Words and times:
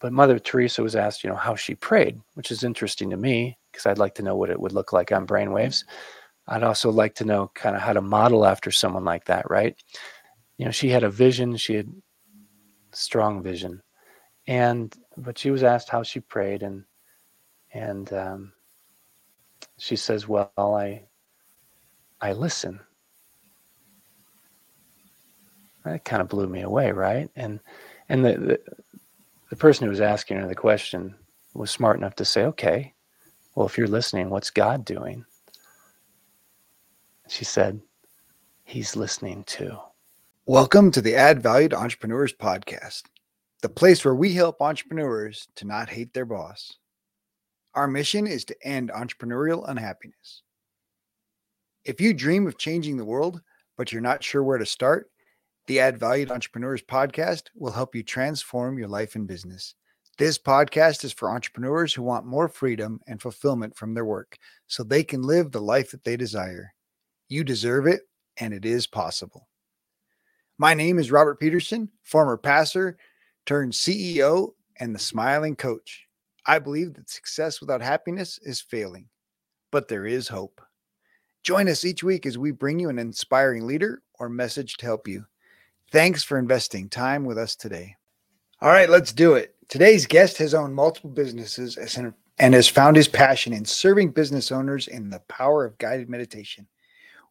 but 0.00 0.12
Mother 0.12 0.38
Teresa 0.38 0.82
was 0.82 0.96
asked, 0.96 1.24
you 1.24 1.30
know, 1.30 1.36
how 1.36 1.54
she 1.54 1.74
prayed, 1.74 2.20
which 2.34 2.50
is 2.50 2.64
interesting 2.64 3.10
to 3.10 3.16
me 3.16 3.58
because 3.72 3.86
I'd 3.86 3.98
like 3.98 4.14
to 4.16 4.22
know 4.22 4.36
what 4.36 4.50
it 4.50 4.60
would 4.60 4.72
look 4.72 4.92
like 4.92 5.12
on 5.12 5.26
brainwaves. 5.26 5.84
I'd 6.48 6.62
also 6.62 6.90
like 6.90 7.14
to 7.16 7.24
know 7.24 7.50
kind 7.54 7.76
of 7.76 7.82
how 7.82 7.92
to 7.92 8.00
model 8.02 8.46
after 8.46 8.70
someone 8.70 9.04
like 9.04 9.24
that, 9.26 9.50
right? 9.50 9.76
You 10.58 10.64
know, 10.66 10.70
she 10.70 10.88
had 10.88 11.04
a 11.04 11.10
vision, 11.10 11.56
she 11.56 11.74
had 11.74 11.90
strong 12.92 13.42
vision, 13.42 13.82
and 14.46 14.94
but 15.16 15.38
she 15.38 15.50
was 15.50 15.62
asked 15.62 15.88
how 15.88 16.02
she 16.02 16.20
prayed, 16.20 16.62
and 16.62 16.84
and 17.72 18.12
um, 18.12 18.52
she 19.78 19.96
says, 19.96 20.28
"Well, 20.28 20.52
I 20.56 21.06
I 22.20 22.32
listen." 22.32 22.80
That 25.84 26.04
kind 26.04 26.20
of 26.22 26.28
blew 26.28 26.48
me 26.48 26.62
away, 26.62 26.90
right? 26.92 27.30
And 27.36 27.60
and 28.08 28.24
the, 28.24 28.32
the 28.32 28.60
the 29.48 29.56
person 29.56 29.84
who 29.84 29.90
was 29.90 30.00
asking 30.00 30.38
her 30.38 30.48
the 30.48 30.54
question 30.54 31.14
was 31.54 31.70
smart 31.70 31.96
enough 31.96 32.16
to 32.16 32.24
say, 32.24 32.44
"Okay, 32.44 32.94
well, 33.54 33.66
if 33.66 33.78
you're 33.78 33.86
listening, 33.86 34.28
what's 34.28 34.50
God 34.50 34.84
doing?" 34.84 35.24
She 37.28 37.44
said, 37.44 37.80
"He's 38.64 38.96
listening 38.96 39.44
too." 39.44 39.78
Welcome 40.46 40.90
to 40.92 41.00
the 41.00 41.14
Add 41.14 41.42
Value 41.42 41.68
to 41.68 41.76
Entrepreneurs 41.76 42.34
podcast, 42.34 43.04
the 43.62 43.68
place 43.68 44.04
where 44.04 44.14
we 44.14 44.32
help 44.32 44.60
entrepreneurs 44.60 45.48
to 45.56 45.64
not 45.64 45.88
hate 45.88 46.12
their 46.12 46.26
boss. 46.26 46.78
Our 47.74 47.86
mission 47.86 48.26
is 48.26 48.44
to 48.46 48.66
end 48.66 48.90
entrepreneurial 48.90 49.68
unhappiness. 49.68 50.42
If 51.84 52.00
you 52.00 52.14
dream 52.14 52.46
of 52.46 52.58
changing 52.58 52.96
the 52.96 53.04
world, 53.04 53.40
but 53.76 53.92
you're 53.92 54.02
not 54.02 54.24
sure 54.24 54.42
where 54.42 54.58
to 54.58 54.66
start, 54.66 55.10
the 55.66 55.80
Add 55.80 55.98
Value 55.98 56.26
to 56.26 56.32
Entrepreneurs 56.32 56.82
podcast 56.82 57.44
will 57.56 57.72
help 57.72 57.94
you 57.94 58.04
transform 58.04 58.78
your 58.78 58.86
life 58.86 59.16
and 59.16 59.26
business. 59.26 59.74
This 60.16 60.38
podcast 60.38 61.02
is 61.04 61.12
for 61.12 61.30
entrepreneurs 61.30 61.92
who 61.92 62.02
want 62.02 62.24
more 62.24 62.48
freedom 62.48 63.00
and 63.08 63.20
fulfillment 63.20 63.76
from 63.76 63.92
their 63.92 64.04
work 64.04 64.38
so 64.68 64.82
they 64.82 65.02
can 65.02 65.22
live 65.22 65.50
the 65.50 65.60
life 65.60 65.90
that 65.90 66.04
they 66.04 66.16
desire. 66.16 66.72
You 67.28 67.42
deserve 67.42 67.88
it, 67.88 68.02
and 68.36 68.54
it 68.54 68.64
is 68.64 68.86
possible. 68.86 69.48
My 70.56 70.72
name 70.72 71.00
is 71.00 71.10
Robert 71.10 71.40
Peterson, 71.40 71.90
former 72.04 72.36
pastor 72.36 72.96
turned 73.44 73.72
CEO 73.72 74.52
and 74.78 74.94
the 74.94 75.00
smiling 75.00 75.56
coach. 75.56 76.06
I 76.46 76.60
believe 76.60 76.94
that 76.94 77.10
success 77.10 77.60
without 77.60 77.82
happiness 77.82 78.38
is 78.42 78.60
failing, 78.60 79.08
but 79.72 79.88
there 79.88 80.06
is 80.06 80.28
hope. 80.28 80.60
Join 81.42 81.68
us 81.68 81.84
each 81.84 82.04
week 82.04 82.24
as 82.24 82.38
we 82.38 82.52
bring 82.52 82.78
you 82.78 82.88
an 82.88 83.00
inspiring 83.00 83.66
leader 83.66 84.02
or 84.14 84.28
message 84.28 84.76
to 84.76 84.86
help 84.86 85.08
you. 85.08 85.26
Thanks 85.90 86.24
for 86.24 86.38
investing 86.38 86.88
time 86.88 87.24
with 87.24 87.38
us 87.38 87.54
today. 87.54 87.96
All 88.60 88.70
right, 88.70 88.90
let's 88.90 89.12
do 89.12 89.34
it. 89.34 89.54
Today's 89.68 90.06
guest 90.06 90.38
has 90.38 90.54
owned 90.54 90.74
multiple 90.74 91.10
businesses 91.10 91.76
and 92.38 92.54
has 92.54 92.68
found 92.68 92.96
his 92.96 93.08
passion 93.08 93.52
in 93.52 93.64
serving 93.64 94.10
business 94.10 94.50
owners 94.50 94.88
in 94.88 95.10
the 95.10 95.20
power 95.28 95.64
of 95.64 95.78
guided 95.78 96.08
meditation. 96.08 96.66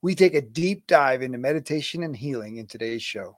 We 0.02 0.16
take 0.16 0.36
a 0.36 0.42
deep 0.42 0.88
dive 0.88 1.22
into 1.22 1.38
meditation 1.38 2.04
and 2.04 2.16
healing 2.16 2.58
in 2.58 2.68
today's 2.68 3.04
show. 3.04 3.38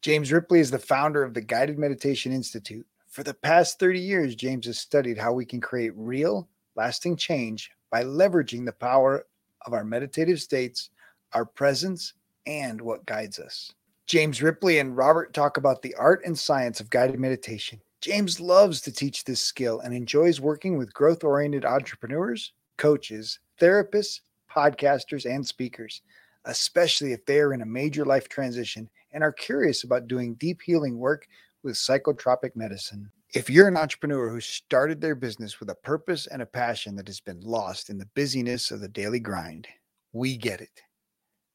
James 0.00 0.32
Ripley 0.32 0.60
is 0.60 0.70
the 0.70 0.78
founder 0.78 1.22
of 1.22 1.32
the 1.32 1.40
Guided 1.40 1.78
Meditation 1.78 2.32
Institute. 2.32 2.86
For 3.08 3.22
the 3.22 3.34
past 3.34 3.78
30 3.78 4.00
years, 4.00 4.34
James 4.34 4.66
has 4.66 4.78
studied 4.78 5.16
how 5.16 5.32
we 5.32 5.44
can 5.44 5.60
create 5.60 5.92
real, 5.96 6.48
lasting 6.74 7.16
change 7.16 7.70
by 7.90 8.02
leveraging 8.02 8.64
the 8.64 8.72
power 8.72 9.26
of 9.64 9.72
our 9.72 9.84
meditative 9.84 10.40
states, 10.40 10.90
our 11.34 11.44
presence, 11.44 12.14
and 12.46 12.80
what 12.80 13.06
guides 13.06 13.38
us. 13.38 13.72
James 14.06 14.42
Ripley 14.42 14.78
and 14.78 14.96
Robert 14.96 15.32
talk 15.32 15.56
about 15.56 15.82
the 15.82 15.94
art 15.94 16.22
and 16.24 16.38
science 16.38 16.80
of 16.80 16.90
guided 16.90 17.18
meditation. 17.18 17.80
James 18.00 18.40
loves 18.40 18.80
to 18.80 18.92
teach 18.92 19.24
this 19.24 19.40
skill 19.40 19.80
and 19.80 19.94
enjoys 19.94 20.40
working 20.40 20.76
with 20.76 20.92
growth 20.92 21.22
oriented 21.22 21.64
entrepreneurs, 21.64 22.52
coaches, 22.76 23.38
therapists, 23.60 24.20
podcasters, 24.50 25.24
and 25.24 25.46
speakers, 25.46 26.02
especially 26.44 27.12
if 27.12 27.24
they 27.26 27.38
are 27.38 27.54
in 27.54 27.62
a 27.62 27.66
major 27.66 28.04
life 28.04 28.28
transition 28.28 28.90
and 29.12 29.22
are 29.22 29.32
curious 29.32 29.84
about 29.84 30.08
doing 30.08 30.34
deep 30.34 30.60
healing 30.62 30.98
work 30.98 31.28
with 31.62 31.76
psychotropic 31.76 32.56
medicine. 32.56 33.10
If 33.34 33.48
you're 33.48 33.68
an 33.68 33.76
entrepreneur 33.76 34.28
who 34.28 34.40
started 34.40 35.00
their 35.00 35.14
business 35.14 35.60
with 35.60 35.70
a 35.70 35.74
purpose 35.76 36.26
and 36.26 36.42
a 36.42 36.46
passion 36.46 36.96
that 36.96 37.06
has 37.06 37.20
been 37.20 37.40
lost 37.40 37.88
in 37.88 37.98
the 37.98 38.08
busyness 38.14 38.70
of 38.70 38.80
the 38.80 38.88
daily 38.88 39.20
grind, 39.20 39.68
we 40.12 40.36
get 40.36 40.60
it. 40.60 40.82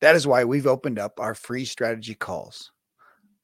That 0.01 0.15
is 0.15 0.27
why 0.27 0.43
we've 0.43 0.67
opened 0.67 0.99
up 0.99 1.19
our 1.19 1.33
free 1.33 1.65
strategy 1.65 2.13
calls. 2.13 2.71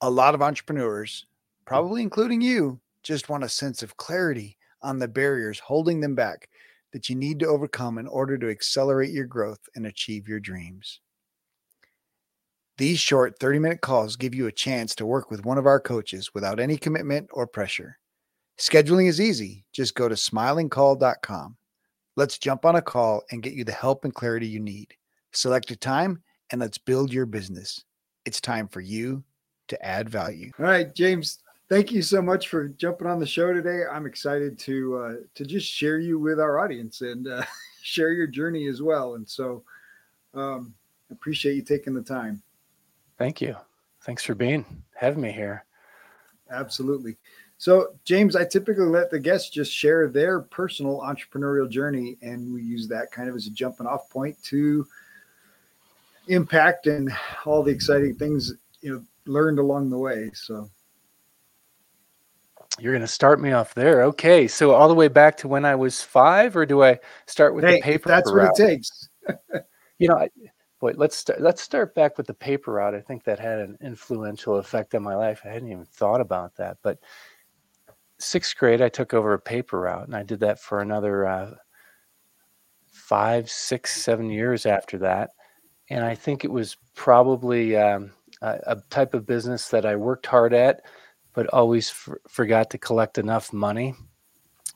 A 0.00 0.10
lot 0.10 0.34
of 0.34 0.42
entrepreneurs, 0.42 1.26
probably 1.64 2.02
including 2.02 2.40
you, 2.40 2.80
just 3.02 3.28
want 3.28 3.44
a 3.44 3.48
sense 3.48 3.82
of 3.82 3.96
clarity 3.96 4.56
on 4.82 4.98
the 4.98 5.08
barriers 5.08 5.58
holding 5.58 6.00
them 6.00 6.14
back 6.14 6.48
that 6.92 7.08
you 7.08 7.16
need 7.16 7.40
to 7.40 7.46
overcome 7.46 7.98
in 7.98 8.06
order 8.06 8.38
to 8.38 8.48
accelerate 8.48 9.10
your 9.10 9.24
growth 9.24 9.58
and 9.74 9.86
achieve 9.86 10.28
your 10.28 10.38
dreams. 10.38 11.00
These 12.78 13.00
short 13.00 13.38
30 13.38 13.58
minute 13.58 13.80
calls 13.80 14.16
give 14.16 14.34
you 14.34 14.46
a 14.46 14.52
chance 14.52 14.94
to 14.96 15.06
work 15.06 15.30
with 15.30 15.44
one 15.44 15.58
of 15.58 15.66
our 15.66 15.80
coaches 15.80 16.34
without 16.34 16.60
any 16.60 16.76
commitment 16.76 17.28
or 17.32 17.46
pressure. 17.46 17.98
Scheduling 18.58 19.08
is 19.08 19.20
easy. 19.20 19.64
Just 19.72 19.94
go 19.94 20.08
to 20.08 20.14
smilingcoach.com. 20.14 21.56
Let's 22.16 22.38
jump 22.38 22.64
on 22.64 22.76
a 22.76 22.82
call 22.82 23.22
and 23.32 23.42
get 23.42 23.54
you 23.54 23.64
the 23.64 23.72
help 23.72 24.04
and 24.04 24.14
clarity 24.14 24.46
you 24.46 24.60
need. 24.60 24.94
Select 25.32 25.72
a 25.72 25.76
time 25.76 26.22
and 26.54 26.60
let's 26.60 26.78
build 26.78 27.12
your 27.12 27.26
business. 27.26 27.82
It's 28.24 28.40
time 28.40 28.68
for 28.68 28.80
you 28.80 29.24
to 29.66 29.84
add 29.84 30.08
value. 30.08 30.52
All 30.60 30.66
right, 30.66 30.94
James, 30.94 31.40
thank 31.68 31.90
you 31.90 32.00
so 32.00 32.22
much 32.22 32.46
for 32.46 32.68
jumping 32.68 33.08
on 33.08 33.18
the 33.18 33.26
show 33.26 33.52
today. 33.52 33.82
I'm 33.90 34.06
excited 34.06 34.56
to 34.60 34.96
uh, 34.96 35.14
to 35.34 35.44
just 35.44 35.66
share 35.66 35.98
you 35.98 36.20
with 36.20 36.38
our 36.38 36.60
audience 36.60 37.00
and 37.00 37.26
uh, 37.26 37.42
share 37.82 38.12
your 38.12 38.28
journey 38.28 38.68
as 38.68 38.80
well. 38.80 39.16
And 39.16 39.28
so, 39.28 39.64
um, 40.32 40.72
appreciate 41.10 41.56
you 41.56 41.62
taking 41.62 41.92
the 41.92 42.02
time. 42.02 42.40
Thank 43.18 43.40
you. 43.40 43.56
Thanks 44.02 44.22
for 44.22 44.36
being 44.36 44.64
having 44.94 45.22
me 45.22 45.32
here. 45.32 45.64
Absolutely. 46.52 47.16
So, 47.58 47.96
James, 48.04 48.36
I 48.36 48.44
typically 48.44 48.86
let 48.86 49.10
the 49.10 49.18
guests 49.18 49.50
just 49.50 49.72
share 49.72 50.06
their 50.06 50.38
personal 50.38 51.00
entrepreneurial 51.00 51.68
journey, 51.68 52.16
and 52.22 52.54
we 52.54 52.62
use 52.62 52.86
that 52.86 53.10
kind 53.10 53.28
of 53.28 53.34
as 53.34 53.48
a 53.48 53.50
jumping 53.50 53.88
off 53.88 54.08
point 54.08 54.40
to 54.44 54.86
impact 56.28 56.86
and 56.86 57.10
all 57.44 57.62
the 57.62 57.70
exciting 57.70 58.14
things 58.14 58.52
you 58.80 58.92
know 58.92 59.02
learned 59.26 59.58
along 59.58 59.90
the 59.90 59.98
way. 59.98 60.30
So 60.34 60.68
you're 62.78 62.92
going 62.92 63.02
to 63.02 63.08
start 63.08 63.40
me 63.40 63.52
off 63.52 63.74
there. 63.74 64.02
Okay. 64.04 64.48
So 64.48 64.72
all 64.72 64.88
the 64.88 64.94
way 64.94 65.08
back 65.08 65.36
to 65.38 65.48
when 65.48 65.64
I 65.64 65.74
was 65.74 66.02
five, 66.02 66.56
or 66.56 66.66
do 66.66 66.82
I 66.82 66.98
start 67.26 67.54
with 67.54 67.64
hey, 67.64 67.76
the 67.76 67.82
paper? 67.82 68.08
That's 68.08 68.32
route? 68.32 68.50
what 68.50 68.60
it 68.60 68.66
takes. 68.66 69.08
you 69.98 70.08
know, 70.08 70.16
I, 70.16 70.28
boy, 70.80 70.92
let's 70.96 71.16
start. 71.16 71.40
Let's 71.40 71.62
start 71.62 71.94
back 71.94 72.18
with 72.18 72.26
the 72.26 72.34
paper 72.34 72.72
route. 72.72 72.94
I 72.94 73.00
think 73.00 73.24
that 73.24 73.38
had 73.38 73.60
an 73.60 73.78
influential 73.80 74.56
effect 74.56 74.94
on 74.94 75.02
my 75.02 75.14
life. 75.14 75.40
I 75.44 75.48
hadn't 75.48 75.70
even 75.70 75.84
thought 75.84 76.20
about 76.20 76.54
that. 76.56 76.78
But 76.82 76.98
sixth 78.18 78.56
grade, 78.56 78.82
I 78.82 78.88
took 78.88 79.14
over 79.14 79.34
a 79.34 79.40
paper 79.40 79.80
route, 79.80 80.06
and 80.06 80.16
I 80.16 80.22
did 80.22 80.40
that 80.40 80.58
for 80.58 80.80
another 80.80 81.26
uh, 81.26 81.54
five, 82.86 83.48
six, 83.48 84.02
seven 84.02 84.30
years 84.30 84.66
after 84.66 84.98
that 84.98 85.30
and 85.90 86.04
I 86.04 86.14
think 86.14 86.44
it 86.44 86.50
was 86.50 86.76
probably 86.94 87.76
um, 87.76 88.10
a, 88.42 88.58
a, 88.66 88.76
type 88.90 89.14
of 89.14 89.26
business 89.26 89.68
that 89.68 89.84
I 89.84 89.96
worked 89.96 90.26
hard 90.26 90.54
at, 90.54 90.82
but 91.34 91.46
always 91.48 91.90
f- 91.90 92.16
forgot 92.28 92.70
to 92.70 92.78
collect 92.78 93.18
enough 93.18 93.52
money. 93.52 93.94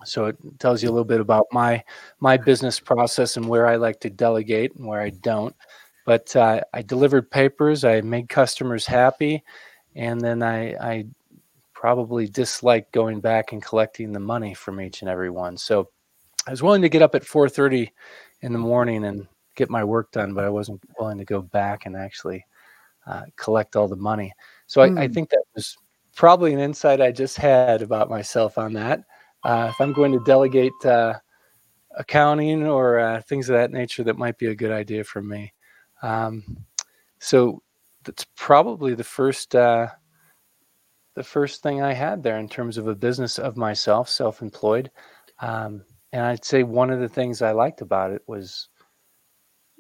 So 0.05 0.27
it 0.27 0.37
tells 0.59 0.83
you 0.83 0.89
a 0.89 0.93
little 0.93 1.05
bit 1.05 1.21
about 1.21 1.47
my 1.51 1.83
my 2.21 2.37
business 2.37 2.79
process 2.79 3.37
and 3.37 3.49
where 3.49 3.67
I 3.67 3.77
like 3.77 3.99
to 4.01 4.11
delegate 4.11 4.77
and 4.77 4.87
where 4.87 5.01
I 5.01 5.11
don't. 5.11 5.57
But 6.05 6.35
uh, 6.37 6.61
I 6.73 6.83
delivered 6.83 7.31
papers, 7.31 7.85
I 7.85 8.01
made 8.01 8.29
customers 8.29 8.87
happy, 8.87 9.43
and 9.97 10.21
then 10.21 10.43
I, 10.43 10.75
I 10.75 11.07
probably 11.75 12.29
disliked 12.29 12.93
going 12.93 13.21
back 13.21 13.53
and 13.53 13.63
collecting 13.63 14.13
the 14.13 14.21
money 14.21 14.55
from 14.55 14.81
each 14.81 15.03
and 15.03 15.11
every 15.11 15.31
one. 15.31 15.57
So 15.57 15.91
I 16.47 16.51
was 16.51 16.63
willing 16.63 16.83
to 16.83 16.89
get 16.89 17.03
up 17.03 17.15
at 17.15 17.25
4:30 17.25 17.91
in 18.43 18.53
the 18.53 18.59
morning 18.59 19.05
and 19.05 19.27
get 19.59 19.69
my 19.69 19.85
work 19.85 20.13
done, 20.13 20.33
but 20.33 20.45
I 20.45 20.49
wasn't 20.49 20.81
willing 20.99 21.19
to 21.19 21.25
go 21.25 21.43
back 21.43 21.85
and 21.85 21.97
actually 21.97 22.45
uh, 23.07 23.25
collect 23.37 23.77
all 23.77 23.89
the 23.89 23.97
money. 23.97 24.33
So 24.67 24.81
mm. 24.81 24.97
I, 24.97 25.03
I, 25.03 25.07
hmm. 25.07 25.13
think 25.13 25.31
that 25.31 25.45
was 25.55 25.77
probably 26.15 26.53
an 26.53 26.61
insight 26.61 27.01
I 27.01 27.11
just 27.11 27.37
had 27.37 27.83
about 27.83 28.09
myself 28.09 28.57
on 28.57 28.73
that. 28.75 29.01
Uh, 29.45 29.69
if 29.71 29.81
I'm 29.81 29.93
going 29.93 30.13
to 30.13 30.25
delegate 30.25 30.73
uh, 30.85 31.15
accounting 31.97 32.67
or 32.67 32.99
uh, 32.99 33.21
things 33.23 33.49
of 33.49 33.57
that 33.57 33.73
nature, 33.73 34.05
that 34.05 34.19
might 34.19 34.39
be 34.39 34.47
a 34.47 34.55
good 34.55 34.73
idea 34.73 35.05
for 35.05 35.23
me. 35.23 35.53
Um, 36.03 36.45
so 37.19 37.63
that's 38.05 38.27
probably 38.37 38.95
the 38.95 39.05
first 39.05 39.55
uh, 39.55 39.89
the 41.15 41.25
first 41.25 41.63
thing 41.63 41.83
I 41.83 41.93
had 41.93 42.23
there 42.23 42.39
in 42.39 42.49
terms 42.49 42.79
of 42.79 42.87
a 42.87 42.95
business 42.95 43.41
of 43.41 43.57
myself, 43.57 44.09
self-employed. 44.09 44.89
Um, 45.41 45.83
and 46.13 46.25
I'd 46.25 46.45
say 46.45 46.63
one 46.63 46.91
of 46.91 47.01
the 47.01 47.09
things 47.09 47.43
I 47.43 47.51
liked 47.51 47.81
about 47.81 48.13
it 48.13 48.23
was 48.29 48.69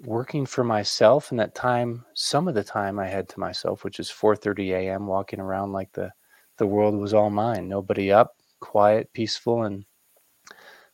working 0.05 0.47
for 0.47 0.62
myself 0.62 1.31
and 1.31 1.41
that 1.41 1.55
time 1.55 2.05
some 2.15 2.47
of 2.47 2.55
the 2.55 2.62
time 2.62 2.99
i 3.00 3.06
had 3.06 3.29
to 3.29 3.41
myself 3.41 3.83
which 3.83 3.99
is 3.99 4.09
4.30 4.09 4.71
a.m 4.71 5.06
walking 5.06 5.41
around 5.41 5.73
like 5.73 5.93
the 5.93 6.12
the 6.59 6.67
world 6.67 6.95
was 6.95 7.15
all 7.15 7.31
mine. 7.31 7.69
Nobody 7.69 8.12
up, 8.12 8.37
quiet, 8.61 9.11
peaceful, 9.12 9.62
and 9.62 9.85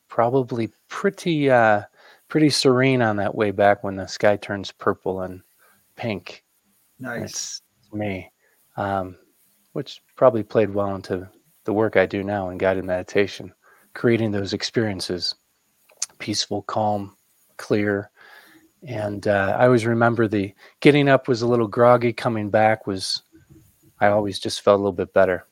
probably 0.09 0.71
pretty 0.89 1.51
uh, 1.51 1.83
pretty 2.29 2.51
serene 2.51 3.03
on 3.03 3.17
that 3.17 3.35
way 3.35 3.51
back 3.51 3.83
when 3.83 3.97
the 3.97 4.07
sky 4.07 4.37
turns 4.37 4.71
purple 4.71 5.23
and 5.23 5.43
pink. 5.97 6.45
Nice. 7.01 7.23
It's 7.25 7.63
me, 7.93 8.31
um, 8.77 9.17
which 9.73 10.01
probably 10.17 10.43
played 10.43 10.71
well 10.73 10.95
into 10.95 11.29
the 11.65 11.73
work 11.73 11.97
I 11.97 12.07
do 12.07 12.23
now 12.23 12.51
in 12.51 12.59
guided 12.59 12.85
meditation, 12.85 13.53
creating 13.95 14.31
those 14.31 14.53
experiences, 14.53 15.35
peaceful, 16.19 16.63
calm, 16.63 17.17
clear. 17.57 18.11
And 18.87 19.27
uh, 19.27 19.57
I 19.59 19.65
always 19.65 19.87
remember 19.87 20.29
the 20.29 20.53
getting 20.81 21.09
up 21.09 21.27
was 21.27 21.43
a 21.43 21.47
little 21.47 21.69
groggy, 21.69 22.13
coming 22.13 22.51
back 22.51 22.87
was, 22.87 23.23
I 24.01 24.09
always 24.09 24.39
just 24.39 24.61
felt 24.61 24.79
a 24.79 24.83
little 24.83 24.93
bit 24.93 25.13
better. 25.15 25.47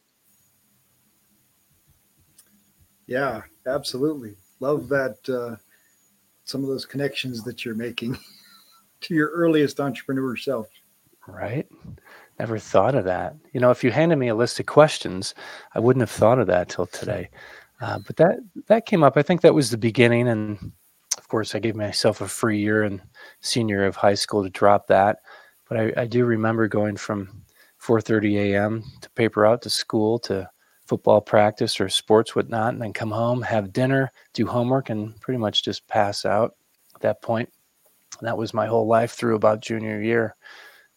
Yeah, 3.07 3.43
absolutely. 3.67 4.35
Love 4.61 4.89
that. 4.89 5.17
Uh, 5.29 5.57
some 6.45 6.63
of 6.63 6.69
those 6.69 6.85
connections 6.85 7.43
that 7.45 7.65
you're 7.65 7.75
making 7.75 8.19
to 9.01 9.15
your 9.15 9.31
earliest 9.31 9.81
entrepreneur 9.81 10.37
self. 10.37 10.69
Right. 11.27 11.69
Never 12.39 12.59
thought 12.59 12.95
of 12.95 13.05
that. 13.05 13.37
You 13.53 13.61
know, 13.61 13.71
if 13.71 13.85
you 13.85 13.91
handed 13.91 14.17
me 14.17 14.29
a 14.29 14.35
list 14.35 14.59
of 14.59 14.67
questions, 14.67 15.35
I 15.75 15.79
wouldn't 15.79 16.03
have 16.03 16.11
thought 16.11 16.39
of 16.39 16.49
that 16.49 16.69
till 16.69 16.87
today. 16.87 17.31
Uh, 17.81 17.99
but 18.07 18.17
that 18.17 18.39
that 18.67 18.87
came 18.87 19.03
up. 19.03 19.17
I 19.17 19.23
think 19.23 19.41
that 19.41 19.55
was 19.55 19.71
the 19.71 19.79
beginning, 19.79 20.29
and 20.29 20.73
course, 21.33 21.55
I 21.55 21.61
gave 21.61 21.75
myself 21.75 22.21
a 22.21 22.29
free 22.29 22.59
year 22.61 22.85
in 22.85 23.01
senior 23.41 23.87
of 23.87 23.97
high 23.97 24.13
school 24.13 24.43
to 24.43 24.51
drop 24.51 24.87
that. 24.89 25.21
But 25.67 25.81
I, 25.81 26.03
I 26.03 26.07
do 26.07 26.27
remember 26.27 26.69
going 26.69 26.95
from 26.95 27.43
4:30 27.81 28.53
a.m. 28.53 28.85
to 29.01 29.09
paper 29.13 29.47
out 29.47 29.63
to 29.63 29.71
school 29.71 30.19
to 30.21 30.51
football 30.85 31.23
practice 31.23 31.81
or 31.81 31.89
sports, 31.89 32.37
whatnot, 32.37 32.75
and 32.75 32.83
then 32.83 32.93
come 32.93 33.11
home, 33.11 33.41
have 33.41 33.73
dinner, 33.73 34.13
do 34.35 34.47
homework, 34.47 34.91
and 34.91 35.19
pretty 35.23 35.39
much 35.39 35.65
just 35.65 35.89
pass 35.89 36.27
out 36.27 36.55
at 36.95 37.01
that 37.01 37.23
point. 37.23 37.49
And 38.19 38.29
that 38.29 38.37
was 38.37 38.53
my 38.53 38.67
whole 38.67 38.87
life 38.87 39.13
through 39.13 39.37
about 39.37 39.63
junior 39.63 40.03
year. 40.03 40.37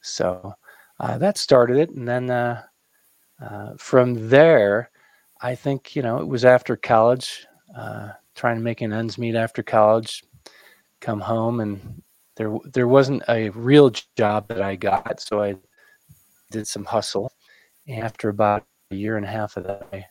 So 0.02 0.54
uh, 1.00 1.18
that 1.20 1.38
started 1.38 1.78
it, 1.78 1.92
and 1.92 2.06
then 2.06 2.30
uh, 2.30 2.62
uh, 3.42 3.76
from 3.78 4.28
there, 4.28 4.92
I 5.40 5.56
think 5.56 5.96
you 5.96 6.02
know 6.02 6.18
it 6.18 6.28
was 6.28 6.44
after 6.44 6.76
college, 6.76 7.48
uh, 7.78 8.10
trying 8.36 8.58
to 8.58 8.64
make 8.64 8.82
an 8.82 8.94
ends 8.94 9.18
meet 9.18 9.36
after 9.36 9.64
college, 9.64 10.24
come 11.02 11.20
home, 11.20 11.62
and 11.62 12.04
there 12.36 12.56
there 12.66 12.88
wasn't 12.88 13.24
a 13.30 13.50
real 13.50 13.92
job 14.18 14.48
that 14.50 14.62
I 14.62 14.76
got, 14.76 15.20
so 15.22 15.42
I 15.42 15.56
did 16.52 16.68
some 16.68 16.86
hustle. 16.86 17.32
After 17.90 18.30
about 18.30 18.66
a 18.92 18.96
year 18.96 19.18
and 19.18 19.26
a 19.26 19.30
half 19.30 19.58
of 19.58 19.64
that, 19.64 19.88
I, 19.94 20.06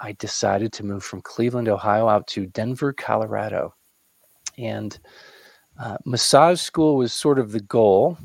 I 0.00 0.12
decided 0.12 0.72
to 0.74 0.84
move 0.84 1.02
from 1.02 1.22
Cleveland, 1.22 1.68
Ohio, 1.68 2.08
out 2.08 2.26
to 2.28 2.46
Denver, 2.46 2.92
Colorado, 2.92 3.74
and 4.58 4.98
uh, 5.80 5.96
massage 6.04 6.60
school 6.60 6.96
was 6.96 7.12
sort 7.12 7.38
of 7.38 7.52
the 7.52 7.60
goal 7.60 8.16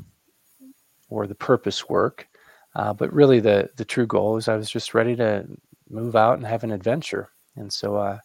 or 1.08 1.26
the 1.26 1.34
purpose 1.34 1.88
work. 1.88 2.28
Uh, 2.74 2.92
but 2.92 3.12
really, 3.12 3.40
the 3.40 3.68
the 3.76 3.84
true 3.84 4.06
goal 4.06 4.36
is 4.36 4.48
I 4.48 4.56
was 4.56 4.70
just 4.70 4.94
ready 4.94 5.16
to 5.16 5.46
move 5.90 6.16
out 6.16 6.38
and 6.38 6.46
have 6.46 6.64
an 6.64 6.72
adventure, 6.72 7.30
and 7.56 7.70
so 7.70 7.96
uh, 7.96 8.18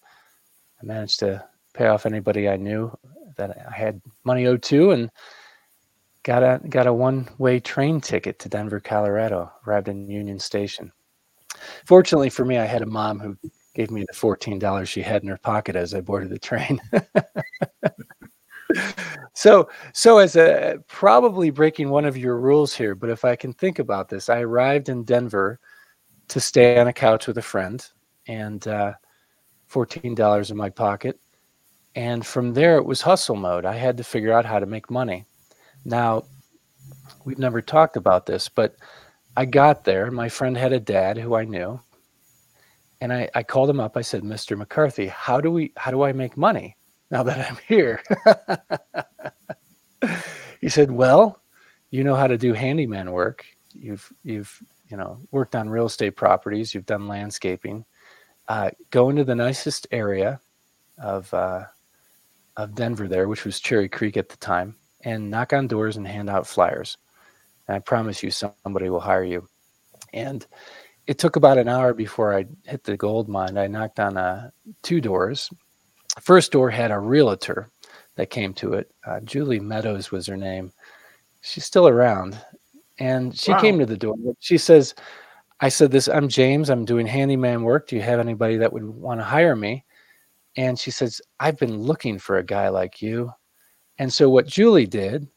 I 0.81 0.85
managed 0.85 1.19
to 1.19 1.43
pay 1.73 1.87
off 1.87 2.05
anybody 2.05 2.49
I 2.49 2.57
knew 2.57 2.95
that 3.35 3.57
I 3.69 3.73
had 3.73 4.01
money 4.23 4.47
owed 4.47 4.63
to, 4.63 4.91
and 4.91 5.09
got 6.23 6.43
a 6.43 6.59
got 6.69 6.87
a 6.87 6.93
one 6.93 7.27
way 7.37 7.59
train 7.59 8.01
ticket 8.01 8.39
to 8.39 8.49
Denver, 8.49 8.79
Colorado. 8.79 9.51
Arrived 9.65 9.87
in 9.87 10.09
Union 10.09 10.39
Station. 10.39 10.91
Fortunately 11.85 12.29
for 12.29 12.45
me, 12.45 12.57
I 12.57 12.65
had 12.65 12.81
a 12.81 12.87
mom 12.87 13.19
who 13.19 13.37
gave 13.73 13.91
me 13.91 14.05
the 14.07 14.13
fourteen 14.13 14.59
dollars 14.59 14.89
she 14.89 15.01
had 15.01 15.23
in 15.23 15.29
her 15.29 15.37
pocket 15.37 15.75
as 15.75 15.93
I 15.93 16.01
boarded 16.01 16.29
the 16.29 16.39
train. 16.39 16.79
so 19.33 19.69
so 19.93 20.17
as 20.17 20.35
a 20.35 20.77
probably 20.87 21.49
breaking 21.49 21.89
one 21.89 22.05
of 22.05 22.17
your 22.17 22.39
rules 22.39 22.73
here 22.73 22.95
but 22.95 23.09
if 23.09 23.23
i 23.23 23.35
can 23.35 23.53
think 23.53 23.79
about 23.79 24.09
this 24.09 24.29
i 24.29 24.39
arrived 24.39 24.89
in 24.89 25.03
denver 25.03 25.59
to 26.27 26.39
stay 26.39 26.79
on 26.79 26.87
a 26.87 26.93
couch 26.93 27.27
with 27.27 27.37
a 27.37 27.41
friend 27.41 27.87
and 28.27 28.67
uh, 28.67 28.93
$14 29.71 30.51
in 30.51 30.57
my 30.57 30.69
pocket. 30.69 31.19
And 31.95 32.25
from 32.25 32.53
there 32.53 32.77
it 32.77 32.85
was 32.85 33.01
hustle 33.01 33.35
mode. 33.35 33.65
I 33.65 33.75
had 33.75 33.97
to 33.97 34.03
figure 34.03 34.33
out 34.33 34.45
how 34.45 34.59
to 34.59 34.65
make 34.65 34.91
money. 34.91 35.25
Now 35.85 36.23
we've 37.25 37.39
never 37.39 37.61
talked 37.61 37.97
about 37.97 38.25
this 38.25 38.49
but 38.49 38.75
i 39.35 39.45
got 39.45 39.83
there. 39.83 40.09
My 40.11 40.29
friend 40.29 40.57
had 40.57 40.73
a 40.73 40.79
dad 40.79 41.17
who 41.17 41.35
i 41.35 41.43
knew. 41.43 41.79
And 43.01 43.13
I, 43.13 43.29
I 43.35 43.43
called 43.43 43.69
him 43.69 43.79
up. 43.79 43.97
I 43.97 44.01
said 44.01 44.23
mr 44.23 44.57
mccarthy 44.57 45.07
how 45.07 45.41
do 45.41 45.51
we 45.51 45.73
how 45.77 45.91
do 45.91 46.03
i 46.03 46.11
make 46.11 46.37
money 46.37 46.77
now 47.09 47.23
that 47.23 47.49
I'm 47.49 47.57
here. 47.67 48.01
he 50.61 50.69
said, 50.69 50.91
Well, 50.91 51.41
you 51.89 52.03
know 52.03 52.15
how 52.15 52.27
to 52.27 52.37
do 52.37 52.53
handyman 52.53 53.11
work. 53.11 53.45
You've, 53.73 54.11
you've, 54.23 54.59
you 54.89 54.97
know, 54.97 55.19
worked 55.31 55.55
on 55.55 55.69
real 55.69 55.85
estate 55.85 56.15
properties, 56.15 56.73
you've 56.73 56.85
done 56.85 57.07
landscaping. 57.07 57.85
Uh, 58.47 58.71
go 58.91 59.09
into 59.09 59.23
the 59.23 59.35
nicest 59.35 59.87
area 59.91 60.39
of, 61.01 61.33
uh, 61.33 61.65
of 62.55 62.75
Denver 62.75 63.07
there, 63.07 63.27
which 63.27 63.45
was 63.45 63.59
Cherry 63.59 63.89
Creek 63.89 64.17
at 64.17 64.29
the 64.29 64.37
time, 64.37 64.75
and 65.01 65.29
knock 65.29 65.53
on 65.53 65.67
doors 65.67 65.97
and 65.97 66.07
hand 66.07 66.29
out 66.29 66.47
flyers. 66.47 66.97
And 67.67 67.75
I 67.75 67.79
promise 67.79 68.23
you, 68.23 68.31
somebody 68.31 68.89
will 68.89 68.99
hire 68.99 69.23
you. 69.23 69.47
And 70.13 70.45
it 71.05 71.17
took 71.17 71.35
about 71.35 71.57
an 71.57 71.67
hour 71.67 71.93
before 71.93 72.35
I 72.35 72.45
hit 72.63 72.83
the 72.83 72.97
gold 72.97 73.27
mine. 73.27 73.57
I 73.57 73.67
knocked 73.67 73.99
on 73.99 74.17
uh, 74.17 74.51
two 74.81 75.01
doors 75.01 75.49
first 76.21 76.51
door 76.51 76.69
had 76.69 76.91
a 76.91 76.99
realtor 76.99 77.69
that 78.15 78.29
came 78.29 78.53
to 78.55 78.73
it. 78.73 78.91
Uh, 79.05 79.19
Julie 79.21 79.59
Meadows 79.59 80.11
was 80.11 80.27
her 80.27 80.37
name. 80.37 80.71
She's 81.41 81.65
still 81.65 81.87
around. 81.87 82.37
And 82.99 83.37
she 83.37 83.51
wow. 83.51 83.61
came 83.61 83.79
to 83.79 83.85
the 83.85 83.97
door. 83.97 84.15
She 84.39 84.57
says, 84.57 84.95
I 85.59 85.69
said, 85.69 85.91
This, 85.91 86.07
I'm 86.07 86.27
James. 86.27 86.69
I'm 86.69 86.85
doing 86.85 87.07
handyman 87.07 87.63
work. 87.63 87.87
Do 87.87 87.95
you 87.95 88.01
have 88.01 88.19
anybody 88.19 88.57
that 88.57 88.71
would 88.71 88.83
want 88.83 89.19
to 89.19 89.23
hire 89.23 89.55
me? 89.55 89.85
And 90.55 90.77
she 90.77 90.91
says, 90.91 91.21
I've 91.39 91.57
been 91.57 91.77
looking 91.81 92.17
for 92.17 92.37
a 92.37 92.43
guy 92.43 92.69
like 92.69 93.01
you. 93.01 93.31
And 93.97 94.11
so, 94.11 94.29
what 94.29 94.47
Julie 94.47 94.87
did, 94.87 95.27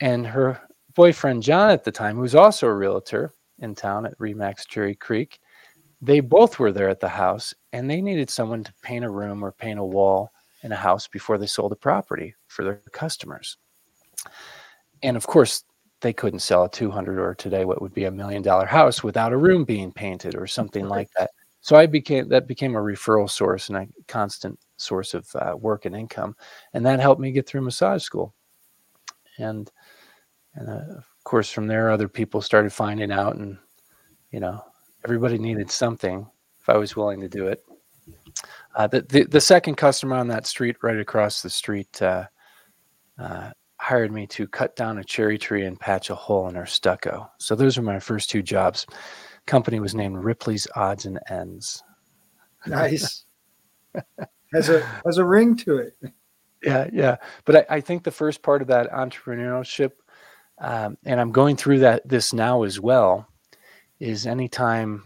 and 0.00 0.26
her 0.26 0.60
boyfriend 0.94 1.42
John 1.42 1.70
at 1.70 1.84
the 1.84 1.92
time, 1.92 2.16
who 2.16 2.22
was 2.22 2.34
also 2.34 2.66
a 2.66 2.74
realtor 2.74 3.32
in 3.58 3.74
town 3.74 4.06
at 4.06 4.18
Remax 4.18 4.66
Cherry 4.66 4.94
Creek, 4.94 5.40
they 6.00 6.20
both 6.20 6.58
were 6.58 6.72
there 6.72 6.88
at 6.88 7.00
the 7.00 7.08
house 7.08 7.54
and 7.72 7.88
they 7.88 8.00
needed 8.00 8.28
someone 8.28 8.64
to 8.64 8.72
paint 8.82 9.04
a 9.04 9.10
room 9.10 9.42
or 9.42 9.52
paint 9.52 9.78
a 9.78 9.84
wall 9.84 10.30
in 10.62 10.72
a 10.72 10.76
house 10.76 11.08
before 11.08 11.38
they 11.38 11.46
sold 11.46 11.72
the 11.72 11.76
property 11.76 12.34
for 12.48 12.64
their 12.64 12.82
customers. 12.92 13.56
And 15.02 15.16
of 15.16 15.26
course, 15.26 15.64
they 16.00 16.12
couldn't 16.12 16.40
sell 16.40 16.64
a 16.64 16.70
200 16.70 17.18
or 17.18 17.34
today 17.34 17.64
what 17.64 17.80
would 17.80 17.94
be 17.94 18.04
a 18.04 18.10
million 18.10 18.42
dollar 18.42 18.66
house 18.66 19.02
without 19.02 19.32
a 19.32 19.36
room 19.36 19.64
being 19.64 19.92
painted 19.92 20.34
or 20.34 20.46
something 20.46 20.88
like 20.88 21.08
that. 21.18 21.30
So 21.60 21.74
I 21.76 21.86
became 21.86 22.28
that 22.28 22.46
became 22.46 22.76
a 22.76 22.80
referral 22.80 23.28
source 23.28 23.68
and 23.68 23.78
a 23.78 23.88
constant 24.06 24.58
source 24.76 25.14
of 25.14 25.28
uh, 25.34 25.56
work 25.56 25.84
and 25.84 25.96
income, 25.96 26.36
and 26.74 26.86
that 26.86 27.00
helped 27.00 27.20
me 27.20 27.32
get 27.32 27.46
through 27.46 27.62
massage 27.62 28.02
school. 28.02 28.34
And 29.38 29.70
and 30.54 30.68
uh, 30.68 30.96
of 30.96 31.24
course, 31.24 31.50
from 31.50 31.66
there, 31.66 31.90
other 31.90 32.08
people 32.08 32.40
started 32.40 32.72
finding 32.72 33.10
out, 33.10 33.36
and 33.36 33.58
you 34.30 34.38
know, 34.38 34.62
everybody 35.04 35.38
needed 35.38 35.70
something 35.70 36.28
if 36.60 36.68
I 36.68 36.76
was 36.76 36.94
willing 36.94 37.20
to 37.20 37.28
do 37.28 37.48
it. 37.48 37.64
Uh, 38.74 38.86
the, 38.86 39.02
the, 39.02 39.24
the 39.24 39.40
second 39.40 39.76
customer 39.76 40.16
on 40.16 40.28
that 40.28 40.46
street, 40.46 40.76
right 40.82 40.98
across 40.98 41.42
the 41.42 41.50
street, 41.50 42.02
uh, 42.02 42.26
uh, 43.18 43.50
hired 43.78 44.12
me 44.12 44.26
to 44.26 44.46
cut 44.48 44.76
down 44.76 44.98
a 44.98 45.04
cherry 45.04 45.38
tree 45.38 45.64
and 45.64 45.78
patch 45.78 46.10
a 46.10 46.14
hole 46.14 46.48
in 46.48 46.56
our 46.56 46.66
stucco. 46.66 47.30
So 47.38 47.54
those 47.54 47.76
were 47.76 47.82
my 47.82 47.98
first 47.98 48.30
two 48.30 48.42
jobs. 48.42 48.86
Company 49.46 49.80
was 49.80 49.94
named 49.94 50.16
Ripley's 50.16 50.66
Odds 50.74 51.06
and 51.06 51.20
Ends. 51.28 51.82
Nice. 52.66 53.24
has 54.52 54.68
a 54.68 54.80
has 55.04 55.18
a 55.18 55.24
ring 55.24 55.56
to 55.56 55.78
it. 55.78 55.96
Yeah, 56.62 56.88
yeah. 56.92 57.16
But 57.44 57.56
I, 57.56 57.76
I 57.76 57.80
think 57.80 58.02
the 58.02 58.10
first 58.10 58.42
part 58.42 58.62
of 58.62 58.68
that 58.68 58.90
entrepreneurship, 58.90 59.92
um, 60.58 60.96
and 61.04 61.20
I'm 61.20 61.32
going 61.32 61.56
through 61.56 61.80
that 61.80 62.08
this 62.08 62.32
now 62.32 62.62
as 62.62 62.80
well 62.80 63.28
is 64.00 64.26
anytime 64.26 65.04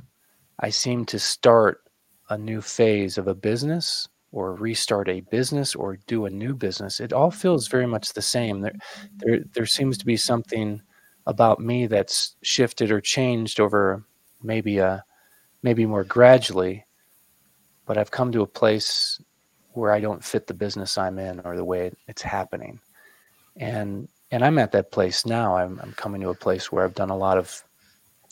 I 0.61 0.71
seem 0.71 1.05
to 1.07 1.19
start 1.19 1.83
a 2.31 2.39
new 2.39 2.61
phase 2.61 3.19
of 3.19 3.29
a 3.29 3.35
business 3.35 4.09
or 4.33 4.55
restart 4.55 5.09
a 5.09 5.21
business 5.23 5.75
or 5.75 5.99
do 6.07 6.27
a 6.27 6.31
new 6.31 6.55
business, 6.55 7.01
it 7.01 7.13
all 7.13 7.31
feels 7.31 7.69
very 7.69 7.87
much 7.87 8.13
the 8.13 8.23
same. 8.23 8.61
There, 8.61 8.75
there, 9.17 9.41
there 9.55 9.67
seems 9.67 9.99
to 9.99 10.07
be 10.07 10.17
something 10.17 10.81
about 11.27 11.61
me 11.61 11.87
that's 11.87 12.37
shifted 12.43 12.91
or 12.91 13.01
changed 13.01 13.61
over 13.61 14.05
maybe 14.43 14.79
a, 14.79 15.05
maybe 15.63 15.87
more 15.87 16.05
gradually, 16.05 16.87
but 17.87 17.99
I've 17.99 18.11
come 18.11 18.33
to 18.33 18.43
a 18.43 18.47
place 18.47 19.21
where 19.73 19.93
I 19.93 20.01
don't 20.01 20.25
fit 20.25 20.47
the 20.47 20.55
business 20.55 20.99
I'm 20.99 21.19
in 21.19 21.41
or 21.41 21.57
the 21.57 21.65
way 21.65 21.93
it's 22.09 22.23
happening, 22.23 22.81
and 23.57 24.09
and 24.31 24.45
I'm 24.45 24.59
at 24.59 24.73
that 24.73 24.93
place 24.93 25.27
now. 25.27 25.57
I'm, 25.57 25.81
I'm 25.83 25.93
coming 25.93 26.21
to 26.23 26.31
a 26.31 26.35
place 26.35 26.71
where 26.71 26.85
I've 26.85 26.95
done 26.95 27.11
a 27.11 27.17
lot 27.17 27.37
of 27.37 27.63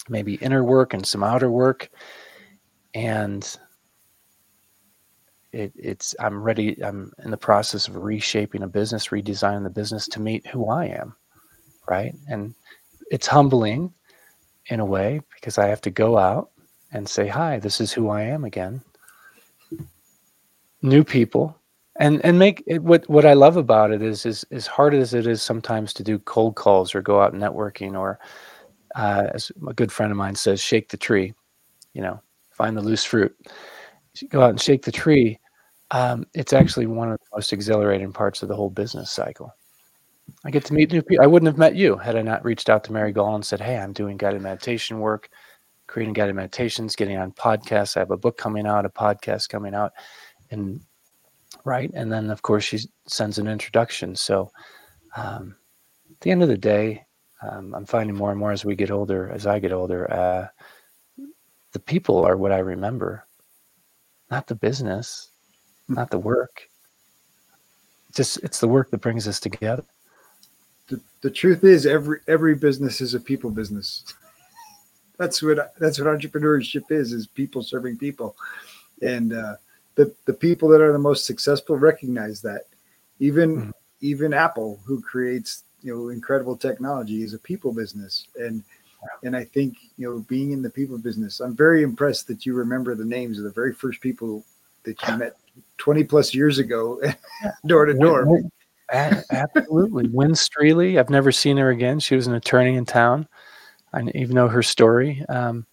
maybe 0.09 0.35
inner 0.37 0.65
work 0.65 0.95
and 0.95 1.05
some 1.05 1.25
outer 1.25 1.51
work. 1.51 1.91
and 2.95 3.59
it, 5.53 5.73
it's 5.77 6.15
I'm 6.21 6.43
ready. 6.43 6.83
I'm 6.85 7.13
in 7.25 7.31
the 7.31 7.37
process 7.37 7.89
of 7.89 7.97
reshaping 7.97 8.63
a 8.63 8.69
business, 8.69 9.09
redesigning 9.09 9.65
the 9.65 9.71
business 9.71 10.09
to 10.09 10.21
meet 10.21 10.47
who 10.47 10.69
I 10.69 10.87
am, 10.87 11.17
right? 11.89 12.15
And 12.29 12.55
it's 13.11 13.27
humbling 13.27 13.93
in 14.67 14.81
a 14.81 14.87
way 14.87 15.21
because 15.35 15.59
I 15.59 15.69
have 15.69 15.81
to 15.83 15.91
go 15.91 16.19
out 16.19 16.51
and 16.93 17.09
say, 17.09 17.29
"Hi, 17.29 17.59
this 17.59 17.81
is 17.81 17.93
who 17.93 18.09
I 18.09 18.23
am 18.23 18.45
again." 18.45 18.83
New 20.83 21.05
people, 21.05 21.59
and 21.99 22.25
and 22.25 22.39
make 22.39 22.63
it, 22.67 22.83
what 22.83 23.09
what 23.09 23.27
I 23.27 23.35
love 23.35 23.57
about 23.57 23.93
it 23.93 24.03
is 24.03 24.27
is 24.27 24.45
as 24.53 24.67
hard 24.67 24.95
as 24.95 25.15
it 25.15 25.27
is 25.27 25.43
sometimes 25.43 25.93
to 25.95 26.05
do 26.05 26.19
cold 26.21 26.57
calls 26.57 26.95
or 26.95 27.03
go 27.03 27.21
out 27.23 27.35
networking 27.35 27.99
or 27.99 28.19
uh, 28.97 29.29
as 29.35 29.53
a 29.69 29.75
good 29.75 29.93
friend 29.93 30.13
of 30.13 30.19
mine 30.19 30.35
says, 30.35 30.61
shake 30.61 30.89
the 30.91 30.97
tree. 30.97 31.35
You 31.95 32.03
know, 32.03 32.23
find 32.53 32.77
the 32.77 32.83
loose 32.83 33.05
fruit. 33.05 33.37
Go 34.31 34.43
out 34.43 34.51
and 34.51 34.61
shake 34.61 34.83
the 34.83 34.93
tree. 34.93 35.39
Um, 35.91 36.27
it's 36.35 36.53
actually 36.53 36.87
one 36.87 37.11
of 37.11 37.19
the 37.19 37.37
most 37.37 37.53
exhilarating 37.53 38.13
parts 38.13 38.43
of 38.43 38.49
the 38.49 38.57
whole 38.57 38.71
business 38.71 39.11
cycle. 39.11 39.55
I 40.45 40.51
get 40.51 40.65
to 40.67 40.75
meet 40.75 40.93
new 40.93 41.03
people. 41.03 41.25
I 41.25 41.27
wouldn't 41.27 41.47
have 41.47 41.59
met 41.59 41.75
you 41.75 41.97
had 41.97 42.17
I 42.17 42.23
not 42.23 42.45
reached 42.45 42.69
out 42.69 42.85
to 42.85 42.93
Mary 42.93 43.13
Gall 43.13 43.35
and 43.35 43.45
said, 43.45 43.61
"Hey, 43.61 43.79
I'm 43.79 43.93
doing 43.93 44.17
guided 44.17 44.43
meditation 44.43 45.01
work, 45.01 45.31
creating 45.87 46.13
guided 46.13 46.35
meditations, 46.35 46.97
getting 46.97 47.17
on 47.17 47.33
podcasts. 47.33 47.97
I 47.97 48.01
have 48.01 48.11
a 48.11 48.17
book 48.17 48.37
coming 48.37 48.67
out, 48.67 48.85
a 48.85 48.91
podcast 48.91 49.49
coming 49.49 49.75
out, 49.75 49.93
and 50.51 50.81
right." 51.65 51.91
And 51.95 52.13
then, 52.13 52.31
of 52.31 52.43
course, 52.43 52.65
she 52.65 52.81
sends 53.07 53.39
an 53.39 53.49
introduction. 53.49 54.15
So, 54.15 54.51
um, 55.17 55.57
at 56.11 56.21
the 56.21 56.31
end 56.31 56.43
of 56.43 56.49
the 56.49 56.59
day, 56.59 57.07
um, 57.43 57.75
I'm 57.75 57.87
finding 57.87 58.17
more 58.17 58.31
and 58.31 58.39
more 58.39 58.53
as 58.53 58.65
we 58.65 58.75
get 58.77 58.91
older, 58.91 59.31
as 59.31 59.47
I 59.47 59.59
get 59.61 59.73
older, 59.73 60.13
uh, 60.13 60.49
the 61.73 61.81
people 61.81 62.25
are 62.25 62.37
what 62.37 62.53
I 62.53 62.59
remember, 62.59 63.27
not 64.31 64.47
the 64.47 64.55
business, 64.55 65.31
hmm. 65.87 65.95
not 65.95 66.11
the 66.11 66.19
work. 66.19 66.69
Just 68.15 68.39
it's 68.39 68.61
the 68.61 68.69
work 68.69 68.91
that 68.91 68.99
brings 68.99 69.29
us 69.29 69.39
together. 69.39 69.85
The, 70.89 71.01
the 71.21 71.31
truth 71.31 71.65
is, 71.65 71.87
every 71.87 72.21
every 72.27 72.55
business 72.55 73.01
is 73.01 73.15
a 73.15 73.21
people 73.21 73.51
business. 73.51 74.05
that's 75.19 75.43
what 75.43 75.75
that's 75.79 75.99
what 75.99 76.09
entrepreneurship 76.09 76.91
is: 76.91 77.13
is 77.13 77.27
people 77.27 77.63
serving 77.63 77.99
people, 77.99 78.35
and 79.03 79.33
uh, 79.33 79.57
the 79.95 80.15
the 80.25 80.33
people 80.33 80.69
that 80.71 80.81
are 80.81 80.93
the 80.93 80.99
most 80.99 81.27
successful 81.27 81.77
recognize 81.77 82.41
that. 82.43 82.63
Even 83.21 83.57
mm-hmm. 83.57 83.71
even 84.01 84.33
Apple, 84.33 84.81
who 84.85 85.03
creates 85.03 85.65
you 85.83 85.95
know 85.95 86.09
incredible 86.09 86.57
technology 86.57 87.23
is 87.23 87.35
a 87.35 87.39
people 87.39 87.73
business 87.73 88.27
and 88.37 88.65
and 89.23 89.37
i 89.37 89.45
think 89.45 89.77
you 89.97 90.09
know 90.09 90.21
being 90.29 90.53
in 90.53 90.63
the 90.63 90.71
people 90.71 90.99
business 90.99 91.41
i'm 91.41 91.57
very 91.57 91.83
impressed 91.83 92.27
that 92.27 92.45
you 92.45 92.55
remember 92.55 92.95
the 92.95 93.05
names 93.05 93.39
of 93.39 93.45
the 93.45 93.51
very 93.51 93.73
first 93.73 94.01
people 94.01 94.45
that 94.85 94.97
you 95.07 95.17
met 95.17 95.37
20 95.79 96.05
plus 96.05 96.35
years 96.35 96.59
ago 96.59 97.01
door 97.67 97.85
to 97.85 97.95
door. 97.95 98.27
Absolutely. 98.91 100.09
Win 100.09 100.33
Streely 100.33 100.99
i've 100.99 101.11
never 101.11 101.31
seen 101.31 101.57
her 101.59 101.71
again. 101.71 102.01
She 102.01 102.17
was 102.17 102.27
an 102.27 102.35
attorney 102.35 102.77
in 102.77 102.85
town. 102.85 103.29
I 103.93 104.03
even 104.15 104.35
know 104.35 104.49
her 104.49 104.63
story 104.63 105.25
um, 105.29 105.59
in 105.59 105.65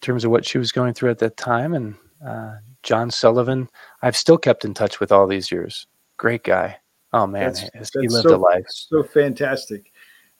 terms 0.00 0.24
of 0.24 0.30
what 0.30 0.46
she 0.46 0.58
was 0.58 0.72
going 0.72 0.94
through 0.94 1.10
at 1.10 1.18
that 1.18 1.36
time. 1.36 1.74
And 1.74 1.94
uh, 2.24 2.56
john 2.82 3.10
sullivan 3.10 3.68
i've 4.02 4.16
still 4.16 4.38
kept 4.38 4.64
in 4.64 4.72
touch 4.72 5.00
with 5.00 5.10
all 5.10 5.26
these 5.26 5.50
years. 5.50 5.86
Great 6.16 6.44
guy. 6.44 6.76
Oh 7.12 7.26
man, 7.26 7.52
that's, 7.52 7.70
that's 7.74 7.90
he 7.92 8.08
lived 8.08 8.28
so, 8.28 8.36
a 8.36 8.38
life. 8.38 8.64
so 8.68 9.02
fantastic, 9.02 9.90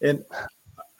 and 0.00 0.24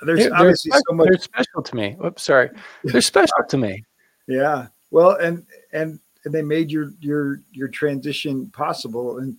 there's 0.03 0.21
they're, 0.21 0.35
obviously 0.35 0.71
they're 0.71 0.83
so 0.89 0.95
much. 0.95 1.09
They're 1.09 1.19
special 1.19 1.63
to 1.63 1.77
me. 1.77 1.97
Oops, 2.05 2.23
sorry. 2.23 2.51
They're 2.85 3.01
special 3.01 3.45
to 3.49 3.57
me. 3.57 3.85
Yeah. 4.27 4.69
Well, 4.91 5.17
and 5.17 5.45
and 5.73 5.99
and 6.25 6.35
they 6.35 6.43
made 6.43 6.71
your 6.71 6.93
your 7.01 7.43
your 7.53 7.69
transition 7.69 8.51
possible. 8.51 9.19
And 9.19 9.37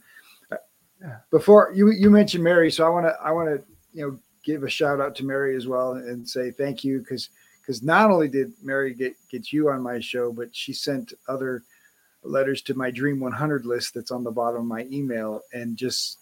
uh, 0.51 0.57
yeah. 1.01 1.17
before 1.29 1.71
you 1.73 1.91
you 1.91 2.09
mentioned 2.09 2.43
Mary, 2.43 2.71
so 2.71 2.85
I 2.85 2.89
want 2.89 3.05
to 3.05 3.15
I 3.21 3.31
want 3.31 3.49
to 3.49 3.63
you 3.93 4.07
know 4.07 4.19
give 4.43 4.63
a 4.63 4.69
shout 4.69 4.99
out 4.99 5.15
to 5.15 5.25
Mary 5.25 5.55
as 5.55 5.67
well 5.67 5.93
and 5.93 6.27
say 6.27 6.51
thank 6.51 6.83
you 6.83 6.99
because 6.99 7.29
because 7.61 7.83
not 7.83 8.09
only 8.09 8.27
did 8.27 8.51
Mary 8.63 8.93
get 8.93 9.13
get 9.29 9.51
you 9.51 9.69
on 9.69 9.81
my 9.81 9.99
show, 9.99 10.31
but 10.31 10.55
she 10.55 10.73
sent 10.73 11.13
other 11.27 11.63
letters 12.23 12.61
to 12.61 12.75
my 12.75 12.91
Dream 12.91 13.19
100 13.19 13.65
list 13.65 13.93
that's 13.93 14.11
on 14.11 14.23
the 14.23 14.31
bottom 14.31 14.61
of 14.61 14.67
my 14.67 14.85
email 14.91 15.41
and 15.53 15.75
just 15.75 16.17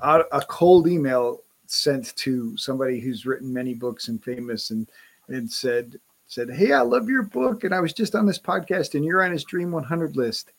a 0.00 0.42
cold 0.48 0.88
email 0.88 1.40
sent 1.72 2.14
to 2.16 2.56
somebody 2.56 3.00
who's 3.00 3.24
written 3.24 3.52
many 3.52 3.72
books 3.72 4.08
and 4.08 4.22
famous 4.22 4.70
and 4.70 4.88
and 5.28 5.50
said 5.50 5.98
said 6.26 6.50
hey 6.50 6.72
i 6.72 6.82
love 6.82 7.08
your 7.08 7.22
book 7.22 7.64
and 7.64 7.74
i 7.74 7.80
was 7.80 7.94
just 7.94 8.14
on 8.14 8.26
this 8.26 8.38
podcast 8.38 8.94
and 8.94 9.04
you're 9.04 9.22
on 9.22 9.32
his 9.32 9.44
dream 9.44 9.72
100 9.72 10.16
list. 10.16 10.52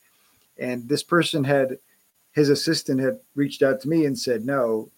And 0.59 0.87
this 0.87 1.03
person 1.03 1.43
had 1.43 1.77
his 2.33 2.49
assistant 2.49 2.99
had 2.99 3.19
reached 3.35 3.63
out 3.63 3.81
to 3.81 3.89
me 3.89 4.05
and 4.05 4.17
said 4.17 4.45
no. 4.45 4.89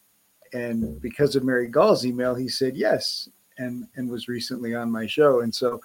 And 0.53 1.01
because 1.01 1.35
of 1.35 1.43
mary 1.43 1.67
gall's 1.67 2.05
email 2.05 2.35
he 2.35 2.47
said 2.47 2.77
yes 2.77 3.27
and 3.57 3.87
and 3.95 4.09
was 4.09 4.27
recently 4.27 4.73
on 4.75 4.91
my 4.91 5.05
show. 5.05 5.41
And 5.41 5.53
so 5.53 5.81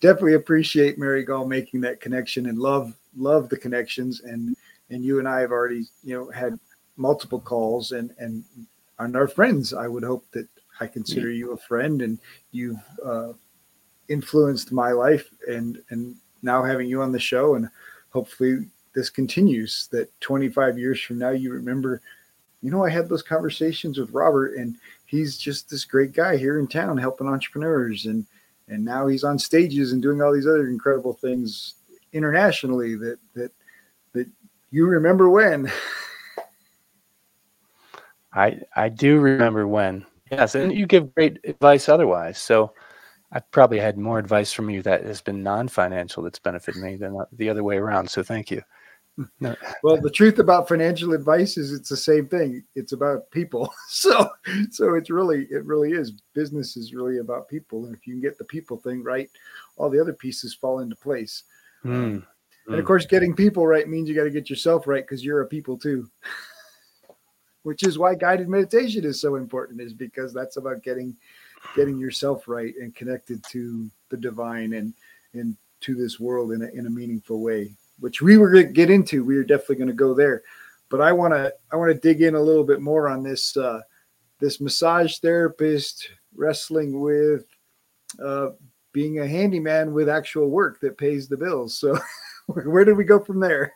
definitely 0.00 0.34
appreciate 0.34 0.98
mary 0.98 1.22
gall 1.24 1.46
making 1.46 1.82
that 1.82 2.00
connection 2.00 2.46
and 2.46 2.58
love 2.58 2.94
love 3.16 3.48
the 3.50 3.58
connections. 3.58 4.20
And 4.20 4.56
and 4.88 5.04
you 5.04 5.18
and 5.18 5.28
i 5.28 5.40
have 5.40 5.50
already 5.50 5.86
you 6.04 6.14
know 6.14 6.30
had 6.30 6.58
multiple 6.96 7.40
calls 7.40 7.92
and 7.92 8.14
and 8.18 8.44
and 8.98 9.16
our 9.16 9.28
friends. 9.28 9.72
I 9.72 9.88
would 9.88 10.04
hope 10.04 10.24
that 10.32 10.48
I 10.80 10.86
consider 10.86 11.30
you 11.30 11.52
a 11.52 11.56
friend 11.56 12.02
and 12.02 12.18
you've 12.52 12.82
uh, 13.04 13.32
influenced 14.08 14.72
my 14.72 14.92
life 14.92 15.28
and 15.48 15.82
and 15.90 16.16
now 16.42 16.62
having 16.62 16.88
you 16.88 17.02
on 17.02 17.12
the 17.12 17.18
show 17.18 17.54
and 17.54 17.68
hopefully 18.10 18.66
this 18.94 19.10
continues 19.10 19.88
that 19.90 20.08
25 20.20 20.78
years 20.78 21.00
from 21.00 21.18
now 21.18 21.30
you 21.30 21.52
remember 21.52 22.00
you 22.62 22.70
know 22.70 22.84
I 22.84 22.90
had 22.90 23.08
those 23.08 23.22
conversations 23.22 23.98
with 23.98 24.10
Robert 24.10 24.54
and 24.54 24.76
he's 25.06 25.36
just 25.36 25.68
this 25.68 25.84
great 25.84 26.12
guy 26.12 26.36
here 26.36 26.58
in 26.58 26.66
town 26.66 26.98
helping 26.98 27.26
entrepreneurs 27.26 28.06
and 28.06 28.26
and 28.68 28.84
now 28.84 29.06
he's 29.06 29.24
on 29.24 29.38
stages 29.38 29.92
and 29.92 30.02
doing 30.02 30.20
all 30.20 30.32
these 30.32 30.46
other 30.46 30.68
incredible 30.68 31.14
things 31.14 31.74
internationally 32.12 32.94
that 32.96 33.18
that 33.34 33.50
that 34.12 34.28
you 34.70 34.86
remember 34.86 35.28
when 35.30 35.70
I 38.36 38.60
I 38.76 38.88
do 38.90 39.18
remember 39.18 39.66
when. 39.66 40.06
Yes, 40.30 40.54
and 40.54 40.72
you 40.72 40.86
give 40.86 41.14
great 41.14 41.38
advice 41.44 41.88
otherwise. 41.88 42.38
So 42.38 42.72
I've 43.32 43.50
probably 43.50 43.78
had 43.78 43.96
more 43.96 44.18
advice 44.18 44.52
from 44.52 44.70
you 44.70 44.82
that 44.82 45.04
has 45.04 45.20
been 45.20 45.42
non-financial 45.42 46.22
that's 46.22 46.38
benefited 46.38 46.82
me 46.82 46.96
than 46.96 47.18
the 47.32 47.48
other 47.48 47.64
way 47.64 47.76
around. 47.76 48.10
So 48.10 48.22
thank 48.22 48.50
you. 48.50 48.62
No. 49.40 49.56
Well, 49.82 49.98
the 49.98 50.10
truth 50.10 50.40
about 50.40 50.68
financial 50.68 51.14
advice 51.14 51.56
is 51.56 51.72
it's 51.72 51.88
the 51.88 51.96
same 51.96 52.28
thing. 52.28 52.62
It's 52.74 52.92
about 52.92 53.30
people. 53.30 53.72
So 53.88 54.28
so 54.70 54.94
it's 54.94 55.08
really 55.08 55.46
it 55.50 55.64
really 55.64 55.92
is 55.92 56.12
business 56.34 56.76
is 56.76 56.92
really 56.92 57.16
about 57.16 57.48
people. 57.48 57.86
And 57.86 57.94
if 57.94 58.06
you 58.06 58.12
can 58.12 58.20
get 58.20 58.36
the 58.36 58.44
people 58.44 58.76
thing 58.76 59.02
right, 59.02 59.30
all 59.78 59.88
the 59.88 59.98
other 59.98 60.12
pieces 60.12 60.52
fall 60.52 60.80
into 60.80 60.96
place. 60.96 61.44
Mm. 61.82 62.26
And 62.66 62.74
of 62.74 62.80
hmm. 62.80 62.86
course, 62.86 63.06
getting 63.06 63.34
people 63.34 63.66
right 63.66 63.88
means 63.88 64.06
you 64.06 64.14
got 64.14 64.24
to 64.24 64.30
get 64.30 64.50
yourself 64.50 64.86
right 64.86 65.02
because 65.02 65.24
you're 65.24 65.40
a 65.40 65.46
people 65.46 65.78
too 65.78 66.10
which 67.66 67.82
is 67.82 67.98
why 67.98 68.14
guided 68.14 68.48
meditation 68.48 69.04
is 69.04 69.20
so 69.20 69.34
important 69.34 69.80
is 69.80 69.92
because 69.92 70.32
that's 70.32 70.56
about 70.56 70.84
getting 70.84 71.16
getting 71.74 71.98
yourself 71.98 72.46
right 72.46 72.74
and 72.80 72.94
connected 72.94 73.42
to 73.50 73.90
the 74.08 74.16
divine 74.16 74.74
and 74.74 74.94
and 75.32 75.56
to 75.80 75.96
this 75.96 76.20
world 76.20 76.52
in 76.52 76.62
a, 76.62 76.68
in 76.68 76.86
a 76.86 76.90
meaningful 76.90 77.40
way 77.42 77.74
which 77.98 78.22
we 78.22 78.36
were 78.36 78.50
going 78.50 78.66
to 78.66 78.72
get 78.72 78.90
into. 78.90 79.24
We 79.24 79.36
are 79.36 79.44
definitely 79.44 79.76
going 79.76 79.88
to 79.88 79.94
go 79.94 80.14
there. 80.14 80.42
But 80.88 81.00
i 81.00 81.10
want 81.12 81.34
to 81.34 81.52
i 81.72 81.76
want 81.76 81.92
to 81.92 81.98
dig 81.98 82.22
in 82.22 82.36
a 82.36 82.40
little 82.40 82.62
bit 82.62 82.80
more 82.80 83.08
on 83.08 83.24
this 83.24 83.56
uh 83.56 83.80
this 84.38 84.60
massage 84.60 85.18
therapist 85.18 86.10
wrestling 86.36 87.00
with 87.00 87.44
uh 88.24 88.50
being 88.92 89.18
a 89.18 89.26
handyman 89.26 89.92
with 89.92 90.08
actual 90.08 90.48
work 90.48 90.78
that 90.80 90.96
pays 90.96 91.26
the 91.26 91.36
bills. 91.36 91.76
So 91.78 91.98
where 92.46 92.84
did 92.84 92.96
we 92.96 93.02
go 93.02 93.18
from 93.18 93.40
there 93.40 93.72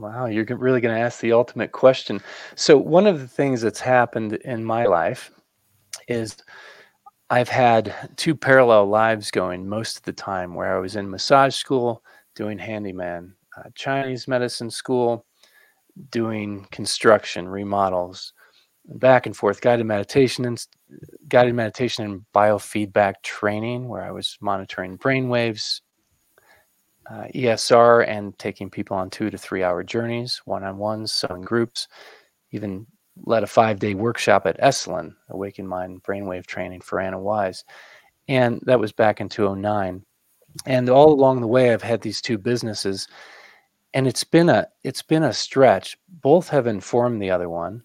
Wow, 0.00 0.26
you're 0.26 0.46
really 0.56 0.80
going 0.80 0.94
to 0.94 1.00
ask 1.00 1.20
the 1.20 1.32
ultimate 1.32 1.72
question. 1.72 2.22
So, 2.54 2.78
one 2.78 3.06
of 3.06 3.20
the 3.20 3.28
things 3.28 3.60
that's 3.60 3.80
happened 3.80 4.32
in 4.32 4.64
my 4.64 4.86
life 4.86 5.30
is 6.08 6.38
I've 7.28 7.50
had 7.50 7.94
two 8.16 8.34
parallel 8.34 8.86
lives 8.86 9.30
going 9.30 9.68
most 9.68 9.98
of 9.98 10.02
the 10.04 10.14
time 10.14 10.54
where 10.54 10.74
I 10.74 10.80
was 10.80 10.96
in 10.96 11.10
massage 11.10 11.54
school 11.54 12.02
doing 12.34 12.58
handyman, 12.58 13.34
uh, 13.58 13.68
Chinese 13.74 14.26
medicine 14.26 14.70
school 14.70 15.26
doing 16.10 16.66
construction, 16.70 17.46
remodels, 17.46 18.32
back 18.86 19.26
and 19.26 19.36
forth, 19.36 19.60
guided 19.60 19.84
meditation 19.84 20.46
and 20.46 20.66
guided 21.28 21.54
meditation 21.54 22.06
and 22.06 22.24
biofeedback 22.34 23.16
training 23.22 23.86
where 23.86 24.02
I 24.02 24.12
was 24.12 24.38
monitoring 24.40 24.96
brain 24.96 25.28
waves, 25.28 25.82
uh, 27.10 27.24
GSR 27.34 28.06
and 28.08 28.38
taking 28.38 28.70
people 28.70 28.96
on 28.96 29.10
two 29.10 29.30
to 29.30 29.38
three 29.38 29.62
hour 29.64 29.82
journeys, 29.82 30.40
one 30.44 30.64
on 30.64 30.78
ones, 30.78 31.12
so 31.12 31.28
in 31.34 31.42
groups. 31.42 31.88
Even 32.52 32.86
led 33.24 33.42
a 33.42 33.46
five 33.48 33.78
day 33.78 33.94
workshop 33.94 34.46
at 34.46 34.60
Esalen, 34.60 35.14
Awaken 35.30 35.66
Mind 35.66 36.02
Brainwave 36.02 36.46
Training 36.46 36.80
for 36.80 37.00
Anna 37.00 37.18
Wise. 37.18 37.64
And 38.28 38.60
that 38.66 38.80
was 38.80 38.92
back 38.92 39.20
in 39.20 39.28
2009. 39.28 40.04
and 40.66 40.88
all 40.88 41.12
along 41.12 41.40
the 41.40 41.46
way 41.46 41.72
i've 41.72 41.82
had 41.82 42.00
these 42.00 42.20
two 42.20 42.38
businesses 42.38 43.08
and 43.94 44.06
it's 44.06 44.24
been 44.24 44.48
a 44.48 44.66
it's 44.84 45.02
been 45.02 45.22
a 45.24 45.32
stretch 45.32 45.96
both 46.08 46.48
have 46.48 46.66
informed 46.66 47.20
the 47.22 47.30
other 47.30 47.48
one 47.48 47.82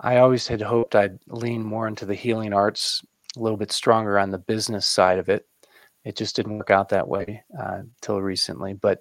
i 0.00 0.18
always 0.18 0.46
had 0.46 0.62
hoped 0.62 0.94
i'd 0.94 1.18
lean 1.28 1.62
more 1.62 1.88
into 1.88 2.06
the 2.06 2.14
healing 2.14 2.52
arts 2.52 3.04
a 3.36 3.40
little 3.40 3.56
bit 3.58 3.72
stronger 3.72 4.18
on 4.18 4.30
the 4.30 4.38
business 4.38 4.86
side 4.86 5.18
of 5.18 5.28
it 5.28 5.46
it 6.04 6.16
just 6.16 6.36
didn't 6.36 6.56
work 6.58 6.70
out 6.70 6.88
that 6.88 7.08
way 7.08 7.42
uh, 7.60 7.82
till 8.00 8.20
recently 8.20 8.74
but 8.74 9.00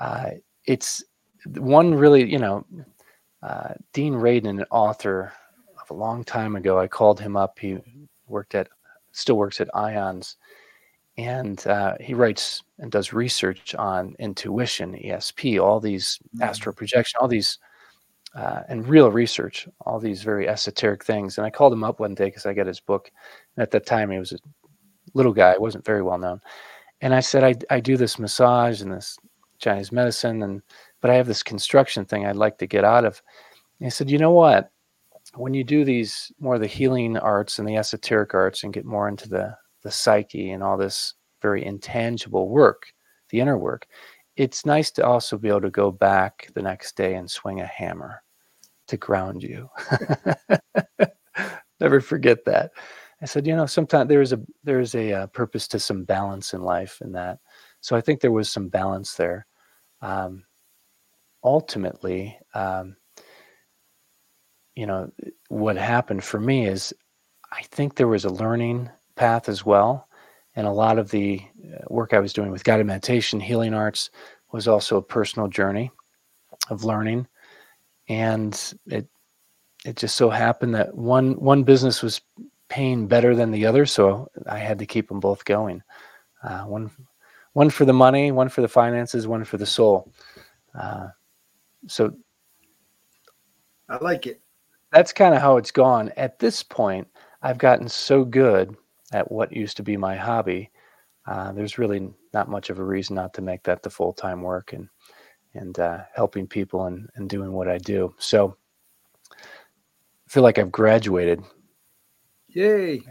uh, 0.00 0.30
it's 0.64 1.04
one 1.56 1.94
really 1.94 2.30
you 2.30 2.38
know 2.38 2.64
uh, 3.42 3.74
dean 3.92 4.14
radin 4.14 4.60
an 4.60 4.64
author 4.70 5.32
of 5.80 5.90
a 5.90 5.94
long 5.94 6.24
time 6.24 6.56
ago 6.56 6.78
i 6.78 6.86
called 6.86 7.20
him 7.20 7.36
up 7.36 7.58
he 7.58 7.78
worked 8.28 8.54
at 8.54 8.68
still 9.12 9.36
works 9.36 9.60
at 9.60 9.68
IONS 9.74 10.36
and 11.18 11.66
uh, 11.66 11.94
he 12.00 12.14
writes 12.14 12.62
and 12.78 12.92
does 12.92 13.12
research 13.12 13.74
on 13.74 14.14
intuition, 14.18 14.92
ESP, 14.92 15.62
all 15.62 15.80
these 15.80 16.18
mm-hmm. 16.18 16.42
astral 16.42 16.74
projection, 16.74 17.18
all 17.20 17.28
these, 17.28 17.58
uh, 18.34 18.60
and 18.68 18.86
real 18.86 19.10
research, 19.10 19.66
all 19.80 19.98
these 19.98 20.22
very 20.22 20.46
esoteric 20.46 21.02
things. 21.02 21.38
And 21.38 21.46
I 21.46 21.50
called 21.50 21.72
him 21.72 21.84
up 21.84 22.00
one 22.00 22.14
day 22.14 22.26
because 22.26 22.44
I 22.44 22.52
got 22.52 22.66
his 22.66 22.80
book. 22.80 23.10
And 23.56 23.62
at 23.62 23.70
that 23.70 23.86
time, 23.86 24.10
he 24.10 24.18
was 24.18 24.32
a 24.32 24.38
little 25.16 25.32
mm-hmm. 25.32 25.40
guy, 25.40 25.58
wasn't 25.58 25.84
very 25.84 26.02
well 26.02 26.18
known. 26.18 26.40
And 27.00 27.14
I 27.14 27.20
said, 27.20 27.44
I, 27.44 27.54
I 27.74 27.80
do 27.80 27.96
this 27.96 28.18
massage 28.18 28.80
and 28.82 28.92
this 28.92 29.18
Chinese 29.58 29.92
medicine, 29.92 30.42
and 30.42 30.62
but 31.00 31.10
I 31.10 31.14
have 31.14 31.26
this 31.26 31.42
construction 31.42 32.04
thing 32.04 32.26
I'd 32.26 32.36
like 32.36 32.58
to 32.58 32.66
get 32.66 32.84
out 32.84 33.04
of. 33.04 33.22
And 33.80 33.86
he 33.86 33.90
said, 33.90 34.10
You 34.10 34.18
know 34.18 34.32
what? 34.32 34.70
When 35.34 35.54
you 35.54 35.64
do 35.64 35.84
these 35.84 36.32
more 36.38 36.54
of 36.54 36.60
the 36.60 36.66
healing 36.66 37.16
arts 37.18 37.58
and 37.58 37.68
the 37.68 37.76
esoteric 37.76 38.32
arts 38.34 38.62
and 38.62 38.72
get 38.72 38.84
more 38.84 39.08
into 39.08 39.28
the 39.28 39.56
the 39.82 39.90
psyche 39.90 40.50
and 40.50 40.62
all 40.62 40.76
this 40.76 41.14
very 41.42 41.64
intangible 41.64 42.48
work, 42.48 42.86
the 43.30 43.40
inner 43.40 43.58
work, 43.58 43.86
it's 44.36 44.66
nice 44.66 44.90
to 44.92 45.06
also 45.06 45.38
be 45.38 45.48
able 45.48 45.60
to 45.62 45.70
go 45.70 45.90
back 45.90 46.48
the 46.54 46.62
next 46.62 46.96
day 46.96 47.14
and 47.14 47.30
swing 47.30 47.60
a 47.60 47.66
hammer 47.66 48.22
to 48.88 48.96
ground 48.96 49.42
you. 49.42 49.68
Never 51.80 52.00
forget 52.00 52.44
that. 52.46 52.72
I 53.26 53.28
said, 53.28 53.44
you 53.44 53.56
know, 53.56 53.66
sometimes 53.66 54.08
there 54.08 54.22
is 54.22 54.32
a 54.32 54.40
there 54.62 54.78
is 54.78 54.94
a 54.94 55.12
uh, 55.12 55.26
purpose 55.26 55.66
to 55.68 55.80
some 55.80 56.04
balance 56.04 56.54
in 56.54 56.62
life 56.62 57.00
in 57.00 57.10
that. 57.14 57.40
So 57.80 57.96
I 57.96 58.00
think 58.00 58.20
there 58.20 58.30
was 58.30 58.48
some 58.48 58.68
balance 58.68 59.14
there. 59.14 59.48
Um, 60.00 60.44
ultimately, 61.42 62.38
um, 62.54 62.94
you 64.76 64.86
know, 64.86 65.10
what 65.48 65.76
happened 65.76 66.22
for 66.22 66.38
me 66.38 66.68
is 66.68 66.94
I 67.50 67.62
think 67.62 67.96
there 67.96 68.06
was 68.06 68.24
a 68.24 68.30
learning 68.30 68.90
path 69.16 69.48
as 69.48 69.66
well. 69.66 70.06
And 70.54 70.64
a 70.64 70.70
lot 70.70 70.96
of 70.96 71.10
the 71.10 71.42
uh, 71.74 71.82
work 71.88 72.14
I 72.14 72.20
was 72.20 72.32
doing 72.32 72.52
with 72.52 72.62
guided 72.62 72.86
meditation, 72.86 73.40
healing 73.40 73.74
arts, 73.74 74.08
was 74.52 74.68
also 74.68 74.98
a 74.98 75.02
personal 75.02 75.48
journey 75.48 75.90
of 76.70 76.84
learning. 76.84 77.26
And 78.08 78.54
it 78.86 79.08
it 79.84 79.96
just 79.96 80.16
so 80.16 80.30
happened 80.30 80.76
that 80.76 80.94
one 80.94 81.32
one 81.40 81.64
business 81.64 82.04
was 82.04 82.20
paying 82.68 83.06
better 83.06 83.34
than 83.34 83.50
the 83.50 83.66
other, 83.66 83.86
so 83.86 84.28
I 84.46 84.58
had 84.58 84.78
to 84.80 84.86
keep 84.86 85.08
them 85.08 85.20
both 85.20 85.44
going. 85.44 85.82
Uh, 86.42 86.64
one 86.64 86.90
one 87.52 87.70
for 87.70 87.84
the 87.84 87.92
money, 87.92 88.32
one 88.32 88.48
for 88.48 88.60
the 88.60 88.68
finances, 88.68 89.26
one 89.26 89.44
for 89.44 89.56
the 89.56 89.66
soul. 89.66 90.12
Uh, 90.78 91.08
so 91.88 92.12
I 93.88 93.96
like 94.02 94.26
it. 94.26 94.40
That's 94.92 95.12
kind 95.12 95.34
of 95.34 95.40
how 95.40 95.56
it's 95.56 95.70
gone. 95.70 96.12
At 96.16 96.38
this 96.38 96.62
point, 96.62 97.08
I've 97.42 97.58
gotten 97.58 97.88
so 97.88 98.24
good 98.24 98.76
at 99.12 99.30
what 99.30 99.52
used 99.52 99.76
to 99.78 99.82
be 99.82 99.96
my 99.96 100.16
hobby, 100.16 100.70
uh, 101.26 101.52
there's 101.52 101.78
really 101.78 102.08
not 102.32 102.48
much 102.48 102.70
of 102.70 102.78
a 102.78 102.84
reason 102.84 103.16
not 103.16 103.34
to 103.34 103.42
make 103.42 103.62
that 103.64 103.82
the 103.82 103.90
full 103.90 104.12
time 104.12 104.42
work 104.42 104.72
and 104.72 104.88
and 105.54 105.78
uh, 105.78 106.00
helping 106.14 106.46
people 106.46 106.84
and, 106.84 107.08
and 107.14 107.30
doing 107.30 107.50
what 107.50 107.66
I 107.66 107.78
do. 107.78 108.14
So 108.18 108.56
I 109.32 110.28
feel 110.28 110.42
like 110.42 110.58
I've 110.58 110.72
graduated. 110.72 111.42
Yay! 112.56 113.02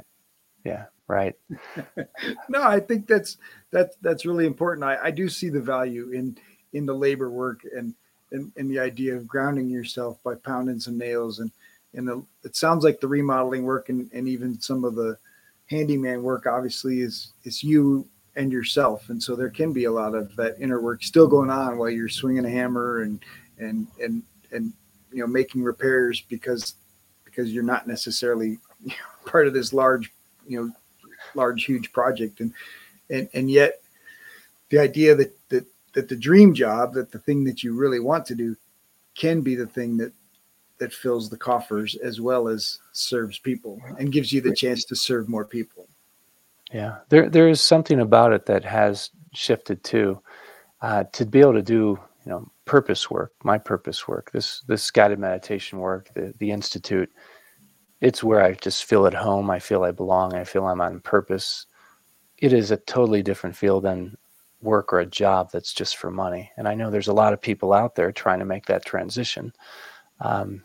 Yeah, 0.64 0.86
right. 1.08 1.36
no, 2.50 2.64
I 2.64 2.80
think 2.80 3.06
that's 3.06 3.38
that's 3.70 3.96
that's 4.02 4.26
really 4.26 4.48
important. 4.48 4.84
I, 4.84 4.98
I 5.04 5.12
do 5.12 5.30
see 5.30 5.50
the 5.50 5.62
value 5.62 6.10
in 6.10 6.36
in 6.74 6.88
the 6.88 6.96
labor 6.96 7.30
work 7.30 7.62
and 7.78 7.94
and, 8.32 8.52
and 8.58 8.72
the 8.72 8.80
idea 8.80 9.16
of 9.16 9.28
grounding 9.28 9.70
yourself 9.70 10.18
by 10.24 10.34
pounding 10.34 10.80
some 10.80 10.98
nails 10.98 11.42
and 11.42 11.52
and 11.94 12.08
the, 12.08 12.26
it 12.44 12.56
sounds 12.56 12.84
like 12.84 13.00
the 13.00 13.08
remodeling 13.08 13.64
work 13.66 13.90
and, 13.90 14.10
and 14.14 14.28
even 14.28 14.60
some 14.60 14.84
of 14.84 14.96
the 14.96 15.16
handyman 15.68 16.24
work 16.24 16.48
obviously 16.48 17.02
is 17.02 17.32
is 17.44 17.64
you 17.64 18.08
and 18.36 18.52
yourself 18.52 19.10
and 19.10 19.22
so 19.22 19.36
there 19.36 19.52
can 19.52 19.72
be 19.72 19.84
a 19.84 19.92
lot 19.92 20.16
of 20.16 20.36
that 20.38 20.56
inner 20.60 20.82
work 20.82 21.04
still 21.04 21.28
going 21.28 21.52
on 21.52 21.78
while 21.78 21.90
you're 21.90 22.10
swinging 22.10 22.46
a 22.46 22.50
hammer 22.50 23.04
and 23.04 23.24
and 23.60 23.86
and 24.02 24.24
and 24.52 24.74
you 25.12 25.20
know 25.20 25.28
making 25.28 25.62
repairs 25.62 26.22
because 26.30 26.74
because 27.24 27.54
you're 27.54 27.64
not 27.64 27.88
necessarily 27.88 28.58
part 29.26 29.48
of 29.48 29.54
this 29.54 29.74
large 29.74 30.12
you 30.48 30.60
know 30.60 30.72
large 31.34 31.66
huge 31.66 31.92
project 31.92 32.40
and 32.40 32.54
and 33.10 33.30
and 33.34 33.50
yet 33.50 33.82
the 34.70 34.80
idea 34.80 35.16
that 35.16 35.34
that 35.50 35.66
that 35.94 36.10
the 36.10 36.16
dream 36.16 36.54
job 36.54 36.94
that 36.94 37.12
the 37.12 37.20
thing 37.20 37.44
that 37.44 37.64
you 37.64 37.74
really 37.76 38.00
want 38.00 38.26
to 38.26 38.36
do 38.36 38.56
can 39.16 39.42
be 39.42 39.56
the 39.56 39.68
thing 39.68 39.98
that 39.98 40.12
that 40.78 40.94
fills 40.94 41.30
the 41.30 41.38
coffers 41.38 41.96
as 41.96 42.20
well 42.20 42.48
as 42.48 42.80
serves 42.92 43.40
people 43.40 43.82
and 43.98 44.12
gives 44.12 44.34
you 44.34 44.42
the 44.42 44.54
chance 44.54 44.84
to 44.84 44.96
serve 44.96 45.30
more 45.30 45.46
people. 45.46 45.88
Yeah, 46.72 46.98
there 47.10 47.30
there 47.30 47.48
is 47.48 47.62
something 47.62 48.02
about 48.02 48.34
it 48.34 48.46
that 48.48 48.64
has 48.66 49.12
shifted 49.34 49.84
too. 49.84 50.22
Uh, 50.82 51.06
to 51.14 51.26
be 51.26 51.40
able 51.40 51.54
to 51.54 51.62
do 51.62 51.98
you 52.26 52.32
know 52.32 52.50
purpose 52.66 53.10
work, 53.10 53.32
my 53.44 53.58
purpose 53.58 54.08
work, 54.08 54.32
this 54.32 54.62
this 54.68 54.92
guided 54.92 55.20
meditation 55.20 55.80
work, 55.80 56.10
the 56.14 56.34
the 56.40 56.52
institute, 56.52 57.12
it's 58.02 58.24
where 58.24 58.42
I 58.44 58.54
just 58.54 58.86
feel 58.86 59.08
at 59.08 59.14
home. 59.14 59.50
I 59.50 59.60
feel 59.60 59.84
I 59.84 59.92
belong. 59.92 60.36
I 60.36 60.44
feel 60.44 60.66
I'm 60.66 60.82
on 60.82 61.00
purpose. 61.00 61.66
It 62.38 62.54
is 62.54 62.72
a 62.72 62.78
totally 62.78 63.24
different 63.24 63.56
feel 63.56 63.82
than 63.82 64.18
work 64.62 64.94
or 64.94 65.00
a 65.00 65.06
job 65.06 65.52
that's 65.52 65.74
just 65.74 65.98
for 65.98 66.12
money. 66.12 66.52
And 66.58 66.68
I 66.68 66.76
know 66.76 66.90
there's 66.90 67.08
a 67.08 67.14
lot 67.14 67.34
of 67.34 67.42
people 67.42 67.74
out 67.74 67.96
there 67.96 68.12
trying 68.12 68.40
to 68.40 68.46
make 68.46 68.66
that 68.66 68.86
transition 68.86 69.54
um, 70.20 70.64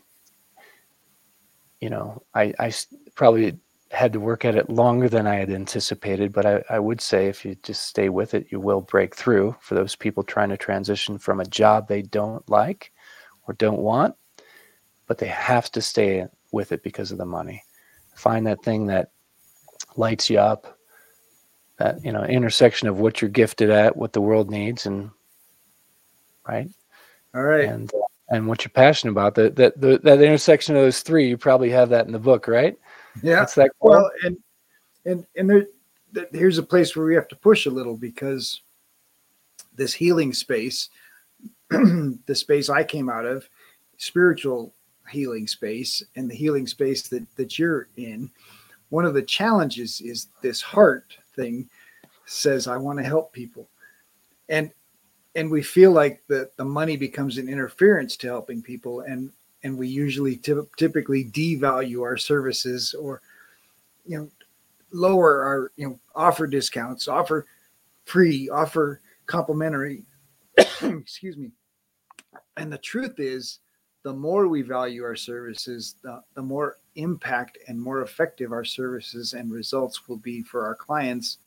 you 1.79 1.89
know, 1.89 2.23
I, 2.33 2.53
I 2.59 2.73
probably 3.15 3.57
had 3.91 4.13
to 4.13 4.19
work 4.19 4.45
at 4.45 4.55
it 4.55 4.69
longer 4.69 5.09
than 5.09 5.27
I 5.27 5.35
had 5.35 5.49
anticipated, 5.49 6.31
but 6.31 6.45
I, 6.45 6.63
I 6.69 6.79
would 6.79 7.01
say 7.01 7.27
if 7.27 7.43
you 7.43 7.55
just 7.63 7.87
stay 7.87 8.07
with 8.07 8.33
it, 8.33 8.47
you 8.49 8.59
will 8.59 8.81
break 8.81 9.15
through 9.15 9.55
for 9.59 9.75
those 9.75 9.95
people 9.95 10.23
trying 10.23 10.49
to 10.49 10.57
transition 10.57 11.17
from 11.17 11.39
a 11.39 11.45
job 11.45 11.87
they 11.87 12.01
don't 12.01 12.47
like 12.49 12.91
or 13.47 13.53
don't 13.55 13.79
want, 13.79 14.15
but 15.07 15.17
they 15.17 15.27
have 15.27 15.69
to 15.71 15.81
stay 15.81 16.27
with 16.51 16.71
it 16.71 16.83
because 16.83 17.11
of 17.11 17.17
the 17.17 17.25
money. 17.25 17.63
Find 18.15 18.45
that 18.47 18.63
thing 18.63 18.87
that 18.87 19.11
lights 19.95 20.29
you 20.29 20.39
up, 20.39 20.77
that, 21.77 22.03
you 22.03 22.11
know, 22.11 22.23
intersection 22.23 22.87
of 22.87 22.99
what 22.99 23.21
you're 23.21 23.29
gifted 23.29 23.69
at, 23.69 23.95
what 23.95 24.13
the 24.13 24.21
world 24.21 24.49
needs, 24.49 24.85
and 24.85 25.09
right. 26.47 26.69
All 27.33 27.43
right. 27.43 27.65
And, 27.65 27.91
uh, 27.93 27.97
and 28.31 28.47
what 28.47 28.63
you're 28.63 28.71
passionate 28.71 29.11
about. 29.11 29.35
That 29.35 29.55
that 29.57 29.79
the, 29.79 29.99
that 30.03 30.21
intersection 30.21 30.75
of 30.75 30.81
those 30.81 31.01
three, 31.01 31.27
you 31.27 31.37
probably 31.37 31.69
have 31.69 31.89
that 31.89 32.05
in 32.05 32.13
the 32.13 32.19
book, 32.19 32.47
right? 32.47 32.77
Yeah. 33.21 33.35
That's 33.35 33.55
that 33.55 33.71
cool? 33.81 33.91
Well, 33.91 34.11
and 34.23 34.37
and 35.05 35.25
and 35.35 35.49
there, 35.49 35.67
here's 36.31 36.57
a 36.57 36.63
place 36.63 36.95
where 36.95 37.05
we 37.05 37.15
have 37.15 37.27
to 37.27 37.35
push 37.35 37.65
a 37.65 37.71
little 37.71 37.97
because 37.97 38.61
this 39.75 39.93
healing 39.93 40.33
space, 40.33 40.89
the 41.69 42.35
space 42.35 42.69
I 42.69 42.83
came 42.83 43.09
out 43.09 43.25
of, 43.25 43.47
spiritual 43.97 44.73
healing 45.11 45.47
space, 45.47 46.03
and 46.15 46.29
the 46.29 46.35
healing 46.35 46.67
space 46.67 47.07
that 47.09 47.25
that 47.35 47.59
you're 47.59 47.87
in. 47.97 48.29
One 48.89 49.05
of 49.05 49.13
the 49.13 49.21
challenges 49.21 50.01
is 50.01 50.27
this 50.41 50.61
heart 50.61 51.17
thing 51.35 51.69
says 52.25 52.67
I 52.67 52.77
want 52.77 52.99
to 52.99 53.05
help 53.05 53.31
people. 53.33 53.67
And 54.49 54.71
and 55.35 55.49
we 55.49 55.61
feel 55.61 55.91
like 55.91 56.21
the, 56.27 56.49
the 56.57 56.65
money 56.65 56.97
becomes 56.97 57.37
an 57.37 57.47
interference 57.47 58.17
to 58.17 58.27
helping 58.27 58.61
people 58.61 59.01
and 59.01 59.31
and 59.63 59.77
we 59.77 59.87
usually 59.87 60.35
t- 60.35 60.59
typically 60.77 61.25
devalue 61.25 62.01
our 62.01 62.17
services 62.17 62.93
or 62.93 63.21
you 64.05 64.17
know 64.17 64.29
lower 64.91 65.43
our 65.43 65.71
you 65.77 65.87
know 65.87 65.99
offer 66.15 66.47
discounts 66.47 67.07
offer 67.07 67.45
free 68.05 68.49
offer 68.49 68.99
complimentary 69.25 70.03
excuse 70.81 71.37
me 71.37 71.51
and 72.57 72.71
the 72.71 72.77
truth 72.77 73.19
is 73.19 73.59
the 74.03 74.13
more 74.13 74.47
we 74.47 74.61
value 74.61 75.03
our 75.03 75.15
services 75.15 75.95
the, 76.03 76.21
the 76.35 76.41
more 76.41 76.77
impact 76.95 77.57
and 77.67 77.79
more 77.79 78.01
effective 78.01 78.51
our 78.51 78.65
services 78.65 79.33
and 79.33 79.51
results 79.51 80.07
will 80.07 80.17
be 80.17 80.41
for 80.41 80.65
our 80.65 80.75
clients 80.75 81.37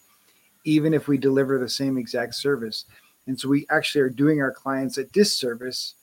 even 0.64 0.95
if 0.95 1.09
we 1.09 1.19
deliver 1.19 1.59
the 1.59 1.69
same 1.69 1.99
exact 1.99 2.35
service 2.35 2.87
and 3.27 3.38
so 3.38 3.49
we 3.49 3.67
actually 3.71 4.01
are 4.03 4.11
doing 4.11 4.40
our 4.40 4.53
clients 4.53 4.99
a 4.99 5.05
disservice 5.05 5.95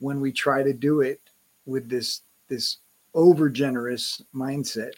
when 0.00 0.20
we 0.20 0.32
try 0.32 0.62
to 0.62 0.72
do 0.72 1.00
it 1.00 1.20
with 1.66 1.88
this 1.88 2.22
this 2.48 2.78
over 3.14 3.48
generous 3.48 4.22
mindset. 4.34 4.92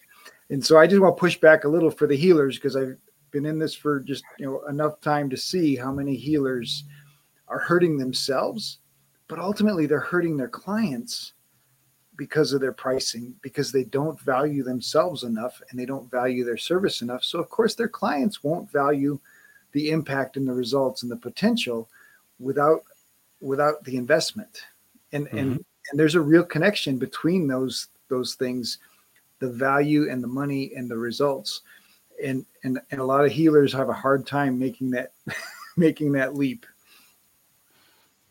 And 0.51 0.65
so 0.65 0.79
I 0.79 0.87
just 0.87 1.01
want 1.01 1.17
to 1.17 1.21
push 1.21 1.39
back 1.39 1.65
a 1.65 1.69
little 1.69 1.91
for 1.91 2.07
the 2.07 2.17
healers 2.17 2.57
because 2.57 2.77
I've 2.77 2.97
been 3.31 3.47
in 3.47 3.59
this 3.59 3.75
for 3.75 4.01
just 4.01 4.25
you 4.39 4.47
know 4.47 4.67
enough 4.69 5.01
time 5.01 5.31
to 5.31 5.37
see 5.37 5.77
how 5.77 5.93
many 5.93 6.17
healers 6.17 6.85
are 7.49 7.59
hurting 7.59 7.99
themselves, 7.99 8.79
but 9.31 9.39
ultimately 9.39 9.87
they're 9.87 10.01
hurting 10.01 10.37
their 10.37 10.49
clients 10.49 11.35
because 12.17 12.53
of 12.53 12.61
their 12.61 12.73
pricing, 12.73 13.33
because 13.41 13.71
they 13.71 13.85
don't 13.85 14.21
value 14.21 14.65
themselves 14.65 15.23
enough 15.23 15.63
and 15.71 15.79
they 15.79 15.87
don't 15.87 16.11
value 16.11 16.45
their 16.45 16.57
service 16.57 17.01
enough. 17.01 17.23
So 17.23 17.39
of 17.39 17.49
course 17.49 17.77
their 17.77 17.89
clients 17.89 18.43
won't 18.43 18.71
value 18.71 19.21
the 19.73 19.91
impact 19.91 20.37
and 20.37 20.47
the 20.47 20.53
results 20.53 21.05
and 21.05 21.11
the 21.11 21.17
potential 21.17 21.89
without 22.41 22.83
without 23.41 23.85
the 23.85 23.97
investment. 23.97 24.63
And 25.13 25.27
mm-hmm. 25.29 25.39
and 25.39 25.65
and 25.91 25.99
there's 25.99 26.17
a 26.17 26.21
real 26.21 26.45
connection 26.45 26.99
between 26.99 27.47
those 27.47 27.87
those 28.09 28.35
things, 28.35 28.79
the 29.39 29.49
value 29.49 30.11
and 30.11 30.23
the 30.23 30.29
money 30.29 30.73
and 30.77 30.91
the 30.91 30.99
results. 30.99 31.63
And 32.23 32.45
and 32.65 32.81
and 32.91 33.01
a 33.01 33.05
lot 33.05 33.25
of 33.25 33.31
healers 33.31 33.73
have 33.75 33.91
a 33.91 33.95
hard 33.95 34.27
time 34.27 34.59
making 34.59 34.91
that 34.91 35.13
making 35.77 36.13
that 36.13 36.35
leap. 36.35 36.67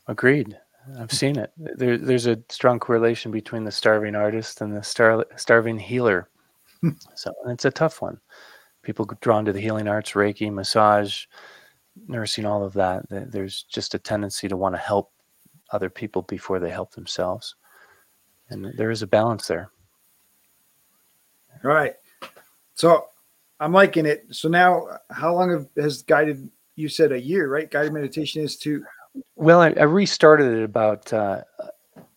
Agreed. 0.08 0.58
I've 0.98 1.12
seen 1.12 1.38
it. 1.38 1.52
There, 1.58 1.98
there's 1.98 2.28
a 2.28 2.40
strong 2.50 2.80
correlation 2.80 3.32
between 3.32 3.64
the 3.64 3.72
starving 3.72 4.16
artist 4.16 4.62
and 4.62 4.76
the 4.76 4.84
star, 4.84 5.26
starving 5.36 5.78
healer. 5.78 6.30
Hmm. 6.82 6.92
so 7.16 7.34
it's 7.48 7.66
a 7.66 7.72
tough 7.72 8.02
one. 8.02 8.20
People 8.82 9.06
drawn 9.20 9.44
to 9.46 9.52
the 9.52 9.60
healing 9.60 9.88
arts, 9.88 10.12
Reiki, 10.12 10.52
massage, 10.52 11.26
nursing, 12.08 12.46
all 12.46 12.64
of 12.64 12.74
that. 12.74 13.04
There's 13.10 13.64
just 13.64 13.94
a 13.94 14.00
tendency 14.00 14.48
to 14.48 14.56
want 14.56 14.76
to 14.76 14.80
help 14.80 15.12
other 15.72 15.90
people 15.90 16.22
before 16.24 16.60
they 16.60 16.70
help 16.70 16.94
themselves. 16.94 17.56
And 18.50 18.74
there 18.78 18.92
is 18.92 19.02
a 19.02 19.08
balance 19.08 19.48
there. 19.48 19.70
All 21.64 21.72
right. 21.72 21.96
So 22.76 23.08
I'm 23.60 23.74
liking 23.74 24.06
it. 24.06 24.26
So 24.32 24.48
now, 24.48 24.88
how 25.12 25.36
long 25.36 25.52
have, 25.52 25.68
has 25.78 26.02
guided? 26.02 26.50
You 26.76 26.88
said 26.88 27.12
a 27.12 27.22
year, 27.22 27.50
right? 27.50 27.70
Guided 27.70 27.94
meditation 27.94 28.42
is 28.42 28.56
to. 28.60 28.84
Well, 29.36 29.62
I, 29.62 29.70
I 29.72 29.84
restarted 29.84 30.54
it 30.54 30.64
about 30.64 31.12
uh, 31.14 31.42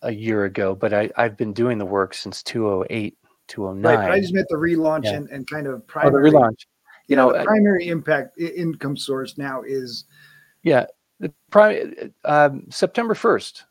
a 0.01 0.11
year 0.11 0.45
ago, 0.45 0.75
but 0.75 0.93
I, 0.93 1.09
I've 1.17 1.37
been 1.37 1.53
doing 1.53 1.77
the 1.77 1.85
work 1.85 2.13
since 2.13 2.43
208, 2.43 3.17
209. 3.47 3.97
Right. 3.97 4.11
I 4.11 4.19
just 4.19 4.33
meant 4.33 4.47
the 4.49 4.57
relaunch 4.57 5.05
yeah. 5.05 5.13
and, 5.13 5.29
and 5.29 5.49
kind 5.49 5.67
of 5.67 5.85
primary. 5.87 6.27
Oh, 6.27 6.31
the 6.31 6.37
relaunch. 6.37 6.65
You 7.07 7.15
know, 7.15 7.33
the 7.33 7.43
primary 7.43 7.89
impact 7.89 8.39
income 8.39 8.95
source 8.95 9.37
now 9.37 9.61
is. 9.61 10.05
Yeah, 10.63 10.85
the 11.19 11.33
prime 11.51 12.13
um, 12.25 12.65
September 12.69 13.13
1st. 13.13 13.63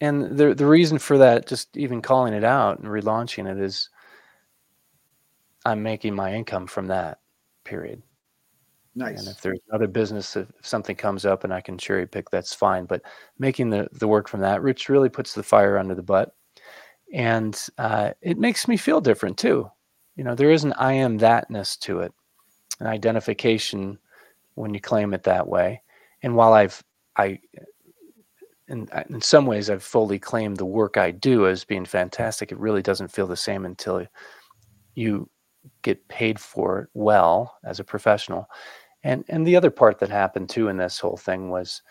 And 0.00 0.36
the 0.36 0.54
the 0.54 0.66
reason 0.66 0.98
for 0.98 1.18
that, 1.18 1.48
just 1.48 1.76
even 1.76 2.00
calling 2.00 2.32
it 2.32 2.44
out 2.44 2.78
and 2.78 2.86
relaunching 2.88 3.50
it, 3.50 3.58
is 3.58 3.90
I'm 5.64 5.82
making 5.82 6.14
my 6.14 6.34
income 6.34 6.68
from 6.68 6.86
that. 6.86 7.18
Period. 7.64 8.02
Nice. 8.98 9.18
And 9.20 9.28
if 9.28 9.40
there's 9.40 9.60
another 9.68 9.86
business, 9.86 10.36
if 10.36 10.48
something 10.62 10.96
comes 10.96 11.24
up 11.24 11.44
and 11.44 11.54
I 11.54 11.60
can 11.60 11.78
cherry 11.78 12.06
pick, 12.06 12.30
that's 12.30 12.54
fine. 12.54 12.84
But 12.84 13.02
making 13.38 13.70
the 13.70 13.88
the 13.92 14.08
work 14.08 14.28
from 14.28 14.40
that, 14.40 14.62
which 14.62 14.88
really 14.88 15.08
puts 15.08 15.34
the 15.34 15.42
fire 15.42 15.78
under 15.78 15.94
the 15.94 16.02
butt, 16.02 16.34
and 17.12 17.58
uh, 17.78 18.12
it 18.22 18.38
makes 18.38 18.68
me 18.68 18.76
feel 18.76 19.00
different 19.00 19.38
too. 19.38 19.70
You 20.16 20.24
know, 20.24 20.34
there 20.34 20.50
is 20.50 20.64
an 20.64 20.72
I 20.74 20.94
am 20.94 21.18
thatness 21.18 21.78
to 21.80 22.00
it, 22.00 22.12
an 22.80 22.88
identification 22.88 23.98
when 24.54 24.74
you 24.74 24.80
claim 24.80 25.14
it 25.14 25.24
that 25.24 25.48
way. 25.48 25.82
And 26.22 26.36
while 26.36 26.54
I've 26.54 26.82
I 27.16 27.40
in, 28.68 28.88
in 29.08 29.20
some 29.20 29.46
ways 29.46 29.70
I've 29.70 29.82
fully 29.82 30.18
claimed 30.18 30.56
the 30.58 30.64
work 30.66 30.96
I 30.96 31.10
do 31.10 31.46
as 31.46 31.64
being 31.64 31.86
fantastic. 31.86 32.52
It 32.52 32.58
really 32.58 32.82
doesn't 32.82 33.12
feel 33.12 33.26
the 33.26 33.36
same 33.36 33.64
until 33.64 34.04
you 34.94 35.28
get 35.82 36.06
paid 36.08 36.40
for 36.40 36.80
it 36.80 36.88
well 36.94 37.56
as 37.64 37.80
a 37.80 37.84
professional. 37.84 38.48
And 39.04 39.24
and 39.28 39.46
the 39.46 39.56
other 39.56 39.70
part 39.70 39.98
that 40.00 40.10
happened 40.10 40.48
too 40.48 40.68
in 40.68 40.76
this 40.76 40.98
whole 40.98 41.16
thing 41.16 41.50
was 41.50 41.82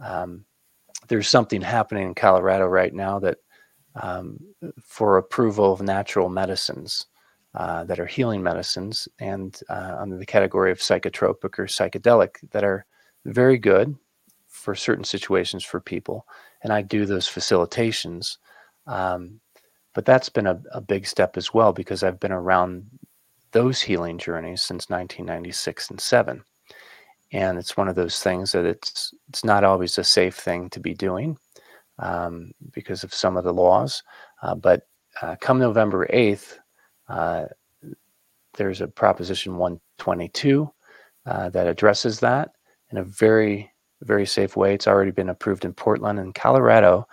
um, 0.00 0.44
there's 1.08 1.28
something 1.28 1.60
happening 1.60 2.06
in 2.08 2.14
Colorado 2.14 2.66
right 2.66 2.94
now 2.94 3.18
that 3.18 3.38
um, 3.94 4.38
for 4.82 5.16
approval 5.16 5.72
of 5.72 5.82
natural 5.82 6.28
medicines 6.28 7.06
uh, 7.54 7.84
that 7.84 7.98
are 7.98 8.06
healing 8.06 8.42
medicines 8.42 9.08
and 9.18 9.60
uh, 9.70 9.96
under 9.98 10.18
the 10.18 10.26
category 10.26 10.70
of 10.70 10.78
psychotropic 10.78 11.58
or 11.58 11.66
psychedelic 11.66 12.36
that 12.50 12.64
are 12.64 12.84
very 13.24 13.56
good 13.58 13.94
for 14.46 14.74
certain 14.74 15.04
situations 15.04 15.64
for 15.64 15.80
people, 15.80 16.26
and 16.62 16.72
I 16.72 16.82
do 16.82 17.06
those 17.06 17.28
facilitations. 17.28 18.38
Um, 18.86 19.40
but 19.94 20.04
that's 20.04 20.28
been 20.28 20.46
a, 20.46 20.60
a 20.72 20.80
big 20.80 21.06
step 21.06 21.36
as 21.36 21.54
well 21.54 21.72
because 21.72 22.02
I've 22.02 22.20
been 22.20 22.32
around 22.32 22.86
those 23.52 23.80
healing 23.80 24.18
journeys 24.18 24.62
since 24.62 24.90
1996 24.90 25.90
and 25.90 26.00
seven, 26.00 26.44
and 27.32 27.58
it's 27.58 27.76
one 27.76 27.88
of 27.88 27.94
those 27.94 28.20
things 28.22 28.52
that 28.52 28.64
it's 28.64 29.12
it's 29.28 29.44
not 29.44 29.64
always 29.64 29.98
a 29.98 30.04
safe 30.04 30.36
thing 30.36 30.70
to 30.70 30.80
be 30.80 30.94
doing 30.94 31.36
um, 31.98 32.52
because 32.72 33.04
of 33.04 33.14
some 33.14 33.36
of 33.36 33.44
the 33.44 33.52
laws. 33.52 34.02
Uh, 34.42 34.54
but 34.54 34.82
uh, 35.22 35.36
come 35.40 35.58
November 35.58 36.06
8th, 36.08 36.58
uh, 37.08 37.46
there's 38.54 38.80
a 38.80 38.88
Proposition 38.88 39.56
122 39.56 40.70
uh, 41.26 41.48
that 41.50 41.66
addresses 41.66 42.20
that 42.20 42.52
in 42.90 42.98
a 42.98 43.04
very 43.04 43.72
very 44.02 44.26
safe 44.26 44.56
way. 44.56 44.74
It's 44.74 44.86
already 44.86 45.10
been 45.10 45.28
approved 45.28 45.64
in 45.64 45.72
Portland 45.72 46.18
and 46.18 46.34
Colorado. 46.34 47.06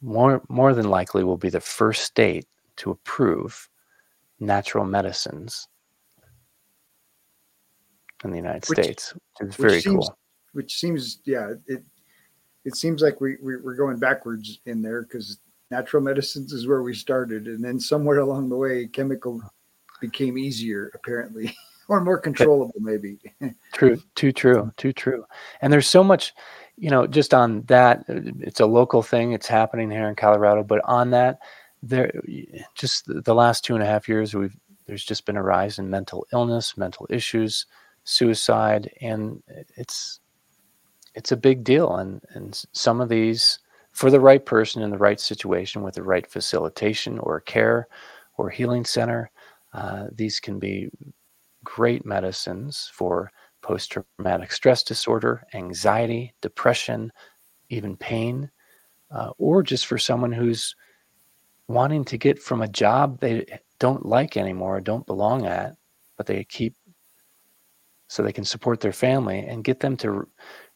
More, 0.00 0.42
more 0.48 0.74
than 0.74 0.90
likely, 0.90 1.24
will 1.24 1.36
be 1.36 1.50
the 1.50 1.60
first 1.60 2.02
state 2.02 2.46
to 2.76 2.90
approve 2.90 3.68
natural 4.40 4.84
medicines 4.84 5.68
in 8.24 8.30
the 8.30 8.36
United 8.36 8.68
which, 8.68 8.84
States. 8.84 9.14
It's 9.40 9.56
very 9.56 9.80
seems, 9.80 10.06
cool. 10.06 10.18
Which 10.52 10.76
seems, 10.76 11.20
yeah, 11.24 11.52
it 11.66 11.82
it 12.64 12.76
seems 12.76 13.00
like 13.00 13.20
we, 13.20 13.36
we 13.42 13.54
are 13.54 13.74
going 13.74 13.98
backwards 13.98 14.60
in 14.66 14.82
there 14.82 15.02
because 15.02 15.38
natural 15.70 16.02
medicines 16.02 16.52
is 16.52 16.66
where 16.66 16.82
we 16.82 16.94
started, 16.94 17.46
and 17.46 17.64
then 17.64 17.80
somewhere 17.80 18.18
along 18.18 18.48
the 18.48 18.56
way, 18.56 18.86
chemical 18.86 19.40
became 20.00 20.38
easier 20.38 20.90
apparently. 20.94 21.54
or 21.88 22.02
more 22.02 22.18
controllable 22.18 22.74
maybe 22.78 23.18
true 23.72 23.98
too 24.14 24.30
true 24.30 24.70
too 24.76 24.92
true 24.92 25.24
and 25.62 25.72
there's 25.72 25.88
so 25.88 26.04
much 26.04 26.34
you 26.76 26.90
know 26.90 27.06
just 27.06 27.32
on 27.32 27.62
that 27.62 28.04
it's 28.06 28.60
a 28.60 28.66
local 28.66 29.02
thing 29.02 29.32
it's 29.32 29.46
happening 29.46 29.90
here 29.90 30.06
in 30.06 30.14
colorado 30.14 30.62
but 30.62 30.82
on 30.84 31.10
that 31.10 31.38
there 31.82 32.10
just 32.74 33.04
the 33.06 33.34
last 33.34 33.64
two 33.64 33.74
and 33.74 33.82
a 33.82 33.86
half 33.86 34.08
years 34.08 34.34
we've 34.34 34.56
there's 34.86 35.04
just 35.04 35.26
been 35.26 35.36
a 35.36 35.42
rise 35.42 35.78
in 35.78 35.90
mental 35.90 36.26
illness 36.32 36.76
mental 36.76 37.06
issues 37.10 37.66
suicide 38.04 38.90
and 39.00 39.42
it's 39.76 40.20
it's 41.14 41.32
a 41.32 41.36
big 41.36 41.64
deal. 41.64 41.96
And 41.96 42.22
and 42.30 42.62
some 42.72 43.00
of 43.00 43.08
these 43.08 43.58
for 43.92 44.10
the 44.10 44.20
right 44.20 44.44
person 44.44 44.82
in 44.82 44.90
the 44.90 44.98
right 44.98 45.20
situation 45.20 45.82
with 45.82 45.94
the 45.94 46.02
right 46.02 46.26
facilitation 46.26 47.18
or 47.18 47.40
care 47.40 47.88
or 48.36 48.48
healing 48.48 48.84
center 48.84 49.30
uh, 49.72 50.06
these 50.12 50.40
can 50.40 50.58
be 50.58 50.88
great 51.64 52.06
medicines 52.06 52.90
for 52.94 53.30
post 53.60 53.92
traumatic 53.92 54.52
stress 54.52 54.82
disorder, 54.82 55.42
anxiety, 55.52 56.32
depression, 56.40 57.12
even 57.68 57.96
pain, 57.96 58.50
uh, 59.10 59.30
or 59.36 59.62
just 59.62 59.86
for 59.86 59.98
someone 59.98 60.32
who's 60.32 60.74
wanting 61.68 62.04
to 62.06 62.18
get 62.18 62.42
from 62.42 62.62
a 62.62 62.68
job 62.68 63.20
they 63.20 63.46
don't 63.78 64.06
like 64.06 64.36
anymore, 64.36 64.80
don't 64.80 65.06
belong 65.06 65.46
at, 65.46 65.76
but 66.16 66.26
they 66.26 66.42
keep 66.44 66.74
so 68.08 68.22
they 68.22 68.32
can 68.32 68.44
support 68.44 68.80
their 68.80 68.92
family 68.92 69.40
and 69.40 69.64
get 69.64 69.80
them 69.80 69.96
to 69.98 70.26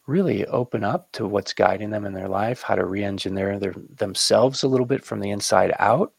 really 0.07 0.44
open 0.46 0.85
up 0.85 1.11
to 1.12 1.26
what's 1.26 1.55
guiding 1.55 1.90
them 1.90 2.05
in 2.05 2.12
their 2.12 2.28
life, 2.28 2.61
how 2.61 2.74
to 2.74 2.85
re-engineer 2.85 3.59
their, 3.59 3.74
themselves 3.96 4.62
a 4.62 4.68
little 4.68 4.85
bit 4.85 5.02
from 5.05 5.20
the 5.20 5.31
inside 5.31 5.72
out, 5.78 6.12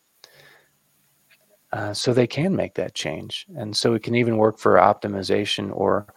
uh, 1.72 1.94
so 1.94 2.14
they 2.14 2.26
can 2.26 2.56
make 2.56 2.74
that 2.76 2.96
change. 2.96 3.46
And 3.56 3.76
so 3.76 3.94
it 3.94 4.04
can 4.04 4.16
even 4.16 4.38
work 4.38 4.58
for 4.58 4.76
optimization 4.76 5.70
or 5.72 6.14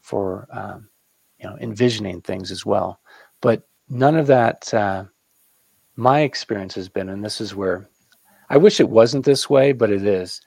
for 0.00 0.48
um, 0.50 0.88
you 1.38 1.48
know 1.48 1.56
envisioning 1.60 2.20
things 2.20 2.50
as 2.50 2.66
well. 2.66 3.00
But 3.40 3.68
none 3.88 4.16
of 4.16 4.26
that. 4.26 4.72
Uh, 4.74 5.04
my 5.96 6.20
experience 6.20 6.74
has 6.76 6.88
been, 6.88 7.10
and 7.10 7.22
this 7.22 7.42
is 7.42 7.54
where 7.54 7.89
I 8.50 8.58
wish 8.58 8.80
it 8.80 8.90
wasn't 8.90 9.24
this 9.24 9.48
way, 9.48 9.72
but 9.72 9.90
it 9.90 10.04
is. 10.04 10.40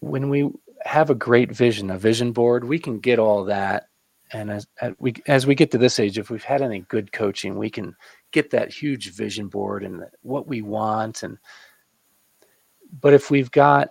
When 0.00 0.28
we 0.28 0.50
have 0.84 1.10
a 1.10 1.14
great 1.14 1.50
vision, 1.50 1.90
a 1.90 1.98
vision 1.98 2.32
board, 2.32 2.64
we 2.64 2.78
can 2.78 3.00
get 3.00 3.18
all 3.18 3.44
that. 3.46 3.88
And 4.32 4.50
as, 4.50 4.66
as 4.80 4.92
we 4.98 5.14
as 5.26 5.46
we 5.46 5.54
get 5.54 5.70
to 5.70 5.78
this 5.78 5.98
age, 5.98 6.18
if 6.18 6.30
we've 6.30 6.44
had 6.44 6.60
any 6.60 6.80
good 6.80 7.12
coaching, 7.12 7.56
we 7.56 7.70
can 7.70 7.96
get 8.32 8.50
that 8.50 8.72
huge 8.72 9.12
vision 9.12 9.48
board 9.48 9.82
and 9.82 10.04
what 10.22 10.46
we 10.46 10.62
want 10.62 11.22
and 11.22 11.38
but 13.00 13.14
if 13.14 13.30
we've 13.30 13.50
got 13.50 13.90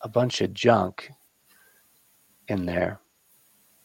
a 0.00 0.08
bunch 0.08 0.40
of 0.40 0.52
junk 0.52 1.10
in 2.48 2.66
there, 2.66 3.00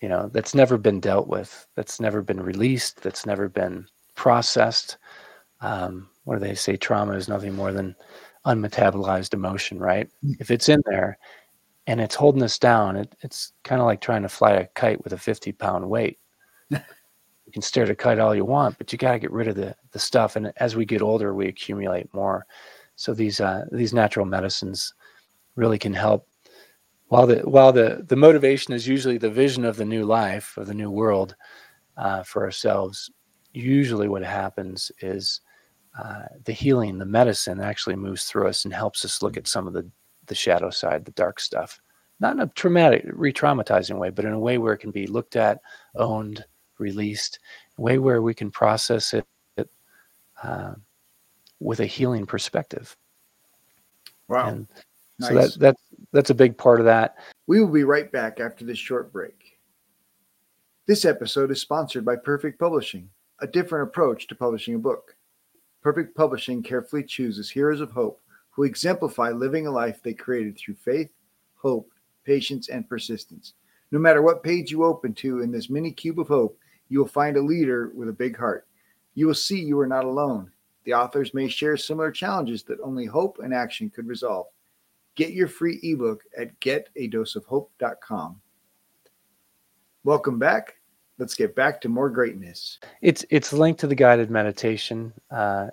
you 0.01 0.09
know, 0.09 0.29
that's 0.31 0.55
never 0.55 0.77
been 0.77 0.99
dealt 0.99 1.27
with, 1.27 1.67
that's 1.75 1.99
never 1.99 2.21
been 2.21 2.41
released, 2.41 3.01
that's 3.01 3.25
never 3.25 3.47
been 3.47 3.87
processed. 4.15 4.97
Um, 5.61 6.09
what 6.23 6.35
do 6.35 6.39
they 6.39 6.55
say? 6.55 6.77
Trauma 6.77 7.13
is 7.13 7.27
nothing 7.27 7.55
more 7.55 7.71
than 7.71 7.95
unmetabolized 8.47 9.33
emotion, 9.33 9.77
right? 9.77 10.09
Mm. 10.25 10.35
If 10.39 10.49
it's 10.49 10.69
in 10.69 10.81
there, 10.85 11.17
and 11.87 12.01
it's 12.01 12.15
holding 12.15 12.43
us 12.43 12.59
down. 12.59 12.97
It, 12.97 13.15
it's 13.21 13.53
kind 13.63 13.81
of 13.81 13.87
like 13.87 14.01
trying 14.01 14.21
to 14.21 14.29
fly 14.29 14.51
a 14.51 14.67
kite 14.75 15.03
with 15.03 15.13
a 15.13 15.17
50 15.17 15.53
pound 15.53 15.89
weight. 15.89 16.19
you 16.69 17.51
can 17.53 17.61
stare 17.61 17.85
at 17.85 17.89
a 17.89 17.95
kite 17.95 18.19
all 18.19 18.35
you 18.35 18.45
want, 18.45 18.77
but 18.77 18.91
you 18.91 18.99
got 18.99 19.13
to 19.13 19.19
get 19.19 19.31
rid 19.31 19.47
of 19.47 19.55
the, 19.55 19.73
the 19.91 19.99
stuff. 19.99 20.35
And 20.35 20.51
as 20.57 20.75
we 20.75 20.85
get 20.85 21.01
older, 21.01 21.33
we 21.33 21.47
accumulate 21.47 22.13
more. 22.13 22.45
So 22.97 23.13
these, 23.13 23.39
uh, 23.39 23.65
these 23.71 23.93
natural 23.93 24.25
medicines 24.25 24.93
really 25.55 25.79
can 25.79 25.93
help. 25.93 26.27
While 27.07 27.25
the, 27.25 27.37
while 27.49 27.71
the, 27.71 28.03
the 28.05 28.17
motivation 28.17 28.73
is 28.73 28.85
usually 28.85 29.17
the 29.17 29.29
vision 29.29 29.63
of 29.63 29.77
the 29.77 29.85
new 29.85 30.03
life, 30.03 30.57
of 30.57 30.67
the 30.67 30.73
new 30.73 30.91
world 30.91 31.35
uh, 31.95 32.23
for 32.23 32.43
ourselves, 32.43 33.09
usually 33.53 34.09
what 34.09 34.23
happens 34.23 34.91
is 34.99 35.39
uh, 36.01 36.25
the 36.45 36.51
healing, 36.51 36.97
the 36.97 37.05
medicine 37.05 37.59
actually 37.59 37.95
moves 37.95 38.25
through 38.25 38.47
us 38.47 38.65
and 38.65 38.73
helps 38.73 39.03
us 39.03 39.21
look 39.21 39.37
at 39.37 39.47
some 39.47 39.67
of 39.67 39.73
the 39.73 39.89
the 40.27 40.35
shadow 40.35 40.69
side, 40.69 41.05
the 41.05 41.11
dark 41.11 41.39
stuff. 41.39 41.79
Not 42.19 42.33
in 42.33 42.41
a 42.41 42.47
traumatic, 42.47 43.05
re 43.07 43.31
traumatizing 43.31 43.97
way, 43.97 44.09
but 44.09 44.25
in 44.25 44.33
a 44.33 44.39
way 44.39 44.57
where 44.57 44.73
it 44.73 44.79
can 44.79 44.91
be 44.91 45.07
looked 45.07 45.35
at, 45.35 45.59
owned, 45.95 46.43
released, 46.79 47.39
a 47.77 47.81
way 47.81 47.97
where 47.97 48.21
we 48.21 48.33
can 48.33 48.51
process 48.51 49.13
it, 49.13 49.25
it 49.55 49.69
uh, 50.43 50.73
with 51.59 51.79
a 51.79 51.85
healing 51.85 52.25
perspective. 52.25 52.95
Wow. 54.27 54.49
And 54.49 54.67
nice. 55.19 55.29
So 55.29 55.35
that, 55.35 55.59
that's, 55.59 55.81
that's 56.11 56.29
a 56.29 56.35
big 56.35 56.57
part 56.57 56.79
of 56.79 56.85
that. 56.85 57.17
We 57.45 57.59
will 57.59 57.71
be 57.71 57.83
right 57.83 58.11
back 58.11 58.39
after 58.39 58.65
this 58.65 58.79
short 58.79 59.13
break. 59.13 59.59
This 60.87 61.05
episode 61.05 61.51
is 61.51 61.61
sponsored 61.61 62.03
by 62.03 62.15
Perfect 62.15 62.59
Publishing, 62.59 63.09
a 63.39 63.47
different 63.47 63.89
approach 63.89 64.27
to 64.27 64.35
publishing 64.35 64.75
a 64.75 64.79
book. 64.79 65.15
Perfect 65.81 66.15
Publishing 66.15 66.63
carefully 66.63 67.03
chooses 67.03 67.49
heroes 67.49 67.81
of 67.81 67.91
hope 67.91 68.21
who 68.51 68.63
exemplify 68.63 69.29
living 69.29 69.67
a 69.67 69.71
life 69.71 70.01
they 70.01 70.13
created 70.13 70.57
through 70.57 70.75
faith, 70.75 71.09
hope, 71.55 71.91
patience, 72.25 72.69
and 72.69 72.89
persistence. 72.89 73.53
No 73.91 73.99
matter 73.99 74.21
what 74.21 74.43
page 74.43 74.71
you 74.71 74.83
open 74.83 75.13
to 75.15 75.41
in 75.41 75.51
this 75.51 75.69
mini 75.69 75.91
cube 75.91 76.19
of 76.19 76.27
hope, 76.27 76.57
you 76.89 76.99
will 76.99 77.07
find 77.07 77.37
a 77.37 77.41
leader 77.41 77.91
with 77.93 78.09
a 78.09 78.13
big 78.13 78.35
heart. 78.35 78.67
You 79.13 79.27
will 79.27 79.33
see 79.33 79.59
you 79.59 79.79
are 79.79 79.87
not 79.87 80.05
alone. 80.05 80.51
The 80.83 80.93
authors 80.93 81.33
may 81.33 81.47
share 81.47 81.77
similar 81.77 82.11
challenges 82.11 82.63
that 82.63 82.79
only 82.81 83.05
hope 83.05 83.39
and 83.39 83.53
action 83.53 83.89
could 83.89 84.07
resolve. 84.07 84.47
Get 85.15 85.33
your 85.33 85.47
free 85.47 85.79
ebook 85.83 86.23
at 86.37 86.59
getadoseofhope.com. 86.59 88.41
Welcome 90.03 90.39
back. 90.39 90.76
Let's 91.17 91.35
get 91.35 91.55
back 91.55 91.81
to 91.81 91.89
more 91.89 92.09
greatness. 92.09 92.79
It's 93.01 93.25
it's 93.29 93.51
linked 93.51 93.79
to 93.81 93.87
the 93.87 93.95
guided 93.95 94.29
meditation. 94.29 95.13
Uh, 95.31 95.67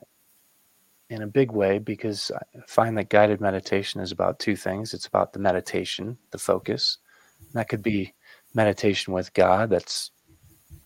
in 1.11 1.23
a 1.23 1.27
big 1.27 1.53
way 1.53 1.79
because 1.79 2.31
I 2.31 2.61
find 2.67 2.97
that 2.97 3.09
guided 3.09 3.41
meditation 3.41 4.01
is 4.01 4.11
about 4.11 4.39
two 4.39 4.57
things. 4.57 4.95
It's 4.95 5.07
about 5.07 5.33
the 5.33 5.39
meditation, 5.39 6.19
the 6.31 6.39
focus. 6.39 6.99
And 7.41 7.53
that 7.53 7.69
could 7.69 7.83
be 7.83 8.15
meditation 8.55 9.13
with 9.13 9.33
God. 9.35 9.71
That's 9.71 10.11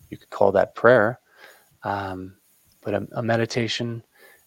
you 0.09 0.17
could 0.17 0.29
call 0.29 0.51
that 0.53 0.75
prayer, 0.75 1.19
um, 1.83 2.35
but 2.81 2.93
a, 2.93 3.07
a, 3.13 3.21
meditation 3.21 4.03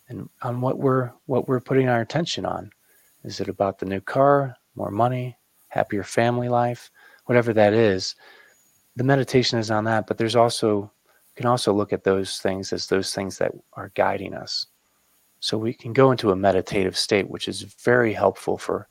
and 0.09 0.29
on 0.43 0.61
what 0.61 0.79
we're 0.79 1.13
what 1.27 1.49
we're 1.49 1.61
putting 1.61 1.89
our 1.89 2.01
attention 2.01 2.45
on. 2.45 2.71
Is 3.25 3.41
it 3.41 3.49
about 3.49 3.79
the 3.79 3.87
new 3.87 4.01
car, 4.01 4.57
more 4.75 4.91
money, 4.91 5.37
happier 5.69 6.03
family 6.03 6.49
life, 6.49 6.91
whatever 7.27 7.53
that 7.53 7.73
is? 7.73 8.17
The 8.97 9.05
meditation 9.05 9.59
is 9.59 9.71
on 9.71 9.85
that, 9.85 10.07
but 10.07 10.19
there's 10.19 10.37
also 10.37 10.91
you 11.35 11.37
can 11.37 11.47
also 11.47 11.73
look 11.73 11.93
at 11.93 12.05
those 12.05 12.39
things 12.39 12.73
as 12.73 12.87
those 12.87 13.15
things 13.15 13.39
that 13.39 13.53
are 13.73 13.91
guiding 13.95 14.35
us 14.35 14.67
so 15.43 15.59
we 15.59 15.75
can 15.75 15.93
go 15.93 16.13
into 16.13 16.31
a 16.31 16.37
meditative 16.37 16.97
state, 16.97 17.29
which 17.29 17.49
is 17.49 17.63
very 17.63 18.13
helpful 18.13 18.57
for 18.57 18.87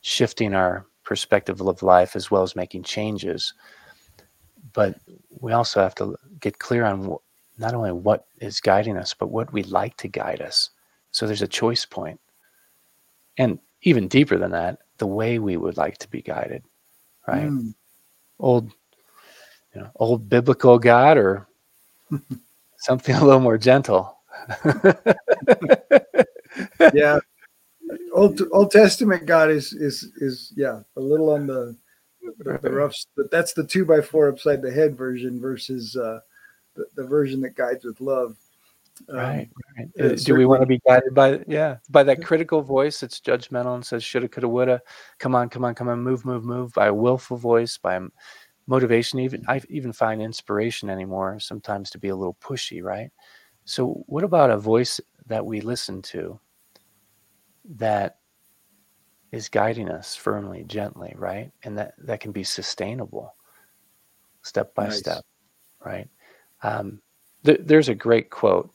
shifting 0.00 0.52
our 0.52 0.84
perspective 1.04 1.60
of 1.60 1.80
life 1.80 2.16
as 2.16 2.28
well 2.28 2.42
as 2.42 2.56
making 2.56 2.82
changes. 2.82 3.54
But 4.72 4.96
we 5.38 5.52
also 5.52 5.80
have 5.80 5.94
to 5.96 6.16
get 6.40 6.58
clear 6.58 6.84
on 6.84 7.16
not 7.56 7.74
only 7.74 7.92
what 7.92 8.26
is 8.40 8.60
guiding 8.60 8.96
us, 8.96 9.14
but 9.14 9.30
what 9.30 9.52
we'd 9.52 9.68
like 9.68 9.96
to 9.98 10.08
guide 10.08 10.42
us. 10.42 10.70
So 11.12 11.24
there's 11.24 11.40
a 11.40 11.46
choice 11.46 11.84
point. 11.84 12.18
And 13.38 13.60
even 13.82 14.08
deeper 14.08 14.36
than 14.36 14.50
that, 14.50 14.78
the 14.98 15.06
way 15.06 15.38
we 15.38 15.56
would 15.56 15.76
like 15.76 15.98
to 15.98 16.08
be 16.08 16.20
guided, 16.20 16.64
right? 17.28 17.46
Mm. 17.46 17.74
Old, 18.40 18.72
you 19.74 19.80
know, 19.80 19.90
old 19.96 20.28
biblical 20.28 20.78
God 20.78 21.16
or 21.16 21.46
something 22.78 23.14
a 23.14 23.24
little 23.24 23.40
more 23.40 23.58
gentle. 23.58 24.18
yeah, 26.94 27.18
Old 28.12 28.40
Old 28.52 28.70
Testament 28.70 29.26
God 29.26 29.50
is 29.50 29.72
is 29.72 30.10
is 30.16 30.52
yeah 30.56 30.80
a 30.96 31.00
little 31.00 31.30
on 31.30 31.46
the 31.46 31.76
the, 32.38 32.58
the 32.62 32.70
rough, 32.70 32.96
but 33.16 33.30
that's 33.30 33.52
the 33.52 33.64
two 33.64 33.84
by 33.84 34.00
four 34.00 34.28
upside 34.28 34.62
the 34.62 34.72
head 34.72 34.96
version 34.96 35.40
versus 35.40 35.96
uh, 35.96 36.20
the, 36.74 36.86
the 36.96 37.04
version 37.04 37.40
that 37.42 37.56
guides 37.56 37.84
with 37.84 38.00
love. 38.00 38.36
Um, 39.08 39.16
right. 39.16 39.50
right. 39.78 39.88
Uh, 40.00 40.14
do 40.14 40.34
we 40.34 40.46
want 40.46 40.60
to 40.60 40.66
be 40.66 40.80
guided 40.86 41.14
by 41.14 41.40
yeah 41.48 41.78
by 41.88 42.02
that 42.02 42.22
critical 42.22 42.62
voice 42.62 43.00
that's 43.00 43.20
judgmental 43.20 43.74
and 43.74 43.84
says 43.84 44.04
shoulda, 44.04 44.28
coulda, 44.28 44.48
woulda? 44.48 44.82
Come 45.18 45.34
on, 45.34 45.48
come 45.48 45.64
on, 45.64 45.74
come 45.74 45.88
on, 45.88 46.02
move, 46.02 46.24
move, 46.24 46.44
move. 46.44 46.72
By 46.74 46.88
a 46.88 46.94
willful 46.94 47.36
voice, 47.36 47.78
by 47.78 47.98
motivation. 48.66 49.18
Even 49.18 49.44
I 49.48 49.60
even 49.68 49.92
find 49.92 50.22
inspiration 50.22 50.90
anymore 50.90 51.38
sometimes 51.40 51.90
to 51.90 51.98
be 51.98 52.08
a 52.08 52.16
little 52.16 52.36
pushy, 52.40 52.82
right? 52.82 53.10
So, 53.64 54.02
what 54.06 54.24
about 54.24 54.50
a 54.50 54.58
voice 54.58 55.00
that 55.26 55.44
we 55.44 55.60
listen 55.60 56.02
to 56.02 56.38
that 57.76 58.18
is 59.30 59.48
guiding 59.48 59.88
us 59.88 60.14
firmly, 60.14 60.64
gently, 60.64 61.14
right? 61.16 61.50
And 61.62 61.78
that, 61.78 61.94
that 61.98 62.20
can 62.20 62.32
be 62.32 62.44
sustainable 62.44 63.34
step 64.42 64.74
by 64.74 64.88
nice. 64.88 64.98
step, 64.98 65.24
right? 65.84 66.08
Um, 66.62 67.00
th- 67.44 67.60
there's 67.62 67.88
a 67.88 67.94
great 67.94 68.30
quote 68.30 68.70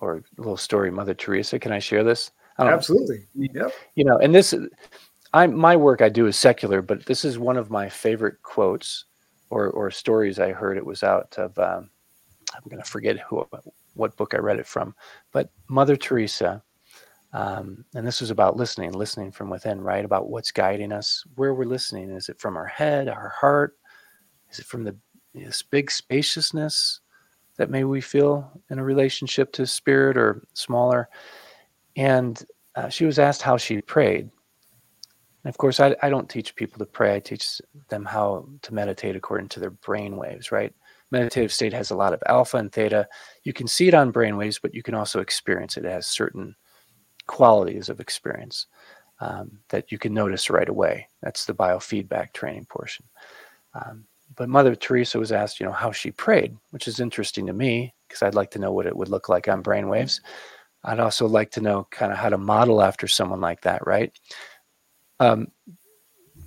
or 0.00 0.16
a 0.16 0.22
little 0.36 0.56
story, 0.56 0.90
Mother 0.90 1.14
Teresa. 1.14 1.58
Can 1.58 1.72
I 1.72 1.78
share 1.78 2.04
this? 2.04 2.32
I 2.58 2.68
Absolutely. 2.68 3.26
Yep. 3.34 3.72
You 3.94 4.04
know, 4.04 4.18
and 4.18 4.34
this, 4.34 4.54
I 5.32 5.46
my 5.46 5.76
work 5.76 6.02
I 6.02 6.10
do 6.10 6.26
is 6.26 6.36
secular, 6.36 6.82
but 6.82 7.06
this 7.06 7.24
is 7.24 7.38
one 7.38 7.56
of 7.56 7.70
my 7.70 7.88
favorite 7.88 8.42
quotes 8.42 9.06
or 9.52 9.68
or 9.70 9.90
stories 9.90 10.38
I 10.38 10.52
heard. 10.52 10.78
It 10.78 10.86
was 10.86 11.02
out 11.02 11.34
of 11.38 11.56
um, 11.58 11.90
I'm 12.54 12.62
going 12.70 12.82
to 12.82 12.88
forget 12.88 13.18
who 13.20 13.46
what 13.94 14.16
book 14.16 14.32
I 14.34 14.38
read 14.38 14.58
it 14.58 14.66
from, 14.66 14.94
but 15.30 15.50
Mother 15.68 15.96
Teresa, 15.96 16.62
um, 17.34 17.84
and 17.94 18.06
this 18.06 18.22
was 18.22 18.30
about 18.30 18.56
listening, 18.56 18.92
listening 18.92 19.30
from 19.30 19.50
within, 19.50 19.80
right? 19.82 20.04
About 20.04 20.30
what's 20.30 20.50
guiding 20.50 20.92
us, 20.92 21.22
where 21.34 21.52
we're 21.52 21.64
listening. 21.64 22.10
Is 22.10 22.30
it 22.30 22.40
from 22.40 22.56
our 22.56 22.66
head, 22.66 23.08
our 23.08 23.28
heart? 23.28 23.76
Is 24.50 24.58
it 24.58 24.66
from 24.66 24.84
the 24.84 24.96
this 25.34 25.62
big 25.62 25.90
spaciousness 25.90 27.00
that 27.58 27.70
maybe 27.70 27.84
we 27.84 28.00
feel 28.00 28.50
in 28.70 28.78
a 28.78 28.84
relationship 28.84 29.52
to 29.52 29.66
spirit 29.66 30.16
or 30.16 30.42
smaller? 30.54 31.10
And 31.96 32.42
uh, 32.74 32.88
she 32.88 33.04
was 33.04 33.18
asked 33.18 33.42
how 33.42 33.58
she 33.58 33.82
prayed. 33.82 34.30
And 35.44 35.50
of 35.50 35.58
course, 35.58 35.80
I, 35.80 35.96
I 36.02 36.08
don't 36.08 36.28
teach 36.28 36.54
people 36.54 36.78
to 36.78 36.86
pray. 36.86 37.16
I 37.16 37.20
teach 37.20 37.60
them 37.88 38.04
how 38.04 38.46
to 38.62 38.74
meditate 38.74 39.16
according 39.16 39.48
to 39.50 39.60
their 39.60 39.70
brain 39.70 40.16
waves, 40.16 40.52
right? 40.52 40.72
meditative 41.12 41.52
state 41.52 41.74
has 41.74 41.90
a 41.90 41.94
lot 41.94 42.14
of 42.14 42.22
alpha 42.26 42.56
and 42.56 42.72
theta. 42.72 43.06
You 43.44 43.52
can 43.52 43.68
see 43.68 43.86
it 43.86 43.94
on 43.94 44.12
brainwaves, 44.12 44.58
but 44.60 44.74
you 44.74 44.82
can 44.82 44.94
also 44.94 45.20
experience 45.20 45.76
it. 45.76 45.84
It 45.84 45.92
has 45.92 46.06
certain 46.06 46.56
qualities 47.26 47.88
of 47.88 48.00
experience 48.00 48.66
um, 49.20 49.58
that 49.68 49.92
you 49.92 49.98
can 49.98 50.14
notice 50.14 50.50
right 50.50 50.68
away. 50.68 51.06
That's 51.22 51.44
the 51.44 51.54
biofeedback 51.54 52.32
training 52.32 52.64
portion. 52.64 53.04
Um, 53.74 54.06
but 54.34 54.48
Mother 54.48 54.74
Teresa 54.74 55.18
was 55.18 55.30
asked, 55.30 55.60
you 55.60 55.66
know, 55.66 55.72
how 55.72 55.92
she 55.92 56.10
prayed, 56.10 56.56
which 56.70 56.88
is 56.88 56.98
interesting 56.98 57.46
to 57.46 57.52
me 57.52 57.94
because 58.08 58.22
I'd 58.22 58.34
like 58.34 58.50
to 58.52 58.58
know 58.58 58.72
what 58.72 58.86
it 58.86 58.96
would 58.96 59.10
look 59.10 59.28
like 59.28 59.46
on 59.48 59.62
brainwaves. 59.62 60.20
I'd 60.84 60.98
also 60.98 61.28
like 61.28 61.50
to 61.52 61.60
know 61.60 61.86
kind 61.90 62.10
of 62.10 62.18
how 62.18 62.30
to 62.30 62.38
model 62.38 62.82
after 62.82 63.06
someone 63.06 63.40
like 63.40 63.60
that, 63.62 63.86
right? 63.86 64.10
Um, 65.22 65.52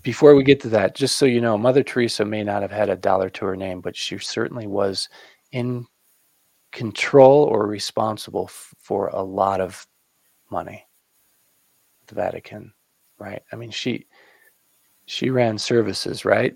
before 0.01 0.35
we 0.35 0.43
get 0.43 0.59
to 0.61 0.69
that, 0.69 0.95
just 0.95 1.15
so 1.15 1.25
you 1.25 1.39
know, 1.39 1.57
Mother 1.57 1.81
Teresa 1.81 2.25
may 2.25 2.43
not 2.43 2.61
have 2.61 2.71
had 2.71 2.89
a 2.89 2.95
dollar 2.97 3.29
to 3.29 3.45
her 3.45 3.55
name, 3.55 3.79
but 3.79 3.95
she 3.95 4.17
certainly 4.17 4.67
was 4.67 5.07
in 5.53 5.87
control 6.73 7.43
or 7.45 7.67
responsible 7.67 8.47
f- 8.49 8.73
for 8.77 9.07
a 9.07 9.21
lot 9.21 9.61
of 9.61 9.87
money. 10.51 10.85
The 12.07 12.15
Vatican, 12.15 12.73
right? 13.17 13.41
I 13.53 13.55
mean, 13.55 13.71
she 13.71 14.07
she 15.05 15.29
ran 15.29 15.57
services, 15.57 16.25
right? 16.25 16.53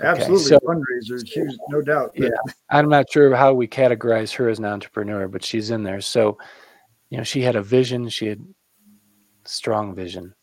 Absolutely, 0.00 0.56
okay, 0.56 0.66
so, 0.66 0.68
fundraisers, 0.68 1.28
she 1.28 1.42
was, 1.42 1.58
no 1.70 1.80
doubt. 1.80 2.12
But. 2.16 2.24
Yeah, 2.24 2.52
I'm 2.70 2.88
not 2.88 3.10
sure 3.10 3.34
how 3.36 3.54
we 3.54 3.68
categorize 3.68 4.34
her 4.34 4.48
as 4.48 4.58
an 4.58 4.64
entrepreneur, 4.64 5.28
but 5.28 5.44
she's 5.44 5.70
in 5.70 5.84
there. 5.84 6.00
So, 6.00 6.38
you 7.10 7.18
know, 7.18 7.24
she 7.24 7.40
had 7.40 7.56
a 7.56 7.62
vision. 7.62 8.08
She 8.08 8.26
had 8.26 8.44
strong 9.48 9.94
vision 9.94 10.34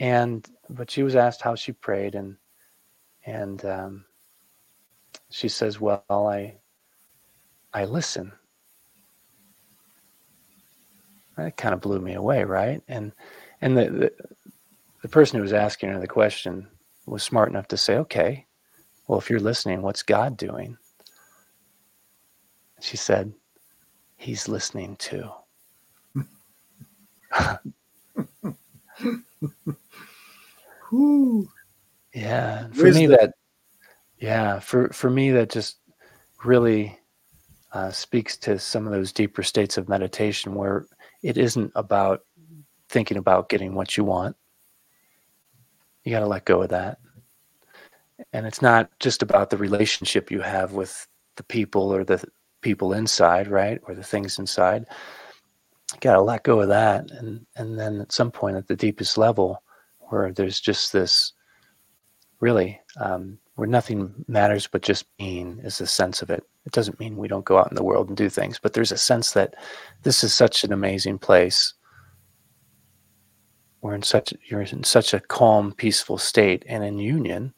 and 0.00 0.48
but 0.70 0.90
she 0.90 1.02
was 1.02 1.16
asked 1.16 1.42
how 1.42 1.54
she 1.54 1.72
prayed 1.72 2.14
and 2.14 2.36
and 3.26 3.64
um, 3.64 4.04
she 5.30 5.48
says 5.48 5.80
well 5.80 6.04
i 6.10 6.54
i 7.74 7.84
listen 7.84 8.32
that 11.36 11.56
kind 11.56 11.74
of 11.74 11.80
blew 11.80 12.00
me 12.00 12.14
away 12.14 12.44
right 12.44 12.82
and 12.88 13.12
and 13.60 13.76
the, 13.76 13.90
the 13.90 14.12
the 15.02 15.08
person 15.08 15.36
who 15.36 15.42
was 15.42 15.52
asking 15.52 15.90
her 15.90 16.00
the 16.00 16.06
question 16.06 16.68
was 17.06 17.22
smart 17.22 17.48
enough 17.50 17.68
to 17.68 17.76
say, 17.76 17.96
okay, 17.96 18.46
well, 19.06 19.18
if 19.18 19.30
you're 19.30 19.40
listening, 19.40 19.82
what's 19.82 20.02
God 20.02 20.36
doing? 20.36 20.76
She 22.80 22.96
said, 22.96 23.32
He's 24.16 24.48
listening 24.48 24.96
too. 24.96 25.30
yeah. 32.14 32.68
For 32.72 32.90
me, 32.90 33.06
that, 33.06 33.34
yeah, 34.18 34.58
for, 34.58 34.88
for 34.90 35.10
me, 35.10 35.30
that 35.32 35.50
just 35.50 35.78
really 36.44 36.98
uh, 37.72 37.90
speaks 37.90 38.36
to 38.38 38.58
some 38.58 38.86
of 38.86 38.92
those 38.92 39.12
deeper 39.12 39.42
states 39.42 39.76
of 39.76 39.88
meditation 39.88 40.54
where 40.54 40.86
it 41.22 41.36
isn't 41.36 41.72
about 41.74 42.22
thinking 42.88 43.16
about 43.16 43.48
getting 43.48 43.74
what 43.74 43.96
you 43.96 44.04
want. 44.04 44.36
You 46.04 46.12
got 46.12 46.20
to 46.20 46.26
let 46.26 46.44
go 46.44 46.62
of 46.62 46.70
that. 46.70 46.98
And 48.32 48.46
it's 48.46 48.62
not 48.62 48.90
just 48.98 49.22
about 49.22 49.50
the 49.50 49.56
relationship 49.56 50.30
you 50.30 50.40
have 50.40 50.72
with 50.72 51.06
the 51.36 51.42
people 51.42 51.92
or 51.92 52.04
the 52.04 52.24
people 52.60 52.92
inside, 52.92 53.48
right? 53.48 53.80
Or 53.84 53.94
the 53.94 54.02
things 54.02 54.38
inside. 54.38 54.86
Got 56.00 56.14
to 56.14 56.20
let 56.20 56.44
go 56.44 56.60
of 56.60 56.68
that. 56.68 57.10
And, 57.10 57.46
and 57.56 57.78
then 57.78 58.00
at 58.00 58.12
some 58.12 58.30
point 58.30 58.56
at 58.56 58.68
the 58.68 58.76
deepest 58.76 59.18
level, 59.18 59.62
where 59.98 60.32
there's 60.32 60.60
just 60.60 60.92
this 60.92 61.32
really 62.40 62.80
um, 63.00 63.38
where 63.56 63.66
nothing 63.66 64.14
matters 64.28 64.66
but 64.66 64.82
just 64.82 65.04
being 65.16 65.58
is 65.64 65.78
the 65.78 65.86
sense 65.86 66.22
of 66.22 66.30
it. 66.30 66.44
It 66.66 66.72
doesn't 66.72 67.00
mean 67.00 67.16
we 67.16 67.28
don't 67.28 67.44
go 67.44 67.58
out 67.58 67.70
in 67.70 67.74
the 67.74 67.82
world 67.82 68.08
and 68.08 68.16
do 68.16 68.28
things, 68.28 68.58
but 68.62 68.74
there's 68.74 68.92
a 68.92 68.98
sense 68.98 69.32
that 69.32 69.54
this 70.02 70.22
is 70.22 70.32
such 70.32 70.62
an 70.64 70.72
amazing 70.72 71.18
place 71.18 71.74
we're 73.80 73.94
in 73.94 74.02
such 74.02 74.34
you're 74.48 74.62
in 74.62 74.84
such 74.84 75.14
a 75.14 75.20
calm 75.20 75.72
peaceful 75.72 76.18
state 76.18 76.64
and 76.68 76.84
in 76.84 76.98
union 76.98 77.54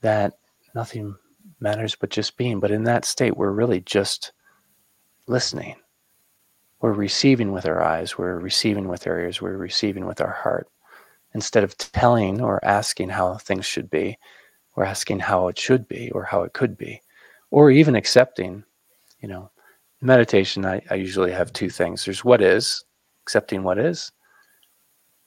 that 0.00 0.34
nothing 0.74 1.14
matters 1.60 1.94
but 1.94 2.10
just 2.10 2.36
being 2.36 2.60
but 2.60 2.70
in 2.70 2.84
that 2.84 3.04
state 3.04 3.36
we're 3.36 3.50
really 3.50 3.80
just 3.80 4.32
listening 5.26 5.76
we're 6.84 6.92
receiving 6.92 7.50
with 7.50 7.64
our 7.64 7.82
eyes 7.82 8.18
we're 8.18 8.38
receiving 8.38 8.88
with 8.88 9.06
our 9.06 9.18
ears 9.18 9.40
we're 9.40 9.56
receiving 9.56 10.04
with 10.04 10.20
our 10.20 10.32
heart. 10.32 10.68
Instead 11.32 11.64
of 11.64 11.74
telling 11.78 12.42
or 12.42 12.62
asking 12.62 13.08
how 13.08 13.38
things 13.38 13.64
should 13.64 13.88
be 13.88 14.18
we're 14.76 14.84
asking 14.84 15.18
how 15.18 15.48
it 15.48 15.58
should 15.58 15.88
be 15.88 16.10
or 16.10 16.24
how 16.24 16.42
it 16.42 16.52
could 16.52 16.76
be. 16.76 17.00
Or 17.50 17.70
even 17.70 17.94
accepting 17.96 18.64
you 19.20 19.28
know 19.28 19.50
meditation 20.02 20.66
I, 20.66 20.82
I 20.90 20.96
usually 20.96 21.32
have 21.32 21.54
two 21.54 21.70
things. 21.70 22.04
There's 22.04 22.22
what 22.22 22.42
is 22.42 22.84
accepting 23.22 23.62
what 23.62 23.78
is 23.78 24.12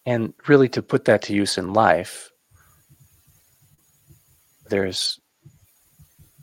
and 0.05 0.35
really 0.47 0.69
to 0.69 0.83
put 0.83 1.05
that 1.05 1.23
to 1.23 1.33
use 1.33 1.57
in 1.57 1.73
life 1.73 2.29
there's 4.69 5.19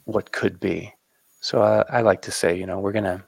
what 0.07 0.33
could 0.33 0.59
be. 0.59 0.93
So 1.41 1.63
I, 1.63 1.99
I 1.99 2.01
like 2.01 2.23
to 2.23 2.33
say 2.33 2.59
you 2.59 2.67
know 2.67 2.81
we're 2.81 2.91
gonna 2.91 3.25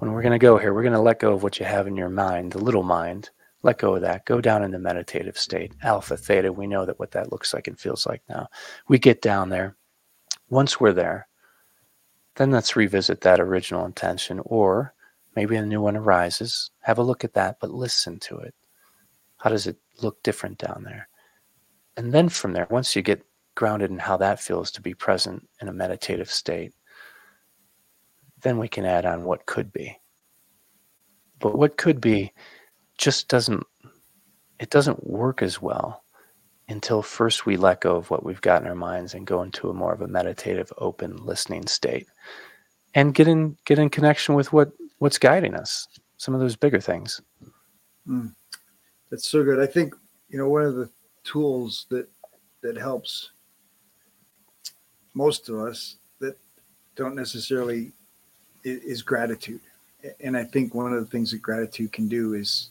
when 0.00 0.12
we're 0.12 0.22
gonna 0.22 0.38
go 0.38 0.56
here 0.56 0.72
we're 0.72 0.82
gonna 0.82 1.00
let 1.00 1.20
go 1.20 1.34
of 1.34 1.42
what 1.42 1.60
you 1.60 1.66
have 1.66 1.86
in 1.86 1.94
your 1.96 2.08
mind 2.08 2.52
the 2.52 2.58
little 2.58 2.82
mind. 2.82 3.30
Let 3.62 3.76
go 3.76 3.94
of 3.96 4.00
that. 4.00 4.24
Go 4.24 4.40
down 4.40 4.62
in 4.62 4.70
the 4.70 4.78
meditative 4.78 5.38
state 5.38 5.74
alpha 5.82 6.16
theta. 6.16 6.50
We 6.50 6.66
know 6.66 6.86
that 6.86 6.98
what 6.98 7.10
that 7.10 7.30
looks 7.30 7.52
like 7.52 7.68
and 7.68 7.78
feels 7.78 8.06
like 8.06 8.22
now. 8.26 8.48
We 8.88 8.98
get 8.98 9.20
down 9.20 9.50
there. 9.50 9.76
Once 10.48 10.80
we're 10.80 10.94
there 10.94 11.28
then 12.36 12.50
let's 12.50 12.76
revisit 12.76 13.20
that 13.20 13.40
original 13.40 13.84
intention 13.84 14.40
or 14.46 14.94
maybe 15.36 15.56
a 15.56 15.66
new 15.66 15.82
one 15.82 15.96
arises. 15.96 16.70
Have 16.80 16.96
a 16.96 17.02
look 17.02 17.22
at 17.22 17.34
that 17.34 17.58
but 17.60 17.70
listen 17.70 18.18
to 18.20 18.38
it. 18.38 18.54
How 19.36 19.50
does 19.50 19.66
it 19.66 19.76
look 20.00 20.22
different 20.22 20.56
down 20.56 20.82
there? 20.84 21.08
And 21.98 22.14
then 22.14 22.30
from 22.30 22.54
there, 22.54 22.66
once 22.70 22.96
you 22.96 23.02
get 23.02 23.26
grounded 23.54 23.90
in 23.90 23.98
how 23.98 24.16
that 24.16 24.40
feels 24.40 24.70
to 24.70 24.80
be 24.80 24.94
present 24.94 25.46
in 25.60 25.68
a 25.68 25.72
meditative 25.72 26.30
state, 26.30 26.72
then 28.42 28.58
we 28.58 28.68
can 28.68 28.84
add 28.84 29.06
on 29.06 29.24
what 29.24 29.46
could 29.46 29.72
be. 29.72 29.98
But 31.38 31.56
what 31.56 31.76
could 31.76 32.00
be 32.00 32.32
just 32.98 33.28
doesn't 33.28 33.64
it 34.58 34.70
doesn't 34.70 35.06
work 35.06 35.40
as 35.40 35.62
well 35.62 36.04
until 36.68 37.02
first 37.02 37.46
we 37.46 37.56
let 37.56 37.80
go 37.80 37.96
of 37.96 38.10
what 38.10 38.24
we've 38.24 38.42
got 38.42 38.60
in 38.60 38.68
our 38.68 38.74
minds 38.74 39.14
and 39.14 39.26
go 39.26 39.42
into 39.42 39.70
a 39.70 39.74
more 39.74 39.92
of 39.92 40.02
a 40.02 40.06
meditative 40.06 40.70
open 40.78 41.16
listening 41.24 41.66
state 41.66 42.06
and 42.94 43.14
get 43.14 43.26
in 43.26 43.56
get 43.64 43.78
in 43.78 43.88
connection 43.88 44.34
with 44.34 44.52
what 44.52 44.70
what's 44.98 45.18
guiding 45.18 45.54
us 45.54 45.88
some 46.18 46.34
of 46.34 46.40
those 46.40 46.56
bigger 46.56 46.80
things 46.80 47.22
mm. 48.06 48.30
That's 49.10 49.28
so 49.28 49.42
good. 49.42 49.60
I 49.60 49.66
think 49.66 49.94
you 50.28 50.38
know 50.38 50.48
one 50.48 50.62
of 50.62 50.76
the 50.76 50.88
tools 51.24 51.86
that 51.90 52.08
that 52.62 52.76
helps 52.76 53.30
most 55.14 55.48
of 55.48 55.56
us 55.56 55.96
that 56.20 56.38
don't 56.94 57.16
necessarily 57.16 57.92
is 58.64 59.02
gratitude. 59.02 59.60
And 60.20 60.36
i 60.36 60.44
think 60.44 60.74
one 60.74 60.92
of 60.92 61.00
the 61.00 61.10
things 61.10 61.30
that 61.30 61.42
gratitude 61.42 61.92
can 61.92 62.08
do 62.08 62.34
is 62.34 62.70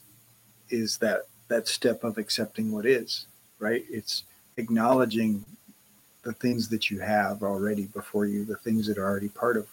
is 0.68 0.98
that 0.98 1.22
that 1.48 1.68
step 1.68 2.04
of 2.04 2.18
accepting 2.18 2.72
what 2.72 2.86
is 2.86 3.26
right? 3.60 3.84
It's 3.88 4.24
acknowledging 4.56 5.44
the 6.22 6.32
things 6.32 6.68
that 6.70 6.90
you 6.90 6.98
have 6.98 7.42
already 7.42 7.84
before 7.84 8.26
you 8.26 8.44
the 8.44 8.56
things 8.56 8.86
that 8.88 8.98
are 8.98 9.06
already 9.06 9.28
part 9.28 9.56
of 9.56 9.68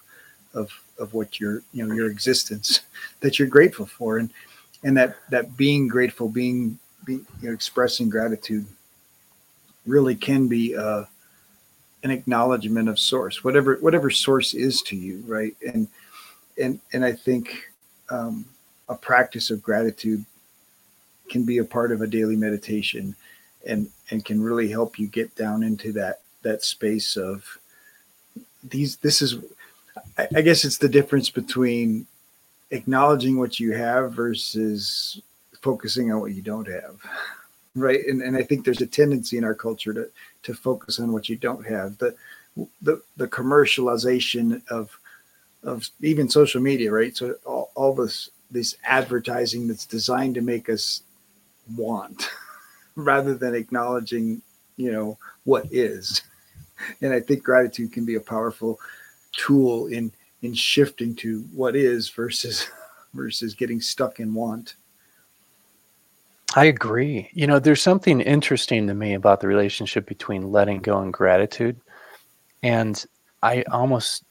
of 0.54 0.70
of 1.00 1.14
what 1.14 1.40
your 1.40 1.64
you 1.74 1.86
know 1.86 1.94
your 1.94 2.12
existence 2.12 2.82
that 3.22 3.40
you're 3.40 3.48
grateful 3.48 3.88
for. 3.88 4.20
And 4.20 4.32
and 4.84 4.96
that 4.98 5.18
that 5.32 5.58
being 5.58 5.88
grateful, 5.88 6.30
being, 6.30 6.78
be, 7.04 7.14
you 7.14 7.26
know, 7.42 7.54
expressing 7.54 8.10
gratitude, 8.10 8.66
really 9.88 10.14
can 10.14 10.48
be 10.48 10.76
uh, 10.76 11.06
an 12.04 12.12
acknowledgement 12.12 12.88
of 12.88 13.00
source, 13.00 13.44
whatever 13.44 13.78
whatever 13.78 14.12
source 14.12 14.54
is 14.54 14.82
to 14.84 14.96
you, 14.96 15.24
right? 15.26 15.56
And 15.66 15.88
and 16.60 16.80
and 16.94 17.04
I 17.06 17.14
think 17.14 17.70
um, 18.10 18.46
a 18.90 18.96
practice 18.96 19.50
of 19.50 19.62
gratitude 19.62 20.26
can 21.30 21.44
be 21.44 21.58
a 21.58 21.66
part 21.66 21.92
of 21.92 22.02
a 22.02 22.08
daily 22.08 22.36
meditation, 22.36 23.16
and 23.66 23.90
and 24.12 24.24
can 24.24 24.42
really 24.42 24.70
help 24.70 24.98
you 24.98 25.08
get 25.08 25.36
down 25.36 25.64
into 25.64 25.92
that 25.94 26.22
that 26.44 26.64
space 26.64 27.18
of 27.18 27.58
these. 28.64 28.98
This 28.98 29.22
is, 29.22 29.38
I, 30.18 30.28
I 30.36 30.42
guess, 30.42 30.66
it's 30.66 30.78
the 30.78 30.90
difference 30.90 31.30
between 31.30 32.08
acknowledging 32.72 33.38
what 33.38 33.60
you 33.60 33.74
have 33.74 34.14
versus 34.14 35.22
focusing 35.62 36.12
on 36.12 36.20
what 36.20 36.34
you 36.34 36.42
don't 36.42 36.68
have 36.68 37.00
right 37.76 38.06
and, 38.08 38.22
and 38.22 38.36
i 38.36 38.44
think 38.44 38.64
there's 38.64 38.82
a 38.82 38.88
tendency 38.88 39.38
in 39.38 39.44
our 39.44 39.54
culture 39.56 39.94
to 39.94 40.10
to 40.44 40.54
focus 40.54 41.00
on 41.00 41.12
what 41.12 41.30
you 41.30 41.36
don't 41.36 41.66
have 41.66 41.98
the 41.98 42.16
the, 42.82 43.02
the 43.18 43.28
commercialization 43.28 44.62
of 44.70 44.98
of 45.64 45.90
even 46.02 46.30
social 46.30 46.62
media 46.62 46.92
right 46.92 47.16
so 47.16 47.36
all, 47.46 47.72
all 47.76 47.94
this 47.94 48.30
this 48.52 48.78
advertising 48.86 49.68
that's 49.68 49.86
designed 49.86 50.36
to 50.36 50.42
make 50.42 50.70
us 50.70 51.04
want 51.76 52.30
rather 52.96 53.36
than 53.36 53.56
acknowledging 53.56 54.42
you 54.78 54.92
know 54.92 55.18
what 55.44 55.66
is 55.72 56.22
and 57.02 57.14
i 57.14 57.20
think 57.20 57.44
gratitude 57.44 57.92
can 57.92 58.06
be 58.06 58.16
a 58.16 58.22
powerful 58.22 58.80
tool 59.34 59.88
in 59.88 60.12
in 60.42 60.54
shifting 60.54 61.16
to 61.16 61.42
what 61.54 61.76
is 61.76 62.10
versus 62.10 62.68
versus 63.14 63.54
getting 63.54 63.82
stuck 63.82 64.20
in 64.20 64.34
want. 64.34 64.76
I 66.56 66.66
agree. 66.66 67.30
You 67.34 67.46
know, 67.46 67.60
there's 67.60 67.82
something 67.82 68.22
interesting 68.22 68.88
to 68.88 68.94
me 68.94 69.14
about 69.14 69.42
the 69.42 69.48
relationship 69.48 70.06
between 70.06 70.52
letting 70.52 70.80
go 70.80 71.00
and 71.00 71.12
gratitude. 71.12 71.80
And 72.64 73.04
I 73.44 73.64
almost 73.64 74.24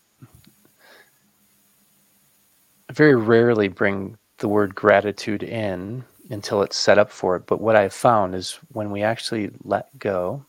very 2.97 3.15
rarely 3.15 3.69
bring 3.69 4.17
the 4.39 4.49
word 4.49 4.75
gratitude 4.75 5.43
in 5.43 6.03
until 6.31 6.63
it's 6.63 6.77
set 6.77 6.99
up 6.99 7.11
for 7.11 7.37
it. 7.37 7.47
But 7.47 7.61
what 7.61 7.77
I've 7.77 7.93
found 7.93 8.35
is 8.35 8.59
when 8.73 8.91
we 8.91 9.03
actually 9.03 9.51
let 9.65 9.97
go 9.99 10.45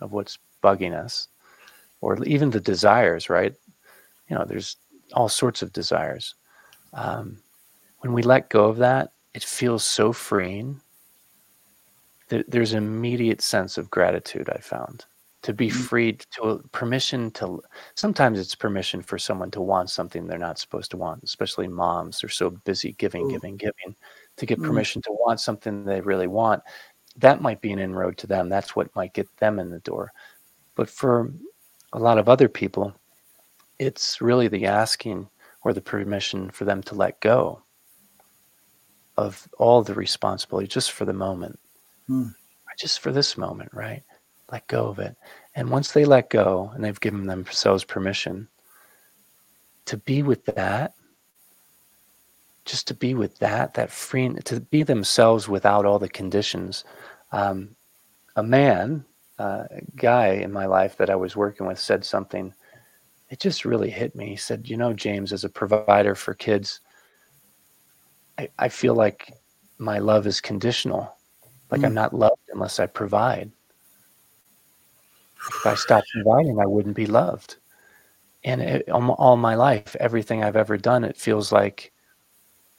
of 0.00 0.12
what's 0.12 0.38
bugging 0.62 0.94
us, 0.94 1.28
or 2.00 2.22
even 2.24 2.50
the 2.50 2.60
desires, 2.60 3.30
right? 3.30 3.54
You 4.28 4.36
know, 4.36 4.44
there's 4.44 4.76
all 5.14 5.28
sorts 5.28 5.62
of 5.62 5.72
desires. 5.72 6.34
Um, 6.92 7.38
when 8.00 8.12
we 8.12 8.22
let 8.22 8.50
go 8.50 8.64
of 8.66 8.78
that, 8.78 9.12
it 9.32 9.44
feels 9.44 9.84
so 9.84 10.12
freeing. 10.12 10.80
That 12.28 12.50
there's 12.50 12.72
an 12.72 12.84
immediate 12.84 13.40
sense 13.40 13.78
of 13.78 13.88
gratitude 13.88 14.50
I 14.50 14.58
found 14.58 15.04
to 15.46 15.54
be 15.54 15.68
mm-hmm. 15.68 15.78
freed 15.78 16.26
to 16.32 16.60
permission 16.72 17.30
to 17.30 17.62
sometimes 17.94 18.38
it's 18.38 18.56
permission 18.56 19.00
for 19.00 19.16
someone 19.16 19.50
to 19.50 19.60
want 19.60 19.88
something 19.88 20.26
they're 20.26 20.38
not 20.38 20.58
supposed 20.58 20.90
to 20.90 20.96
want 20.96 21.22
especially 21.22 21.68
moms 21.68 22.20
they're 22.20 22.28
so 22.28 22.50
busy 22.50 22.92
giving 22.98 23.26
Ooh. 23.26 23.30
giving 23.30 23.56
giving 23.56 23.94
to 24.36 24.44
get 24.44 24.58
mm-hmm. 24.58 24.66
permission 24.66 25.02
to 25.02 25.12
want 25.12 25.38
something 25.38 25.84
they 25.84 26.00
really 26.00 26.26
want 26.26 26.62
that 27.16 27.40
might 27.40 27.60
be 27.60 27.72
an 27.72 27.78
inroad 27.78 28.18
to 28.18 28.26
them 28.26 28.48
that's 28.48 28.74
what 28.74 28.94
might 28.96 29.14
get 29.14 29.28
them 29.36 29.60
in 29.60 29.70
the 29.70 29.78
door 29.80 30.12
but 30.74 30.90
for 30.90 31.32
a 31.92 31.98
lot 31.98 32.18
of 32.18 32.28
other 32.28 32.48
people 32.48 32.92
it's 33.78 34.20
really 34.20 34.48
the 34.48 34.66
asking 34.66 35.28
or 35.62 35.72
the 35.72 35.80
permission 35.80 36.50
for 36.50 36.64
them 36.64 36.82
to 36.82 36.96
let 36.96 37.20
go 37.20 37.62
of 39.16 39.48
all 39.58 39.82
the 39.82 39.94
responsibility 39.94 40.66
just 40.66 40.92
for 40.92 41.04
the 41.04 41.12
moment. 41.12 41.58
Hmm. 42.06 42.28
just 42.78 43.00
for 43.00 43.10
this 43.10 43.38
moment, 43.38 43.70
right? 43.72 44.02
Let 44.50 44.66
go 44.68 44.86
of 44.88 44.98
it. 44.98 45.16
And 45.54 45.70
once 45.70 45.92
they 45.92 46.04
let 46.04 46.30
go 46.30 46.70
and 46.74 46.84
they've 46.84 47.00
given 47.00 47.26
themselves 47.26 47.84
permission 47.84 48.48
to 49.86 49.96
be 49.96 50.22
with 50.22 50.44
that, 50.46 50.92
just 52.64 52.88
to 52.88 52.94
be 52.94 53.14
with 53.14 53.38
that, 53.38 53.74
that 53.74 53.90
free, 53.90 54.28
to 54.44 54.60
be 54.60 54.82
themselves 54.82 55.48
without 55.48 55.86
all 55.86 55.98
the 55.98 56.08
conditions. 56.08 56.84
Um, 57.32 57.76
a 58.34 58.42
man, 58.42 59.04
uh, 59.38 59.64
a 59.70 59.80
guy 59.94 60.28
in 60.28 60.52
my 60.52 60.66
life 60.66 60.96
that 60.96 61.08
I 61.08 61.16
was 61.16 61.36
working 61.36 61.66
with 61.66 61.78
said 61.78 62.04
something, 62.04 62.52
it 63.30 63.40
just 63.40 63.64
really 63.64 63.90
hit 63.90 64.14
me. 64.14 64.28
He 64.30 64.36
said, 64.36 64.68
You 64.68 64.76
know, 64.76 64.92
James, 64.92 65.32
as 65.32 65.44
a 65.44 65.48
provider 65.48 66.14
for 66.14 66.34
kids, 66.34 66.80
I, 68.38 68.48
I 68.58 68.68
feel 68.68 68.94
like 68.94 69.32
my 69.78 69.98
love 69.98 70.26
is 70.26 70.40
conditional. 70.40 71.12
Like 71.70 71.80
mm. 71.80 71.86
I'm 71.86 71.94
not 71.94 72.14
loved 72.14 72.40
unless 72.52 72.78
I 72.78 72.86
provide. 72.86 73.50
If 75.48 75.66
I 75.66 75.74
stopped 75.74 76.08
providing, 76.12 76.60
I 76.60 76.66
wouldn't 76.66 76.96
be 76.96 77.06
loved. 77.06 77.56
And 78.44 78.60
it, 78.60 78.88
all 78.90 79.36
my 79.36 79.54
life, 79.54 79.96
everything 79.98 80.42
I've 80.42 80.56
ever 80.56 80.76
done, 80.76 81.04
it 81.04 81.16
feels 81.16 81.50
like 81.50 81.92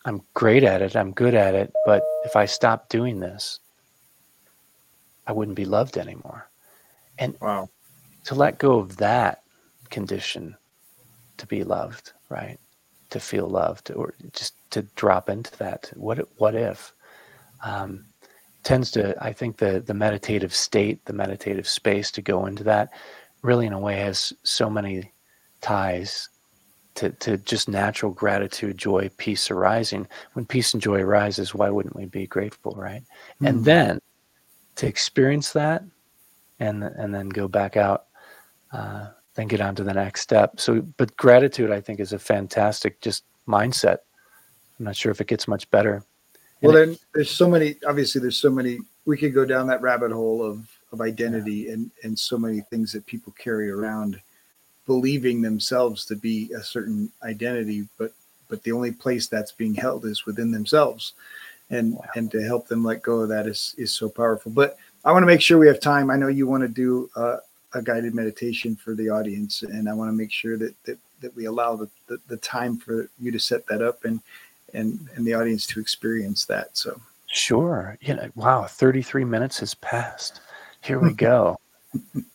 I'm 0.06 0.22
great 0.34 0.64
at 0.64 0.82
it, 0.82 0.96
I'm 0.96 1.12
good 1.12 1.36
at 1.36 1.54
it, 1.54 1.74
but 1.86 2.02
if 2.24 2.36
I 2.36 2.46
stop 2.46 2.88
doing 2.88 3.20
this, 3.20 3.60
I 5.28 5.34
wouldn't 5.34 5.58
be 5.58 5.66
loved 5.66 5.98
anymore. 5.98 6.50
And 7.20 7.36
wow. 7.42 7.70
to 8.26 8.36
let 8.36 8.58
go 8.58 8.80
of 8.80 8.96
that 8.98 9.44
condition 9.90 10.56
to 11.38 11.46
be 11.46 11.64
loved, 11.64 12.14
right? 12.30 12.58
To 13.10 13.20
feel 13.20 13.48
loved, 13.48 13.92
or 13.92 14.14
just 14.34 14.54
to 14.72 14.84
drop 14.96 15.30
into 15.30 15.56
that. 15.58 15.92
What 15.96 16.28
what 16.38 16.56
if? 16.56 16.94
Um, 17.64 18.06
tends 18.68 18.92
to, 18.92 19.16
I 19.24 19.32
think, 19.32 19.58
the 19.58 19.80
the 19.80 19.94
meditative 19.94 20.54
state, 20.54 21.06
the 21.06 21.14
meditative 21.14 21.68
space 21.70 22.12
to 22.12 22.22
go 22.22 22.46
into 22.46 22.66
that, 22.66 22.90
really 23.42 23.66
in 23.66 23.72
a 23.72 23.80
way 23.80 23.96
has 23.96 24.34
so 24.44 24.70
many 24.70 25.14
ties 25.62 26.28
to, 26.96 27.12
to 27.12 27.38
just 27.38 27.70
natural 27.70 28.12
gratitude, 28.12 28.78
joy, 28.78 29.10
peace 29.16 29.50
arising. 29.50 30.06
When 30.34 30.46
peace 30.46 30.74
and 30.74 30.84
joy 30.84 31.00
arises, 31.00 31.56
why 31.56 31.70
wouldn't 31.70 31.96
we 31.96 32.08
be 32.08 32.28
grateful, 32.28 32.74
right? 32.76 33.04
Mm. 33.42 33.48
And 33.48 33.66
then 33.66 34.02
to 34.76 34.86
experience 34.86 35.54
that 35.54 35.84
and 36.60 36.84
and 36.84 37.16
then 37.16 37.30
go 37.30 37.48
back 37.48 37.78
out, 37.78 38.08
uh, 38.74 39.08
then 39.36 39.48
get 39.48 39.62
on 39.62 39.76
to 39.76 39.84
the 39.86 39.94
next 39.94 40.22
step. 40.22 40.60
So, 40.60 40.82
but 40.98 41.16
gratitude, 41.16 41.72
I 41.72 41.80
think, 41.80 42.02
is 42.02 42.12
a 42.12 42.20
fantastic 42.20 43.00
just 43.00 43.24
mindset. 43.48 44.00
I'm 44.78 44.86
not 44.86 44.98
sure 44.98 45.12
if 45.14 45.22
it 45.22 45.28
gets 45.28 45.48
much 45.48 45.72
better. 45.72 46.04
Well, 46.62 46.74
then 46.74 46.98
there's 47.14 47.32
so 47.32 47.50
many. 47.50 47.76
Obviously, 47.88 48.22
there's 48.22 48.40
so 48.40 48.50
many. 48.50 48.80
We 49.06 49.18
could 49.18 49.34
go 49.34 49.46
down 49.46 49.68
that 49.68 49.82
rabbit 49.82 50.12
hole 50.12 50.44
of 50.44 50.68
of 50.92 51.02
identity 51.02 51.66
yeah. 51.68 51.74
and 51.74 51.92
and 52.04 52.18
so 52.18 52.38
many 52.38 52.62
things 52.62 52.92
that 52.94 53.06
people 53.06 53.34
carry 53.38 53.70
around 53.70 54.20
believing 54.86 55.42
themselves 55.42 56.06
to 56.06 56.16
be 56.16 56.52
a 56.54 56.64
certain 56.64 57.12
identity, 57.24 57.88
but 57.98 58.12
but 58.50 58.64
the 58.64 58.72
only 58.72 58.92
place 58.92 59.28
that's 59.28 59.52
being 59.52 59.76
held 59.76 60.06
is 60.06 60.26
within 60.26 60.52
themselves, 60.52 61.14
and 61.70 61.96
wow. 61.96 62.06
and 62.16 62.32
to 62.32 62.42
help 62.42 62.68
them 62.68 62.84
let 62.84 63.04
go 63.04 63.20
of 63.22 63.30
that 63.30 63.46
is 63.46 63.76
is 63.78 63.92
so 63.92 64.10
powerful. 64.10 64.52
But 64.52 64.78
I 65.06 65.12
want 65.12 65.24
to 65.24 65.28
make 65.28 65.42
sure 65.42 65.60
we 65.60 65.68
have 65.68 65.80
time. 65.80 66.10
I 66.10 66.16
know 66.16 66.28
you 66.28 66.48
want 66.48 66.64
to 66.64 66.70
do 66.70 67.10
uh, 67.16 67.38
a 67.74 67.82
guided 67.82 68.16
meditation 68.16 68.76
for 68.76 68.96
the 68.96 69.10
audience, 69.10 69.62
and 69.62 69.88
I 69.88 69.94
want 69.94 70.10
to 70.10 70.14
make 70.14 70.32
sure 70.32 70.58
that 70.58 70.74
that 70.86 70.98
that 71.20 71.36
we 71.36 71.46
allow 71.46 71.76
the, 71.76 71.90
the, 72.08 72.20
the 72.28 72.38
time 72.38 72.78
for 72.78 73.10
you 73.20 73.32
to 73.32 73.40
set 73.40 73.66
that 73.68 73.82
up 73.82 74.06
and 74.06 74.22
and 74.78 75.10
and 75.16 75.26
the 75.26 75.34
audience 75.34 75.66
to 75.68 75.80
experience 75.80 76.46
that. 76.46 76.78
So 76.78 77.00
sure, 77.28 77.98
you 78.02 78.16
know, 78.16 78.30
wow, 78.36 78.64
thirty 78.64 79.02
three 79.02 79.26
minutes 79.26 79.60
has 79.60 79.74
passed. 79.76 80.42
Here 80.82 81.00
we 81.00 81.14
go. 81.30 81.60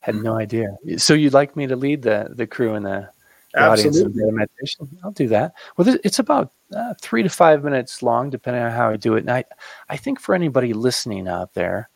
Had 0.00 0.16
no 0.16 0.36
idea. 0.36 0.76
So 0.96 1.14
you'd 1.14 1.34
like 1.34 1.56
me 1.56 1.66
to 1.66 1.76
lead 1.76 2.02
the 2.02 2.28
the 2.30 2.46
crew 2.46 2.74
and 2.74 2.84
the, 2.84 3.08
the 3.54 3.68
audience 3.68 3.98
in 3.98 4.12
the 4.12 4.32
meditation? 4.32 4.88
I'll 5.04 5.12
do 5.12 5.28
that. 5.28 5.54
Well, 5.76 5.96
it's 6.04 6.18
about 6.18 6.52
uh, 6.74 6.94
three 7.00 7.22
to 7.22 7.28
five 7.28 7.62
minutes 7.62 8.02
long, 8.02 8.30
depending 8.30 8.62
on 8.62 8.70
how 8.70 8.90
I 8.90 8.96
do 8.96 9.14
it. 9.14 9.20
And 9.20 9.30
I, 9.30 9.44
I 9.88 9.96
think 9.96 10.20
for 10.20 10.34
anybody 10.34 10.72
listening 10.72 11.28
out 11.28 11.54
there, 11.54 11.88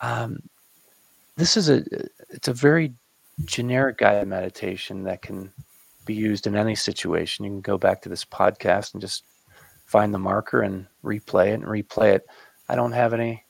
um, 0.00 0.42
this 1.36 1.56
is 1.56 1.68
a 1.68 1.84
it's 2.30 2.48
a 2.48 2.52
very 2.52 2.92
generic 3.44 3.98
guided 3.98 4.28
meditation 4.28 5.04
that 5.04 5.22
can 5.22 5.52
be 6.04 6.14
used 6.14 6.46
in 6.46 6.56
any 6.56 6.74
situation. 6.74 7.44
You 7.44 7.50
can 7.50 7.60
go 7.60 7.78
back 7.78 8.02
to 8.02 8.08
this 8.08 8.24
podcast 8.24 8.92
and 8.92 9.00
just 9.00 9.24
find 9.92 10.12
the 10.12 10.18
marker 10.18 10.62
and 10.62 10.86
replay 11.04 11.48
it 11.48 11.60
and 11.60 11.64
replay 11.64 12.14
it. 12.14 12.26
I 12.68 12.74
don't 12.74 12.92
have 12.92 13.12
any 13.12 13.44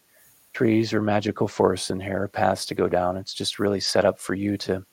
trees 0.53 0.93
or 0.93 1.01
magical 1.01 1.47
forests 1.47 1.91
in 1.91 2.01
here, 2.01 2.25
or 2.25 2.29
paths 2.29 2.67
to 2.67 2.75
go 2.75 2.89
down. 2.89 3.17
It's 3.17 3.33
just 3.33 3.61
really 3.61 3.81
set 3.81 4.05
up 4.05 4.19
for 4.19 4.35
you 4.35 4.57
to 4.59 4.85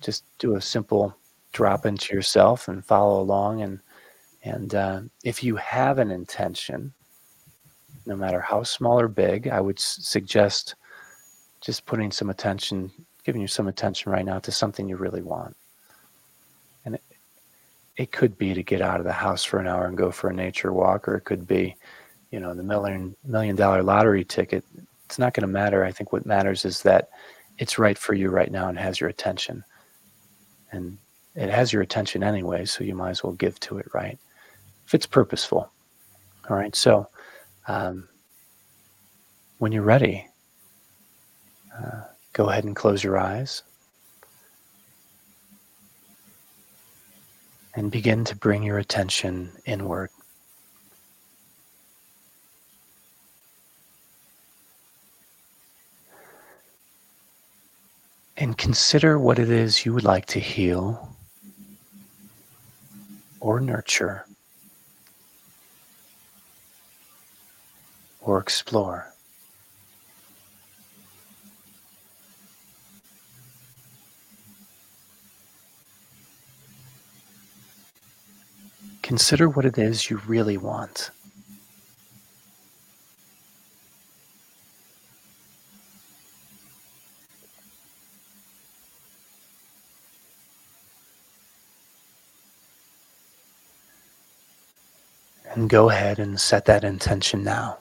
just 0.00 0.24
do 0.38 0.56
a 0.56 0.60
simple 0.60 1.16
drop 1.52 1.86
into 1.86 2.14
yourself 2.14 2.68
and 2.68 2.84
follow 2.84 3.20
along. 3.20 3.62
And 3.62 3.80
and 4.42 4.74
uh, 4.74 5.00
if 5.22 5.44
you 5.44 5.56
have 5.56 5.98
an 5.98 6.10
intention, 6.10 6.92
no 8.06 8.16
matter 8.16 8.40
how 8.40 8.64
small 8.64 8.98
or 8.98 9.08
big, 9.08 9.48
I 9.48 9.60
would 9.60 9.78
s- 9.78 9.98
suggest 10.02 10.74
just 11.60 11.86
putting 11.86 12.10
some 12.10 12.30
attention, 12.30 12.90
giving 13.24 13.42
you 13.42 13.48
some 13.48 13.68
attention 13.68 14.10
right 14.10 14.24
now 14.24 14.38
to 14.40 14.50
something 14.50 14.88
you 14.88 14.96
really 14.96 15.22
want. 15.22 15.54
It 18.00 18.12
could 18.12 18.38
be 18.38 18.54
to 18.54 18.62
get 18.62 18.80
out 18.80 19.00
of 19.00 19.04
the 19.04 19.12
house 19.12 19.44
for 19.44 19.58
an 19.58 19.66
hour 19.66 19.86
and 19.86 19.96
go 19.96 20.10
for 20.10 20.30
a 20.30 20.34
nature 20.34 20.72
walk, 20.72 21.06
or 21.06 21.16
it 21.16 21.24
could 21.24 21.46
be, 21.46 21.76
you 22.30 22.40
know, 22.40 22.54
the 22.54 22.62
million 22.62 23.14
million 23.24 23.56
dollar 23.56 23.82
lottery 23.82 24.24
ticket 24.24 24.64
it's 25.10 25.18
not 25.18 25.34
going 25.34 25.42
to 25.42 25.52
matter. 25.52 25.84
I 25.84 25.90
think 25.90 26.12
what 26.12 26.24
matters 26.24 26.64
is 26.64 26.82
that 26.84 27.08
it's 27.58 27.80
right 27.80 27.98
for 27.98 28.14
you 28.14 28.30
right 28.30 28.52
now 28.52 28.68
and 28.68 28.78
has 28.78 29.00
your 29.00 29.10
attention. 29.10 29.64
And 30.70 30.98
it 31.34 31.50
has 31.50 31.72
your 31.72 31.82
attention 31.82 32.22
anyway, 32.22 32.64
so 32.64 32.84
you 32.84 32.94
might 32.94 33.10
as 33.10 33.24
well 33.24 33.32
give 33.32 33.58
to 33.60 33.78
it, 33.78 33.88
right? 33.92 34.16
If 34.86 34.94
it's 34.94 35.06
purposeful. 35.06 35.68
All 36.48 36.56
right. 36.56 36.76
So 36.76 37.08
um, 37.66 38.08
when 39.58 39.72
you're 39.72 39.82
ready, 39.82 40.28
uh, 41.76 42.02
go 42.32 42.50
ahead 42.50 42.62
and 42.62 42.76
close 42.76 43.02
your 43.02 43.18
eyes. 43.18 43.64
And 47.74 47.90
begin 47.90 48.24
to 48.24 48.36
bring 48.36 48.62
your 48.62 48.78
attention 48.78 49.52
inward. 49.64 50.10
and 58.40 58.56
consider 58.56 59.18
what 59.18 59.38
it 59.38 59.50
is 59.50 59.84
you 59.84 59.92
would 59.92 60.02
like 60.02 60.24
to 60.24 60.40
heal 60.40 61.14
or 63.38 63.60
nurture 63.60 64.24
or 68.22 68.38
explore. 68.38 69.09
Consider 79.10 79.48
what 79.48 79.64
it 79.64 79.76
is 79.76 80.08
you 80.08 80.18
really 80.28 80.56
want. 80.56 81.10
And 95.52 95.68
go 95.68 95.90
ahead 95.90 96.20
and 96.20 96.40
set 96.40 96.66
that 96.66 96.84
intention 96.84 97.42
now. 97.42 97.78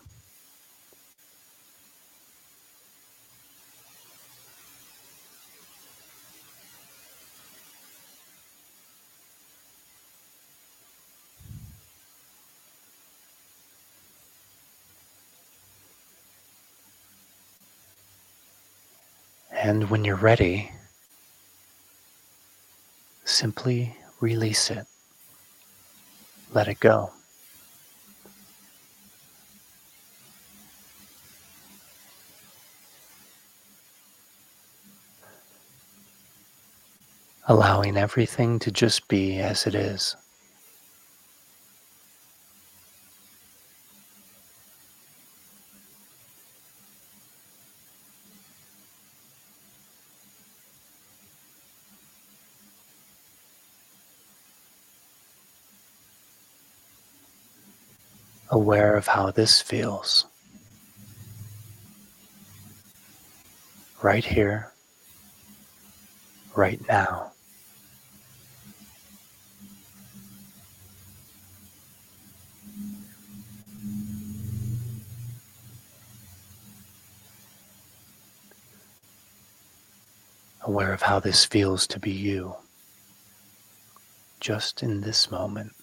And 19.69 19.87
when 19.91 20.03
you're 20.03 20.15
ready, 20.15 20.71
simply 23.23 23.95
release 24.19 24.71
it. 24.71 24.87
Let 26.55 26.67
it 26.67 26.79
go. 26.79 27.11
allowing 37.47 37.97
everything 37.97 38.59
to 38.59 38.71
just 38.71 39.07
be 39.07 39.39
as 39.39 39.65
it 39.65 39.73
is. 39.73 40.15
Aware 58.49 58.95
of 58.95 59.07
how 59.07 59.31
this 59.31 59.61
feels. 59.61 60.25
Right 64.01 64.23
here, 64.23 64.71
right 66.55 66.79
now. 66.87 67.31
Aware 80.61 80.93
of 80.93 81.01
how 81.01 81.19
this 81.19 81.45
feels 81.45 81.87
to 81.87 81.99
be 81.99 82.11
you, 82.11 82.55
just 84.39 84.83
in 84.83 85.01
this 85.01 85.31
moment. 85.31 85.73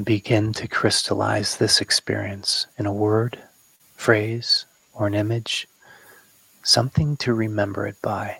Begin 0.00 0.52
to 0.54 0.66
crystallize 0.66 1.58
this 1.58 1.82
experience 1.82 2.66
in 2.78 2.86
a 2.86 2.92
word, 2.92 3.38
phrase, 3.96 4.64
or 4.94 5.06
an 5.06 5.14
image, 5.14 5.68
something 6.62 7.16
to 7.18 7.34
remember 7.34 7.86
it 7.86 8.00
by, 8.00 8.38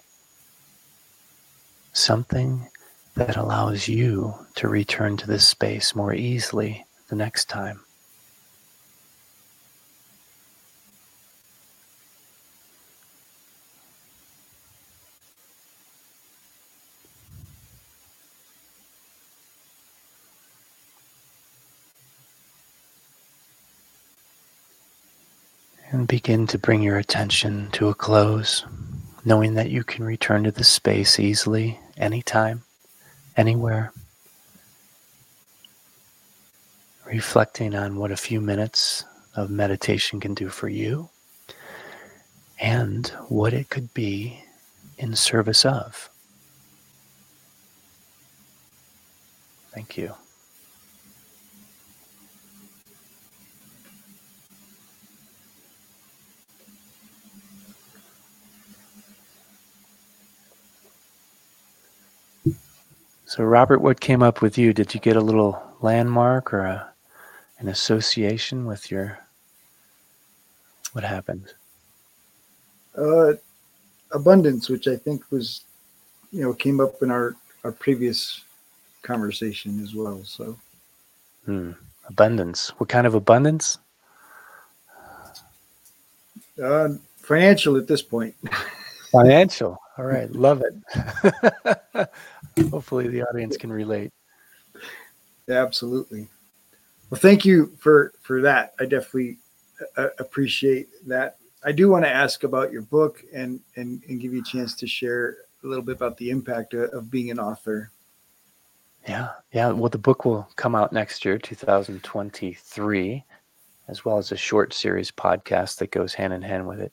something 1.92 2.66
that 3.14 3.36
allows 3.36 3.88
you 3.88 4.34
to 4.54 4.68
return 4.68 5.16
to 5.18 5.26
this 5.26 5.46
space 5.46 5.94
more 5.94 6.14
easily 6.14 6.84
the 7.08 7.16
next 7.16 7.48
time. 7.48 7.80
And 25.92 26.08
begin 26.22 26.46
to 26.46 26.56
bring 26.56 26.80
your 26.80 26.98
attention 26.98 27.68
to 27.72 27.88
a 27.88 27.94
close, 27.96 28.64
knowing 29.24 29.54
that 29.54 29.70
you 29.70 29.82
can 29.82 30.04
return 30.04 30.44
to 30.44 30.52
this 30.52 30.68
space 30.68 31.18
easily, 31.18 31.80
anytime, 31.96 32.62
anywhere. 33.36 33.92
Reflecting 37.04 37.74
on 37.74 37.96
what 37.96 38.12
a 38.12 38.16
few 38.16 38.40
minutes 38.40 39.04
of 39.34 39.50
meditation 39.50 40.20
can 40.20 40.32
do 40.32 40.48
for 40.48 40.68
you 40.68 41.08
and 42.60 43.08
what 43.28 43.52
it 43.52 43.68
could 43.68 43.92
be 43.92 44.44
in 44.98 45.16
service 45.16 45.64
of. 45.64 46.08
Thank 49.72 49.98
you. 49.98 50.14
So, 63.32 63.44
Robert, 63.44 63.80
what 63.80 63.98
came 63.98 64.22
up 64.22 64.42
with 64.42 64.58
you? 64.58 64.74
Did 64.74 64.92
you 64.92 65.00
get 65.00 65.16
a 65.16 65.20
little 65.22 65.58
landmark 65.80 66.52
or 66.52 66.66
a, 66.66 66.92
an 67.60 67.68
association 67.68 68.66
with 68.66 68.90
your? 68.90 69.18
What 70.92 71.02
happened? 71.02 71.54
Uh, 72.94 73.32
abundance, 74.10 74.68
which 74.68 74.86
I 74.86 74.96
think 74.96 75.22
was, 75.30 75.62
you 76.30 76.42
know, 76.42 76.52
came 76.52 76.78
up 76.78 77.02
in 77.02 77.10
our 77.10 77.34
our 77.64 77.72
previous 77.72 78.42
conversation 79.00 79.82
as 79.82 79.94
well. 79.94 80.22
So, 80.24 80.58
hmm. 81.46 81.70
abundance. 82.10 82.68
What 82.76 82.90
kind 82.90 83.06
of 83.06 83.14
abundance? 83.14 83.78
Uh, 86.62 86.90
financial 87.16 87.78
at 87.78 87.88
this 87.88 88.02
point. 88.02 88.34
Financial. 89.10 89.78
All 89.96 90.04
right, 90.04 90.30
love 90.32 90.62
it. 90.62 92.10
Hopefully, 92.70 93.08
the 93.08 93.22
audience 93.22 93.56
can 93.56 93.72
relate. 93.72 94.12
Absolutely. 95.48 96.28
Well, 97.10 97.20
thank 97.20 97.44
you 97.44 97.76
for 97.78 98.12
for 98.22 98.40
that. 98.42 98.72
I 98.80 98.84
definitely 98.84 99.38
uh, 99.96 100.08
appreciate 100.18 100.88
that. 101.06 101.36
I 101.64 101.72
do 101.72 101.88
want 101.88 102.04
to 102.04 102.10
ask 102.10 102.44
about 102.44 102.72
your 102.72 102.82
book 102.82 103.22
and 103.34 103.60
and 103.76 104.02
and 104.08 104.20
give 104.20 104.32
you 104.32 104.40
a 104.40 104.44
chance 104.44 104.74
to 104.76 104.86
share 104.86 105.36
a 105.62 105.66
little 105.66 105.84
bit 105.84 105.96
about 105.96 106.16
the 106.16 106.30
impact 106.30 106.74
of, 106.74 106.90
of 106.90 107.10
being 107.10 107.30
an 107.30 107.38
author. 107.38 107.90
Yeah, 109.08 109.30
yeah. 109.52 109.70
Well, 109.70 109.90
the 109.90 109.98
book 109.98 110.24
will 110.24 110.48
come 110.56 110.74
out 110.74 110.92
next 110.92 111.24
year, 111.24 111.36
2023, 111.36 113.24
as 113.88 114.04
well 114.04 114.16
as 114.16 114.30
a 114.30 114.36
short 114.36 114.72
series 114.72 115.10
podcast 115.10 115.78
that 115.78 115.90
goes 115.90 116.14
hand 116.14 116.32
in 116.32 116.42
hand 116.42 116.66
with 116.66 116.80
it. 116.80 116.92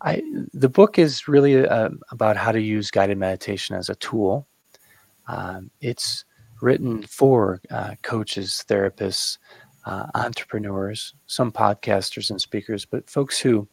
I 0.00 0.22
the 0.54 0.68
book 0.68 0.98
is 0.98 1.28
really 1.28 1.66
uh, 1.66 1.90
about 2.10 2.36
how 2.36 2.52
to 2.52 2.60
use 2.60 2.90
guided 2.90 3.18
meditation 3.18 3.76
as 3.76 3.88
a 3.88 3.96
tool 3.96 4.46
um, 5.30 5.70
it's 5.80 6.24
written 6.60 7.04
for 7.04 7.60
uh, 7.70 7.94
coaches, 8.02 8.64
therapists, 8.68 9.38
uh, 9.86 10.06
entrepreneurs, 10.14 11.14
some 11.26 11.52
podcasters 11.52 12.30
and 12.30 12.40
speakers, 12.40 12.84
but 12.84 13.08
folks 13.08 13.38
who, 13.38 13.66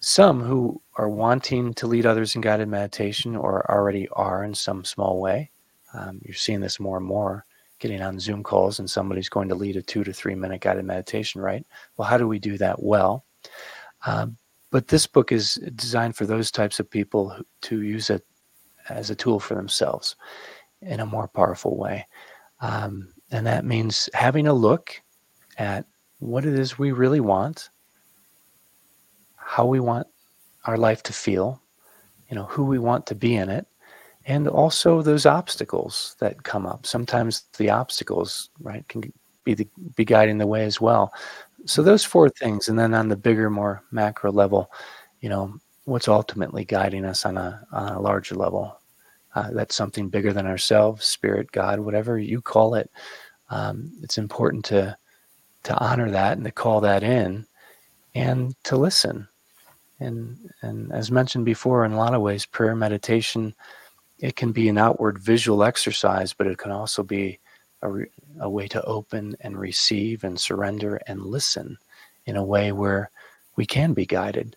some 0.00 0.40
who 0.40 0.80
are 0.96 1.10
wanting 1.10 1.74
to 1.74 1.86
lead 1.86 2.06
others 2.06 2.34
in 2.34 2.40
guided 2.40 2.68
meditation 2.68 3.36
or 3.36 3.70
already 3.70 4.08
are 4.12 4.42
in 4.42 4.54
some 4.54 4.84
small 4.84 5.20
way. 5.20 5.50
Um, 5.94 6.18
you're 6.24 6.34
seeing 6.34 6.60
this 6.60 6.80
more 6.80 6.96
and 6.96 7.06
more 7.06 7.44
getting 7.78 8.00
on 8.00 8.18
Zoom 8.18 8.42
calls 8.42 8.78
and 8.78 8.88
somebody's 8.88 9.28
going 9.28 9.48
to 9.48 9.54
lead 9.54 9.76
a 9.76 9.82
two 9.82 10.02
to 10.04 10.12
three 10.12 10.34
minute 10.34 10.62
guided 10.62 10.84
meditation, 10.84 11.40
right? 11.40 11.64
Well, 11.96 12.08
how 12.08 12.16
do 12.16 12.26
we 12.26 12.38
do 12.38 12.56
that 12.58 12.82
well? 12.82 13.24
Um, 14.06 14.38
but 14.70 14.88
this 14.88 15.06
book 15.06 15.30
is 15.30 15.56
designed 15.74 16.16
for 16.16 16.24
those 16.24 16.50
types 16.50 16.80
of 16.80 16.88
people 16.88 17.28
who, 17.28 17.44
to 17.62 17.82
use 17.82 18.08
it 18.08 18.24
as 18.92 19.10
a 19.10 19.14
tool 19.14 19.40
for 19.40 19.54
themselves 19.54 20.16
in 20.80 21.00
a 21.00 21.06
more 21.06 21.28
powerful 21.28 21.76
way. 21.76 22.06
Um, 22.60 23.08
and 23.30 23.46
that 23.46 23.64
means 23.64 24.08
having 24.14 24.46
a 24.46 24.52
look 24.52 25.00
at 25.58 25.84
what 26.18 26.44
it 26.44 26.58
is 26.58 26.78
we 26.78 26.92
really 26.92 27.20
want, 27.20 27.70
how 29.36 29.66
we 29.66 29.80
want 29.80 30.06
our 30.64 30.76
life 30.76 31.02
to 31.04 31.12
feel, 31.12 31.60
you 32.28 32.36
know, 32.36 32.44
who 32.44 32.64
we 32.64 32.78
want 32.78 33.06
to 33.06 33.14
be 33.14 33.34
in 33.34 33.48
it, 33.48 33.66
and 34.26 34.46
also 34.46 35.02
those 35.02 35.26
obstacles 35.26 36.14
that 36.20 36.44
come 36.44 36.66
up. 36.66 36.86
Sometimes 36.86 37.44
the 37.58 37.70
obstacles, 37.70 38.50
right, 38.60 38.86
can 38.88 39.12
be 39.44 39.54
the, 39.54 39.68
be 39.96 40.04
guiding 40.04 40.38
the 40.38 40.46
way 40.46 40.64
as 40.64 40.80
well. 40.80 41.12
So 41.66 41.82
those 41.82 42.04
four 42.04 42.28
things, 42.28 42.68
and 42.68 42.78
then 42.78 42.94
on 42.94 43.08
the 43.08 43.16
bigger, 43.16 43.50
more 43.50 43.82
macro 43.90 44.30
level, 44.30 44.70
you 45.20 45.28
know, 45.28 45.54
what's 45.84 46.08
ultimately 46.08 46.64
guiding 46.64 47.04
us 47.04 47.26
on 47.26 47.36
a, 47.36 47.66
on 47.72 47.92
a 47.92 48.00
larger 48.00 48.36
level. 48.36 48.78
Uh, 49.34 49.50
that's 49.52 49.74
something 49.76 50.08
bigger 50.08 50.32
than 50.32 50.46
ourselves, 50.46 51.04
spirit, 51.06 51.50
God, 51.52 51.80
whatever 51.80 52.18
you 52.18 52.40
call 52.40 52.74
it. 52.74 52.90
Um, 53.50 53.92
it's 54.02 54.18
important 54.18 54.64
to 54.66 54.96
to 55.64 55.78
honor 55.78 56.10
that 56.10 56.36
and 56.36 56.44
to 56.44 56.50
call 56.52 56.80
that 56.80 57.02
in, 57.02 57.46
and 58.14 58.54
to 58.64 58.76
listen. 58.76 59.28
And 60.00 60.36
and 60.62 60.92
as 60.92 61.10
mentioned 61.10 61.44
before, 61.44 61.84
in 61.84 61.92
a 61.92 61.98
lot 61.98 62.14
of 62.14 62.22
ways, 62.22 62.46
prayer 62.46 62.74
meditation, 62.76 63.54
it 64.18 64.36
can 64.36 64.52
be 64.52 64.68
an 64.68 64.78
outward 64.78 65.18
visual 65.18 65.62
exercise, 65.64 66.32
but 66.32 66.46
it 66.46 66.58
can 66.58 66.72
also 66.72 67.02
be 67.02 67.38
a, 67.82 67.90
re, 67.90 68.06
a 68.40 68.50
way 68.50 68.68
to 68.68 68.82
open 68.84 69.36
and 69.40 69.58
receive 69.58 70.24
and 70.24 70.38
surrender 70.40 71.00
and 71.06 71.24
listen 71.26 71.78
in 72.26 72.36
a 72.36 72.44
way 72.44 72.72
where 72.72 73.10
we 73.56 73.66
can 73.66 73.92
be 73.94 74.06
guided 74.06 74.56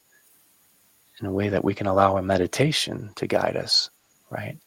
in 1.19 1.25
a 1.27 1.31
way 1.31 1.49
that 1.49 1.63
we 1.63 1.73
can 1.73 1.87
allow 1.87 2.17
a 2.17 2.21
meditation 2.21 3.11
to 3.15 3.27
guide 3.27 3.55
us, 3.55 3.89
right? 4.29 4.57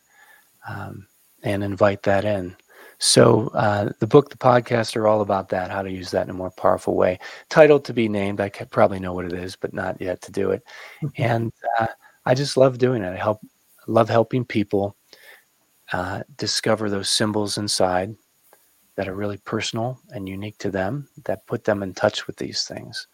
Um, 0.69 1.07
and 1.43 1.63
invite 1.63 2.03
that 2.03 2.25
in. 2.25 2.57
So 2.99 3.49
uh, 3.55 3.91
the 4.01 4.07
book, 4.09 4.29
the 4.31 4.37
podcast 4.37 4.97
are 4.97 5.07
all 5.07 5.21
about 5.21 5.49
that, 5.51 5.71
how 5.71 5.83
to 5.83 5.91
use 5.91 6.11
that 6.11 6.25
in 6.25 6.31
a 6.31 6.35
more 6.35 6.51
powerful 6.51 6.97
way. 6.97 7.21
Title 7.49 7.79
to 7.81 7.93
be 7.93 8.09
named. 8.09 8.41
I 8.41 8.49
probably 8.49 8.99
know 8.99 9.13
what 9.13 9.25
it 9.25 9.33
is, 9.33 9.55
but 9.55 9.73
not 9.73 10.01
yet 10.01 10.21
to 10.23 10.33
do 10.33 10.51
it. 10.51 10.65
Mm-hmm. 11.03 11.23
And 11.23 11.53
uh, 11.79 11.87
I 12.27 12.35
just 12.35 12.57
love 12.57 12.79
doing 12.79 13.05
it. 13.05 13.13
I 13.13 13.17
help, 13.17 13.41
love 13.87 14.09
helping 14.09 14.45
people 14.45 14.97
uh, 15.93 16.23
discover 16.37 16.91
those 16.91 17.09
symbols 17.09 17.57
inside 17.57 18.17
that 18.97 19.09
are 19.09 19.15
really 19.15 19.39
personal 19.39 20.01
and 20.11 20.29
unique 20.29 20.59
to 20.59 20.71
them 20.71 21.09
that 21.25 21.47
put 21.47 21.63
them 21.63 21.85
in 21.85 21.95
touch 21.95 22.27
with 22.27 22.37
these 22.37 22.65
things. 22.65 23.07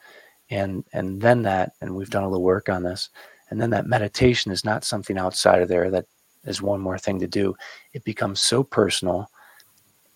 And 0.51 0.85
and 0.95 1.21
then 1.21 1.43
that, 1.43 1.73
and 1.83 1.95
we've 1.95 2.11
done 2.11 2.25
a 2.25 2.29
little 2.29 2.43
work 2.43 2.69
on 2.71 2.83
this, 2.83 3.11
and 3.51 3.61
then 3.61 3.71
that 3.71 3.87
meditation 3.87 4.51
is 4.51 4.65
not 4.65 4.85
something 4.85 5.19
outside 5.19 5.61
of 5.61 5.69
there 5.69 5.91
that 5.91 6.07
is 6.45 6.63
one 6.63 6.81
more 6.81 6.99
thing 6.99 7.19
to 7.21 7.27
do. 7.27 7.55
It 7.93 8.05
becomes 8.05 8.41
so 8.41 8.63
personal 8.63 9.31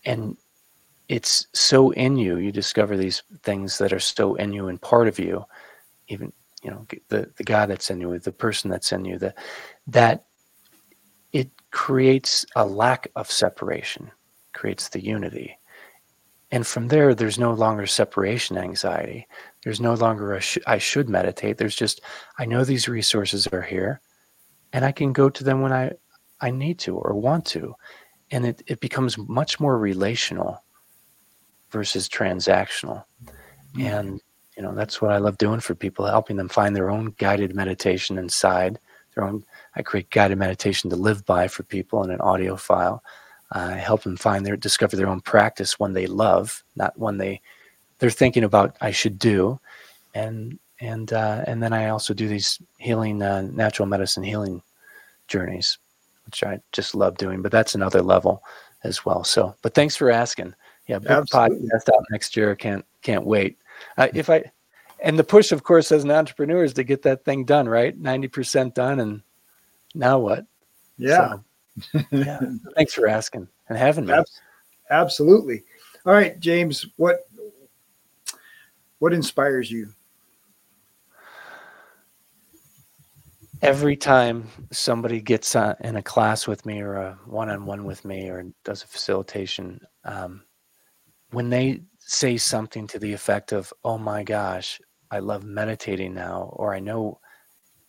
and 0.05 0.37
it's 1.09 1.47
so 1.55 1.91
in 1.93 2.16
you. 2.16 2.39
You 2.39 2.53
discover 2.53 2.97
these 2.97 3.22
things 3.43 3.79
that 3.79 3.93
are 3.93 4.01
so 4.01 4.35
in 4.35 4.53
you 4.53 4.68
and 4.68 4.81
part 4.81 5.09
of 5.09 5.18
you, 5.18 5.45
even 6.09 6.33
you 6.62 6.70
know 6.70 6.87
the 7.09 7.31
the 7.37 7.45
God 7.45 7.70
that's 7.70 7.91
in 7.91 8.01
you, 8.01 8.18
the 8.18 8.33
person 8.33 8.70
that's 8.70 8.93
in 8.93 9.05
you, 9.05 9.18
that 9.18 9.37
that 9.87 10.26
it 11.33 11.51
creates 11.70 12.45
a 12.57 12.66
lack 12.66 13.09
of 13.16 13.31
separation, 13.31 14.11
creates 14.53 14.89
the 14.89 15.03
unity. 15.03 15.59
And 16.51 16.66
from 16.66 16.89
there, 16.89 17.14
there's 17.14 17.39
no 17.39 17.53
longer 17.53 17.87
separation 17.87 18.57
anxiety. 18.57 19.26
There's 19.62 19.81
no 19.81 19.95
longer 19.95 20.35
a 20.35 20.41
sh- 20.41 20.59
I 20.66 20.79
should 20.79 21.09
meditate. 21.09 21.59
There's 21.59 21.76
just 21.76 22.01
I 22.39 22.45
know 22.45 22.64
these 22.64 22.89
resources 22.89 23.47
are 23.49 23.62
here, 23.62 24.01
and 24.72 24.85
I 24.85 24.93
can 24.93 25.12
go 25.12 25.31
to 25.31 25.45
them 25.45 25.62
when 25.62 25.72
I 25.72 25.93
I 26.41 26.51
need 26.51 26.78
to 26.80 26.97
or 26.97 27.14
want 27.14 27.45
to, 27.47 27.74
and 28.30 28.47
it 28.47 28.62
it 28.66 28.80
becomes 28.80 29.18
much 29.18 29.61
more 29.61 29.78
relational 29.78 30.62
versus 31.70 32.09
transactional. 32.09 33.05
Mm-hmm. 33.24 33.80
And 33.82 34.20
you 34.57 34.62
know 34.62 34.74
that's 34.74 35.01
what 35.01 35.12
I 35.12 35.18
love 35.18 35.39
doing 35.39 35.61
for 35.61 35.74
people, 35.74 36.07
helping 36.07 36.36
them 36.36 36.49
find 36.49 36.74
their 36.74 36.91
own 36.91 37.14
guided 37.18 37.55
meditation 37.55 38.18
inside 38.18 38.78
their 39.14 39.24
own. 39.24 39.45
I 39.76 39.82
create 39.82 40.11
guided 40.11 40.39
meditation 40.39 40.91
to 40.91 40.97
live 40.97 41.24
by 41.24 41.49
for 41.49 41.62
people 41.62 42.03
in 42.05 42.11
an 42.11 42.20
audio 42.20 42.57
file. 42.57 43.03
I 43.53 43.74
help 43.74 44.03
them 44.03 44.16
find 44.16 44.45
their 44.45 44.57
discover 44.57 44.97
their 44.97 45.09
own 45.09 45.20
practice, 45.20 45.78
one 45.78 45.95
they 45.95 46.07
love, 46.07 46.62
not 46.76 46.99
one 46.99 47.18
they 47.18 47.41
they're 47.99 48.11
thinking 48.11 48.45
about 48.45 48.76
I 48.80 48.91
should 48.91 49.18
do, 49.18 49.59
and 50.14 50.59
and 50.80 51.12
uh, 51.12 51.45
and 51.47 51.62
then 51.62 51.72
I 51.72 51.89
also 51.89 52.14
do 52.14 52.28
these 52.28 52.61
healing 52.78 53.22
uh, 53.22 53.43
natural 53.43 53.86
medicine 53.86 54.22
healing 54.22 54.62
journeys, 55.26 55.78
which 56.29 56.45
I 56.45 56.61
just 56.72 56.95
love 56.95 57.16
doing. 57.16 57.41
But 57.41 57.53
that's 57.53 57.74
another 57.74 58.03
level 58.03 58.45
as 58.85 59.05
well. 59.05 59.24
So, 59.24 59.57
but 59.62 59.74
thanks 59.74 59.97
for 59.97 60.11
asking. 60.11 60.55
Yeah, 60.87 60.99
big 60.99 61.11
Absolutely. 61.11 61.68
podcast 61.68 61.89
out 61.95 62.05
next 62.11 62.37
year. 62.37 62.55
Can't 62.55 62.85
can't 63.01 63.24
wait. 63.24 63.59
Uh, 63.97 64.09
if 64.12 64.29
I 64.29 64.45
and 65.01 65.18
the 65.18 65.24
push, 65.24 65.53
of 65.53 65.62
course, 65.62 65.91
as 65.91 66.05
an 66.05 66.11
entrepreneur 66.11 66.64
is 66.64 66.74
to 66.74 66.85
get 66.85 67.03
that 67.03 67.24
thing 67.24 67.45
done, 67.45 67.66
right? 67.66 67.97
Ninety 67.97 68.29
percent 68.29 68.74
done, 68.74 69.01
and 69.01 69.22
now 69.95 70.18
what? 70.18 70.45
Yeah. 70.99 71.37
So, 71.93 72.05
yeah. 72.11 72.41
Thanks 72.76 72.93
for 72.93 73.09
asking 73.09 73.49
and 73.70 73.79
having 73.79 74.05
me. 74.05 74.14
Absolutely. 74.91 75.64
All 76.05 76.12
right, 76.12 76.39
James. 76.41 76.85
What 76.97 77.29
what 78.99 79.14
inspires 79.14 79.70
you? 79.70 79.95
Every 83.61 83.96
time 83.96 84.48
somebody 84.70 85.20
gets 85.20 85.56
uh, 85.56 85.74
in 85.80 85.96
a 85.96 86.02
class 86.02 86.46
with 86.46 86.64
me 86.64 86.80
or 86.80 86.94
a 86.94 87.18
one-on-one 87.26 87.84
with 87.84 88.04
me 88.04 88.28
or 88.28 88.44
does 88.64 88.84
a 88.84 88.86
facilitation, 88.86 89.80
um, 90.04 90.44
when 91.32 91.50
they 91.50 91.82
say 91.98 92.36
something 92.36 92.86
to 92.86 92.98
the 93.00 93.12
effect 93.12 93.52
of, 93.52 93.72
"Oh 93.84 93.98
my 93.98 94.22
gosh, 94.22 94.80
I 95.11 95.18
love 95.18 95.44
meditating 95.44 96.14
now," 96.14 96.52
or 96.54 96.72
"I 96.74 96.78
know, 96.78 97.20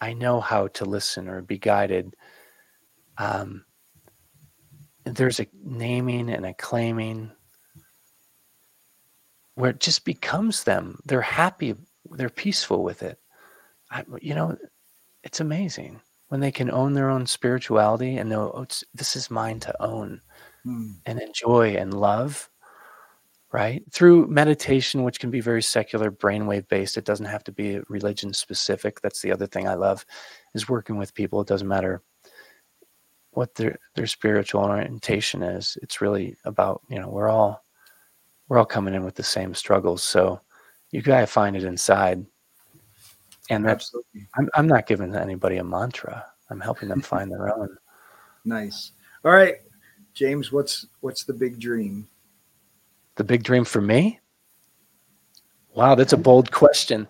I 0.01 0.13
know 0.13 0.39
how 0.41 0.67
to 0.69 0.85
listen 0.85 1.27
or 1.29 1.41
be 1.41 1.59
guided," 1.59 2.15
um, 3.19 3.63
there's 5.05 5.39
a 5.39 5.47
naming 5.63 6.29
and 6.31 6.45
a 6.47 6.53
claiming 6.55 7.31
where 9.55 9.71
it 9.71 9.79
just 9.79 10.03
becomes 10.05 10.63
them. 10.63 10.99
They're 11.05 11.21
happy. 11.21 11.75
They're 12.11 12.29
peaceful 12.29 12.83
with 12.83 13.03
it. 13.03 13.19
I, 13.91 14.03
you 14.21 14.35
know, 14.35 14.57
it's 15.23 15.39
amazing 15.39 16.01
when 16.29 16.39
they 16.39 16.51
can 16.51 16.69
own 16.71 16.93
their 16.93 17.09
own 17.09 17.25
spirituality 17.25 18.17
and 18.17 18.29
know 18.29 18.51
oh, 18.53 18.65
this 18.93 19.15
is 19.15 19.31
mine 19.31 19.59
to 19.59 19.83
own 19.83 20.21
mm. 20.65 20.93
and 21.05 21.21
enjoy 21.21 21.75
and 21.75 21.93
love 21.93 22.49
right? 23.51 23.83
Through 23.91 24.27
meditation, 24.27 25.03
which 25.03 25.19
can 25.19 25.31
be 25.31 25.41
very 25.41 25.61
secular, 25.61 26.11
brainwave 26.11 26.67
based. 26.67 26.97
It 26.97 27.05
doesn't 27.05 27.25
have 27.25 27.43
to 27.45 27.51
be 27.51 27.79
religion 27.89 28.33
specific. 28.33 29.01
That's 29.01 29.21
the 29.21 29.31
other 29.31 29.47
thing 29.47 29.67
I 29.67 29.73
love 29.73 30.05
is 30.53 30.69
working 30.69 30.97
with 30.97 31.15
people. 31.15 31.41
It 31.41 31.47
doesn't 31.47 31.67
matter 31.67 32.01
what 33.31 33.55
their 33.55 33.77
their 33.95 34.07
spiritual 34.07 34.63
orientation 34.63 35.43
is. 35.43 35.77
It's 35.81 36.01
really 36.01 36.35
about, 36.45 36.81
you 36.89 36.99
know, 36.99 37.09
we're 37.09 37.29
all 37.29 37.63
we're 38.47 38.59
all 38.59 38.65
coming 38.65 38.93
in 38.93 39.03
with 39.03 39.15
the 39.15 39.23
same 39.23 39.55
struggles. 39.55 40.03
So 40.03 40.41
you 40.91 41.01
gotta 41.01 41.27
find 41.27 41.55
it 41.55 41.63
inside. 41.63 42.25
And 43.49 43.67
Absolutely. 43.67 44.27
I'm 44.37 44.49
I'm 44.53 44.67
not 44.67 44.85
giving 44.85 45.15
anybody 45.15 45.57
a 45.57 45.63
mantra. 45.63 46.25
I'm 46.49 46.59
helping 46.59 46.89
them 46.89 47.01
find 47.01 47.31
their 47.31 47.53
own. 47.55 47.77
Nice. 48.45 48.93
All 49.25 49.31
right. 49.33 49.55
James, 50.13 50.49
what's 50.51 50.87
what's 51.01 51.25
the 51.25 51.33
big 51.33 51.59
dream? 51.59 52.07
The 53.15 53.23
big 53.25 53.43
dream 53.43 53.65
for 53.65 53.81
me? 53.81 54.19
Wow, 55.75 55.95
that's 55.95 56.13
a 56.13 56.17
bold 56.17 56.51
question. 56.51 57.05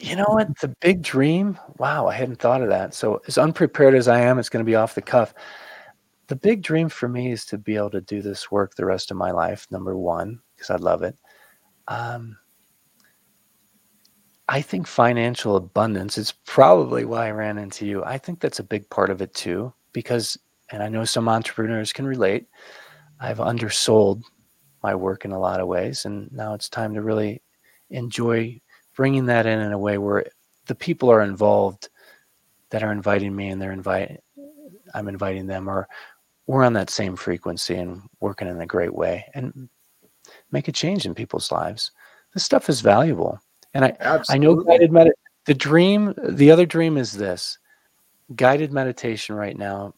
You 0.00 0.16
know 0.16 0.26
what? 0.26 0.58
The 0.58 0.74
big 0.80 1.00
dream? 1.00 1.58
Wow, 1.78 2.08
I 2.08 2.14
hadn't 2.14 2.40
thought 2.40 2.62
of 2.62 2.68
that. 2.68 2.92
So, 2.92 3.22
as 3.26 3.38
unprepared 3.38 3.94
as 3.94 4.08
I 4.08 4.20
am, 4.20 4.38
it's 4.38 4.48
going 4.48 4.64
to 4.64 4.68
be 4.68 4.74
off 4.74 4.94
the 4.94 5.02
cuff. 5.02 5.32
The 6.26 6.36
big 6.36 6.62
dream 6.62 6.88
for 6.88 7.08
me 7.08 7.32
is 7.32 7.46
to 7.46 7.56
be 7.56 7.76
able 7.76 7.90
to 7.90 8.02
do 8.02 8.20
this 8.20 8.50
work 8.50 8.74
the 8.74 8.84
rest 8.84 9.10
of 9.10 9.16
my 9.16 9.30
life, 9.30 9.66
number 9.70 9.96
one, 9.96 10.40
because 10.54 10.70
I 10.70 10.76
love 10.76 11.02
it. 11.02 11.16
Um, 11.86 12.36
I 14.48 14.62
think 14.62 14.86
financial 14.86 15.56
abundance 15.56 16.16
is 16.16 16.32
probably 16.46 17.04
why 17.04 17.28
I 17.28 17.32
ran 17.32 17.58
into 17.58 17.86
you. 17.86 18.02
I 18.04 18.16
think 18.16 18.40
that's 18.40 18.60
a 18.60 18.64
big 18.64 18.88
part 18.88 19.10
of 19.10 19.20
it 19.20 19.34
too, 19.34 19.72
because, 19.92 20.38
and 20.70 20.82
I 20.82 20.88
know 20.88 21.04
some 21.04 21.28
entrepreneurs 21.28 21.92
can 21.92 22.06
relate, 22.06 22.46
I've 23.20 23.40
undersold 23.40 24.22
my 24.82 24.94
work 24.94 25.24
in 25.24 25.32
a 25.32 25.38
lot 25.38 25.60
of 25.60 25.66
ways. 25.66 26.04
And 26.06 26.32
now 26.32 26.54
it's 26.54 26.68
time 26.68 26.94
to 26.94 27.02
really 27.02 27.42
enjoy 27.90 28.60
bringing 28.96 29.26
that 29.26 29.44
in 29.44 29.58
in 29.60 29.72
a 29.72 29.78
way 29.78 29.98
where 29.98 30.24
the 30.66 30.74
people 30.74 31.10
are 31.10 31.22
involved 31.22 31.88
that 32.70 32.82
are 32.82 32.92
inviting 32.92 33.34
me 33.34 33.48
and 33.48 33.60
they're 33.60 33.72
inviting, 33.72 34.18
I'm 34.94 35.08
inviting 35.08 35.46
them, 35.46 35.68
or 35.68 35.88
we're 36.46 36.64
on 36.64 36.72
that 36.74 36.90
same 36.90 37.16
frequency 37.16 37.74
and 37.74 38.02
working 38.20 38.48
in 38.48 38.60
a 38.60 38.66
great 38.66 38.94
way 38.94 39.26
and 39.34 39.68
make 40.50 40.68
a 40.68 40.72
change 40.72 41.04
in 41.04 41.14
people's 41.14 41.52
lives. 41.52 41.90
This 42.32 42.44
stuff 42.44 42.68
is 42.70 42.80
valuable. 42.80 43.40
And 43.74 43.84
I, 43.84 43.96
Absolutely. 44.00 44.34
I 44.34 44.38
know 44.38 44.62
guided 44.62 44.92
med- 44.92 45.12
the 45.46 45.54
dream, 45.54 46.14
the 46.28 46.50
other 46.50 46.66
dream 46.66 46.96
is 46.96 47.12
this 47.12 47.58
guided 48.34 48.72
meditation 48.72 49.34
right 49.34 49.56
now 49.56 49.94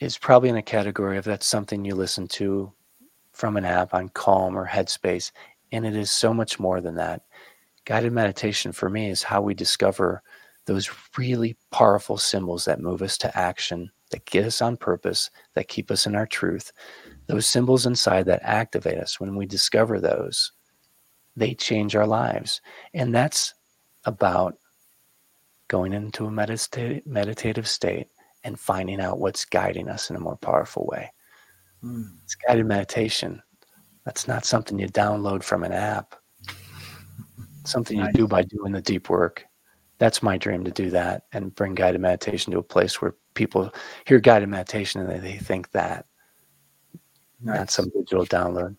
is 0.00 0.18
probably 0.18 0.48
in 0.48 0.56
a 0.56 0.62
category 0.62 1.16
of 1.16 1.24
that's 1.24 1.46
something 1.46 1.84
you 1.84 1.94
listen 1.94 2.28
to 2.28 2.72
from 3.32 3.56
an 3.56 3.64
app 3.64 3.94
on 3.94 4.08
Calm 4.10 4.56
or 4.56 4.66
Headspace. 4.66 5.32
And 5.72 5.86
it 5.86 5.96
is 5.96 6.10
so 6.10 6.34
much 6.34 6.60
more 6.60 6.80
than 6.80 6.94
that. 6.96 7.22
Guided 7.84 8.12
meditation 8.12 8.72
for 8.72 8.88
me 8.88 9.10
is 9.10 9.22
how 9.22 9.40
we 9.42 9.54
discover 9.54 10.22
those 10.66 10.90
really 11.18 11.56
powerful 11.70 12.16
symbols 12.16 12.64
that 12.64 12.80
move 12.80 13.02
us 13.02 13.18
to 13.18 13.38
action, 13.38 13.90
that 14.10 14.24
get 14.24 14.44
us 14.44 14.62
on 14.62 14.76
purpose, 14.76 15.30
that 15.54 15.68
keep 15.68 15.90
us 15.90 16.06
in 16.06 16.14
our 16.14 16.26
truth. 16.26 16.72
Those 17.26 17.46
symbols 17.46 17.86
inside 17.86 18.26
that 18.26 18.42
activate 18.42 18.98
us. 18.98 19.20
When 19.20 19.36
we 19.36 19.46
discover 19.46 20.00
those, 20.00 20.52
they 21.36 21.54
change 21.54 21.96
our 21.96 22.06
lives. 22.06 22.60
And 22.92 23.14
that's 23.14 23.54
about 24.04 24.56
going 25.68 25.92
into 25.92 26.26
a 26.26 26.30
medita- 26.30 27.04
meditative 27.06 27.68
state 27.68 28.08
and 28.44 28.60
finding 28.60 29.00
out 29.00 29.18
what's 29.18 29.44
guiding 29.44 29.88
us 29.88 30.10
in 30.10 30.16
a 30.16 30.20
more 30.20 30.36
powerful 30.36 30.86
way. 30.86 31.10
Mm. 31.82 32.16
It's 32.22 32.34
guided 32.34 32.66
meditation. 32.66 33.42
That's 34.04 34.28
not 34.28 34.44
something 34.44 34.78
you 34.78 34.88
download 34.88 35.42
from 35.42 35.64
an 35.64 35.72
app. 35.72 36.14
It's 37.62 37.70
something 37.70 37.98
you 37.98 38.12
do 38.12 38.28
by 38.28 38.42
doing 38.42 38.72
the 38.72 38.82
deep 38.82 39.08
work. 39.08 39.46
That's 39.98 40.22
my 40.22 40.36
dream 40.36 40.64
to 40.64 40.70
do 40.70 40.90
that 40.90 41.22
and 41.32 41.54
bring 41.54 41.74
guided 41.74 42.00
meditation 42.00 42.52
to 42.52 42.58
a 42.58 42.62
place 42.62 43.00
where 43.00 43.14
people 43.32 43.72
hear 44.06 44.20
guided 44.20 44.50
meditation 44.50 45.00
and 45.00 45.22
they, 45.22 45.38
think 45.38 45.70
that. 45.70 46.04
Nice. 47.40 47.58
Not 47.58 47.70
some 47.70 47.90
digital 47.90 48.26
download. 48.26 48.76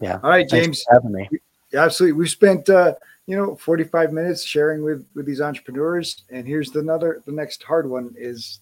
Yeah. 0.00 0.20
All 0.22 0.30
right, 0.30 0.48
James. 0.48 0.84
having 0.90 1.12
me. 1.12 1.28
Absolutely. 1.76 2.18
We 2.18 2.28
spent 2.28 2.68
uh, 2.68 2.94
you 3.26 3.36
know 3.36 3.56
45 3.56 4.12
minutes 4.12 4.44
sharing 4.44 4.82
with 4.82 5.06
with 5.14 5.26
these 5.26 5.40
entrepreneurs, 5.40 6.24
and 6.30 6.46
here's 6.46 6.70
the 6.70 6.80
another 6.80 7.22
the 7.26 7.32
next 7.32 7.62
hard 7.62 7.88
one 7.88 8.14
is 8.16 8.60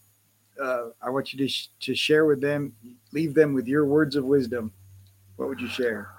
uh, 0.63 0.89
I 1.03 1.11
want 1.11 1.33
you 1.33 1.39
to 1.39 1.49
sh- 1.49 1.69
to 1.81 1.95
share 1.95 2.27
with 2.27 2.41
them, 2.41 2.75
leave 3.13 3.35
them 3.35 3.55
with 3.55 3.67
your 3.67 3.87
words 3.87 4.17
of 4.17 4.25
wisdom. 4.25 4.73
What 5.37 5.49
would 5.49 5.61
you 5.61 5.69
share? 5.69 6.11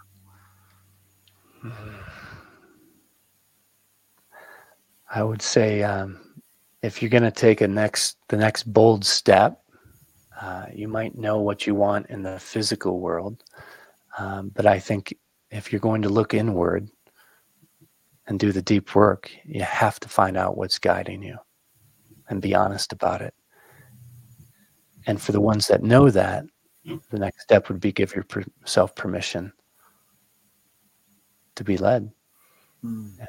I 5.09 5.23
would 5.23 5.41
say 5.41 5.83
um, 5.83 6.19
if 6.81 7.01
you're 7.01 7.09
going 7.09 7.23
to 7.23 7.31
take 7.31 7.61
a 7.61 7.67
next 7.67 8.17
the 8.27 8.37
next 8.37 8.63
bold 8.71 9.05
step, 9.05 9.61
uh, 10.39 10.65
you 10.73 10.87
might 10.87 11.17
know 11.17 11.39
what 11.39 11.65
you 11.65 11.75
want 11.75 12.07
in 12.07 12.23
the 12.23 12.39
physical 12.39 12.99
world. 12.99 13.43
Um, 14.17 14.49
but 14.53 14.65
I 14.65 14.79
think 14.79 15.17
if 15.55 15.71
you're 15.71 15.79
going 15.79 16.01
to 16.01 16.09
look 16.09 16.33
inward 16.33 16.89
and 18.27 18.39
do 18.39 18.51
the 18.51 18.61
deep 18.61 18.93
work, 18.93 19.31
you 19.45 19.61
have 19.61 19.99
to 20.01 20.09
find 20.09 20.35
out 20.35 20.57
what's 20.57 20.79
guiding 20.79 21.23
you 21.23 21.37
and 22.27 22.41
be 22.41 22.53
honest 22.53 22.91
about 22.91 23.21
it. 23.21 23.33
And 25.07 25.21
for 25.21 25.31
the 25.31 25.41
ones 25.41 25.67
that 25.67 25.83
know 25.83 26.09
that, 26.09 26.45
the 27.09 27.19
next 27.19 27.43
step 27.43 27.69
would 27.69 27.79
be 27.79 27.91
give 27.91 28.13
yourself 28.15 28.95
permission 28.95 29.53
to 31.55 31.63
be 31.63 31.77
led. 31.77 32.11
Mm. 32.83 33.11
Yeah. 33.17 33.25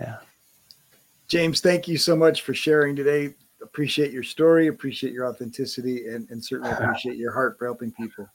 Yeah. 0.00 0.16
James, 1.28 1.60
thank 1.60 1.86
you 1.86 1.96
so 1.96 2.16
much 2.16 2.42
for 2.42 2.54
sharing 2.54 2.96
today. 2.96 3.34
Appreciate 3.62 4.10
your 4.10 4.22
story, 4.22 4.66
appreciate 4.66 5.12
your 5.12 5.26
authenticity, 5.26 6.08
and, 6.08 6.28
and 6.30 6.44
certainly 6.44 6.72
appreciate 6.78 7.16
your 7.16 7.32
heart 7.32 7.58
for 7.58 7.66
helping 7.66 7.92
people. 7.92 8.28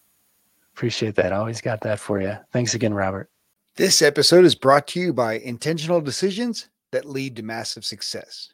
Appreciate 0.75 1.15
that. 1.15 1.31
Always 1.31 1.61
got 1.61 1.79
that 1.81 2.01
for 2.01 2.19
you. 2.19 2.37
Thanks 2.51 2.73
again, 2.73 2.93
Robert. 2.93 3.29
This 3.77 4.01
episode 4.01 4.43
is 4.43 4.55
brought 4.55 4.87
to 4.87 4.99
you 4.99 5.13
by 5.13 5.35
intentional 5.35 6.01
decisions 6.01 6.67
that 6.91 7.05
lead 7.05 7.37
to 7.37 7.43
massive 7.43 7.85
success. 7.85 8.51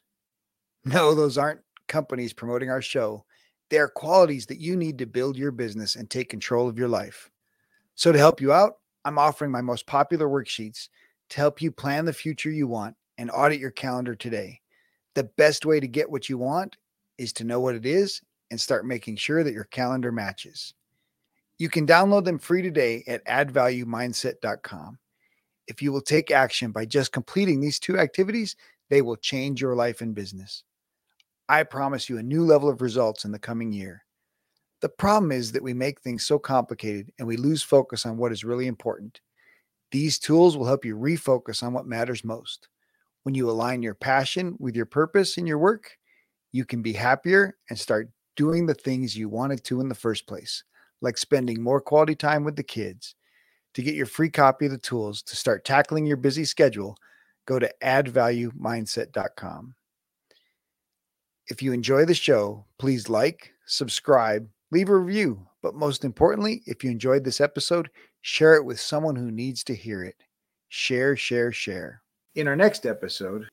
No, 0.85 1.15
those 1.15 1.39
aren't 1.39 1.61
companies 1.87 2.31
promoting 2.31 2.69
our 2.69 2.81
show. 2.81 3.25
They 3.71 3.79
are 3.79 3.87
qualities 3.87 4.45
that 4.45 4.59
you 4.59 4.75
need 4.75 4.99
to 4.99 5.07
build 5.07 5.35
your 5.35 5.49
business 5.49 5.95
and 5.95 6.07
take 6.07 6.29
control 6.29 6.69
of 6.69 6.77
your 6.77 6.87
life. 6.87 7.31
So, 7.95 8.11
to 8.11 8.19
help 8.19 8.39
you 8.39 8.53
out, 8.53 8.75
I'm 9.03 9.17
offering 9.17 9.49
my 9.49 9.61
most 9.61 9.87
popular 9.87 10.27
worksheets 10.27 10.89
to 11.31 11.37
help 11.37 11.59
you 11.59 11.71
plan 11.71 12.05
the 12.05 12.13
future 12.13 12.51
you 12.51 12.67
want 12.67 12.95
and 13.17 13.31
audit 13.31 13.59
your 13.59 13.71
calendar 13.71 14.13
today. 14.13 14.61
The 15.15 15.23
best 15.23 15.65
way 15.65 15.79
to 15.79 15.87
get 15.87 16.11
what 16.11 16.29
you 16.29 16.37
want 16.37 16.77
is 17.17 17.33
to 17.33 17.43
know 17.43 17.59
what 17.59 17.73
it 17.73 17.87
is 17.87 18.21
and 18.51 18.61
start 18.61 18.85
making 18.85 19.15
sure 19.15 19.43
that 19.43 19.53
your 19.53 19.63
calendar 19.63 20.11
matches. 20.11 20.75
You 21.61 21.69
can 21.69 21.85
download 21.85 22.25
them 22.25 22.39
free 22.39 22.63
today 22.63 23.03
at 23.05 23.23
addvaluemindset.com. 23.25 24.97
If 25.67 25.79
you 25.79 25.91
will 25.91 26.01
take 26.01 26.31
action 26.31 26.71
by 26.71 26.85
just 26.85 27.11
completing 27.11 27.61
these 27.61 27.77
two 27.77 27.99
activities, 27.99 28.55
they 28.89 29.03
will 29.03 29.15
change 29.15 29.61
your 29.61 29.75
life 29.75 30.01
and 30.01 30.15
business. 30.15 30.63
I 31.47 31.61
promise 31.61 32.09
you 32.09 32.17
a 32.17 32.23
new 32.23 32.43
level 32.43 32.67
of 32.67 32.81
results 32.81 33.25
in 33.25 33.31
the 33.31 33.37
coming 33.37 33.71
year. 33.71 34.03
The 34.81 34.89
problem 34.89 35.31
is 35.31 35.51
that 35.51 35.61
we 35.61 35.75
make 35.75 36.01
things 36.01 36.25
so 36.25 36.39
complicated 36.39 37.11
and 37.19 37.27
we 37.27 37.37
lose 37.37 37.61
focus 37.61 38.07
on 38.07 38.17
what 38.17 38.31
is 38.31 38.43
really 38.43 38.65
important. 38.65 39.21
These 39.91 40.17
tools 40.17 40.57
will 40.57 40.65
help 40.65 40.83
you 40.83 40.97
refocus 40.97 41.61
on 41.61 41.73
what 41.73 41.85
matters 41.85 42.23
most. 42.23 42.69
When 43.21 43.35
you 43.35 43.47
align 43.51 43.83
your 43.83 43.93
passion 43.93 44.55
with 44.57 44.75
your 44.75 44.87
purpose 44.87 45.37
in 45.37 45.45
your 45.45 45.59
work, 45.59 45.95
you 46.51 46.65
can 46.65 46.81
be 46.81 46.93
happier 46.93 47.55
and 47.69 47.77
start 47.77 48.09
doing 48.35 48.65
the 48.65 48.73
things 48.73 49.15
you 49.15 49.29
wanted 49.29 49.63
to 49.65 49.79
in 49.79 49.89
the 49.89 49.93
first 49.93 50.25
place, 50.25 50.63
like 51.01 51.17
spending 51.17 51.61
more 51.61 51.81
quality 51.81 52.15
time 52.15 52.43
with 52.43 52.55
the 52.55 52.63
kids. 52.63 53.15
To 53.75 53.81
get 53.81 53.95
your 53.95 54.05
free 54.05 54.29
copy 54.29 54.65
of 54.65 54.71
the 54.71 54.77
tools 54.77 55.21
to 55.23 55.35
start 55.35 55.65
tackling 55.65 56.05
your 56.05 56.17
busy 56.17 56.45
schedule, 56.45 56.97
go 57.45 57.57
to 57.57 57.71
addvaluemindset.com. 57.83 59.75
If 61.47 61.61
you 61.61 61.73
enjoy 61.73 62.05
the 62.05 62.13
show, 62.13 62.65
please 62.77 63.09
like, 63.09 63.53
subscribe, 63.65 64.47
leave 64.71 64.89
a 64.89 64.97
review. 64.97 65.47
But 65.61 65.75
most 65.75 66.03
importantly, 66.03 66.63
if 66.65 66.83
you 66.83 66.91
enjoyed 66.91 67.23
this 67.23 67.41
episode, 67.41 67.89
share 68.21 68.55
it 68.55 68.65
with 68.65 68.79
someone 68.79 69.15
who 69.15 69.31
needs 69.31 69.63
to 69.65 69.75
hear 69.75 70.03
it. 70.03 70.15
Share, 70.69 71.15
share, 71.15 71.51
share. 71.51 72.01
In 72.35 72.47
our 72.47 72.55
next 72.55 72.85
episode, 72.85 73.47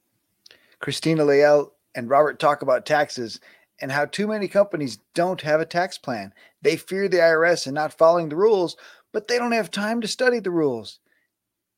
Christina 0.80 1.24
Leal 1.24 1.72
and 1.94 2.08
Robert 2.08 2.38
talk 2.38 2.62
about 2.62 2.86
taxes 2.86 3.40
and 3.80 3.92
how 3.92 4.04
too 4.04 4.26
many 4.26 4.48
companies 4.48 4.98
don't 5.14 5.40
have 5.42 5.60
a 5.60 5.66
tax 5.66 5.98
plan. 5.98 6.32
They 6.62 6.76
fear 6.76 7.08
the 7.08 7.18
IRS 7.18 7.66
and 7.66 7.74
not 7.74 7.96
following 7.96 8.28
the 8.28 8.36
rules, 8.36 8.76
but 9.12 9.28
they 9.28 9.38
don't 9.38 9.52
have 9.52 9.70
time 9.70 10.00
to 10.00 10.08
study 10.08 10.40
the 10.40 10.50
rules. 10.50 11.00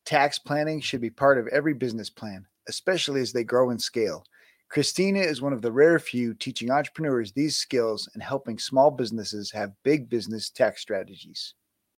Tax 0.04 0.38
planning 0.38 0.80
should 0.80 1.00
be 1.00 1.10
part 1.10 1.38
of 1.38 1.46
every 1.48 1.74
business 1.74 2.10
plan, 2.10 2.46
especially 2.68 3.20
as 3.20 3.32
they 3.32 3.44
grow 3.44 3.70
and 3.70 3.80
scale. 3.80 4.24
Christina 4.70 5.20
is 5.20 5.42
one 5.42 5.52
of 5.52 5.62
the 5.62 5.72
rare 5.72 5.98
few 5.98 6.32
teaching 6.32 6.70
entrepreneurs 6.70 7.32
these 7.32 7.56
skills 7.56 8.08
and 8.14 8.22
helping 8.22 8.58
small 8.58 8.90
businesses 8.90 9.50
have 9.50 9.72
big 9.82 10.08
business 10.08 10.48
tax 10.48 10.80
strategies. 10.80 11.54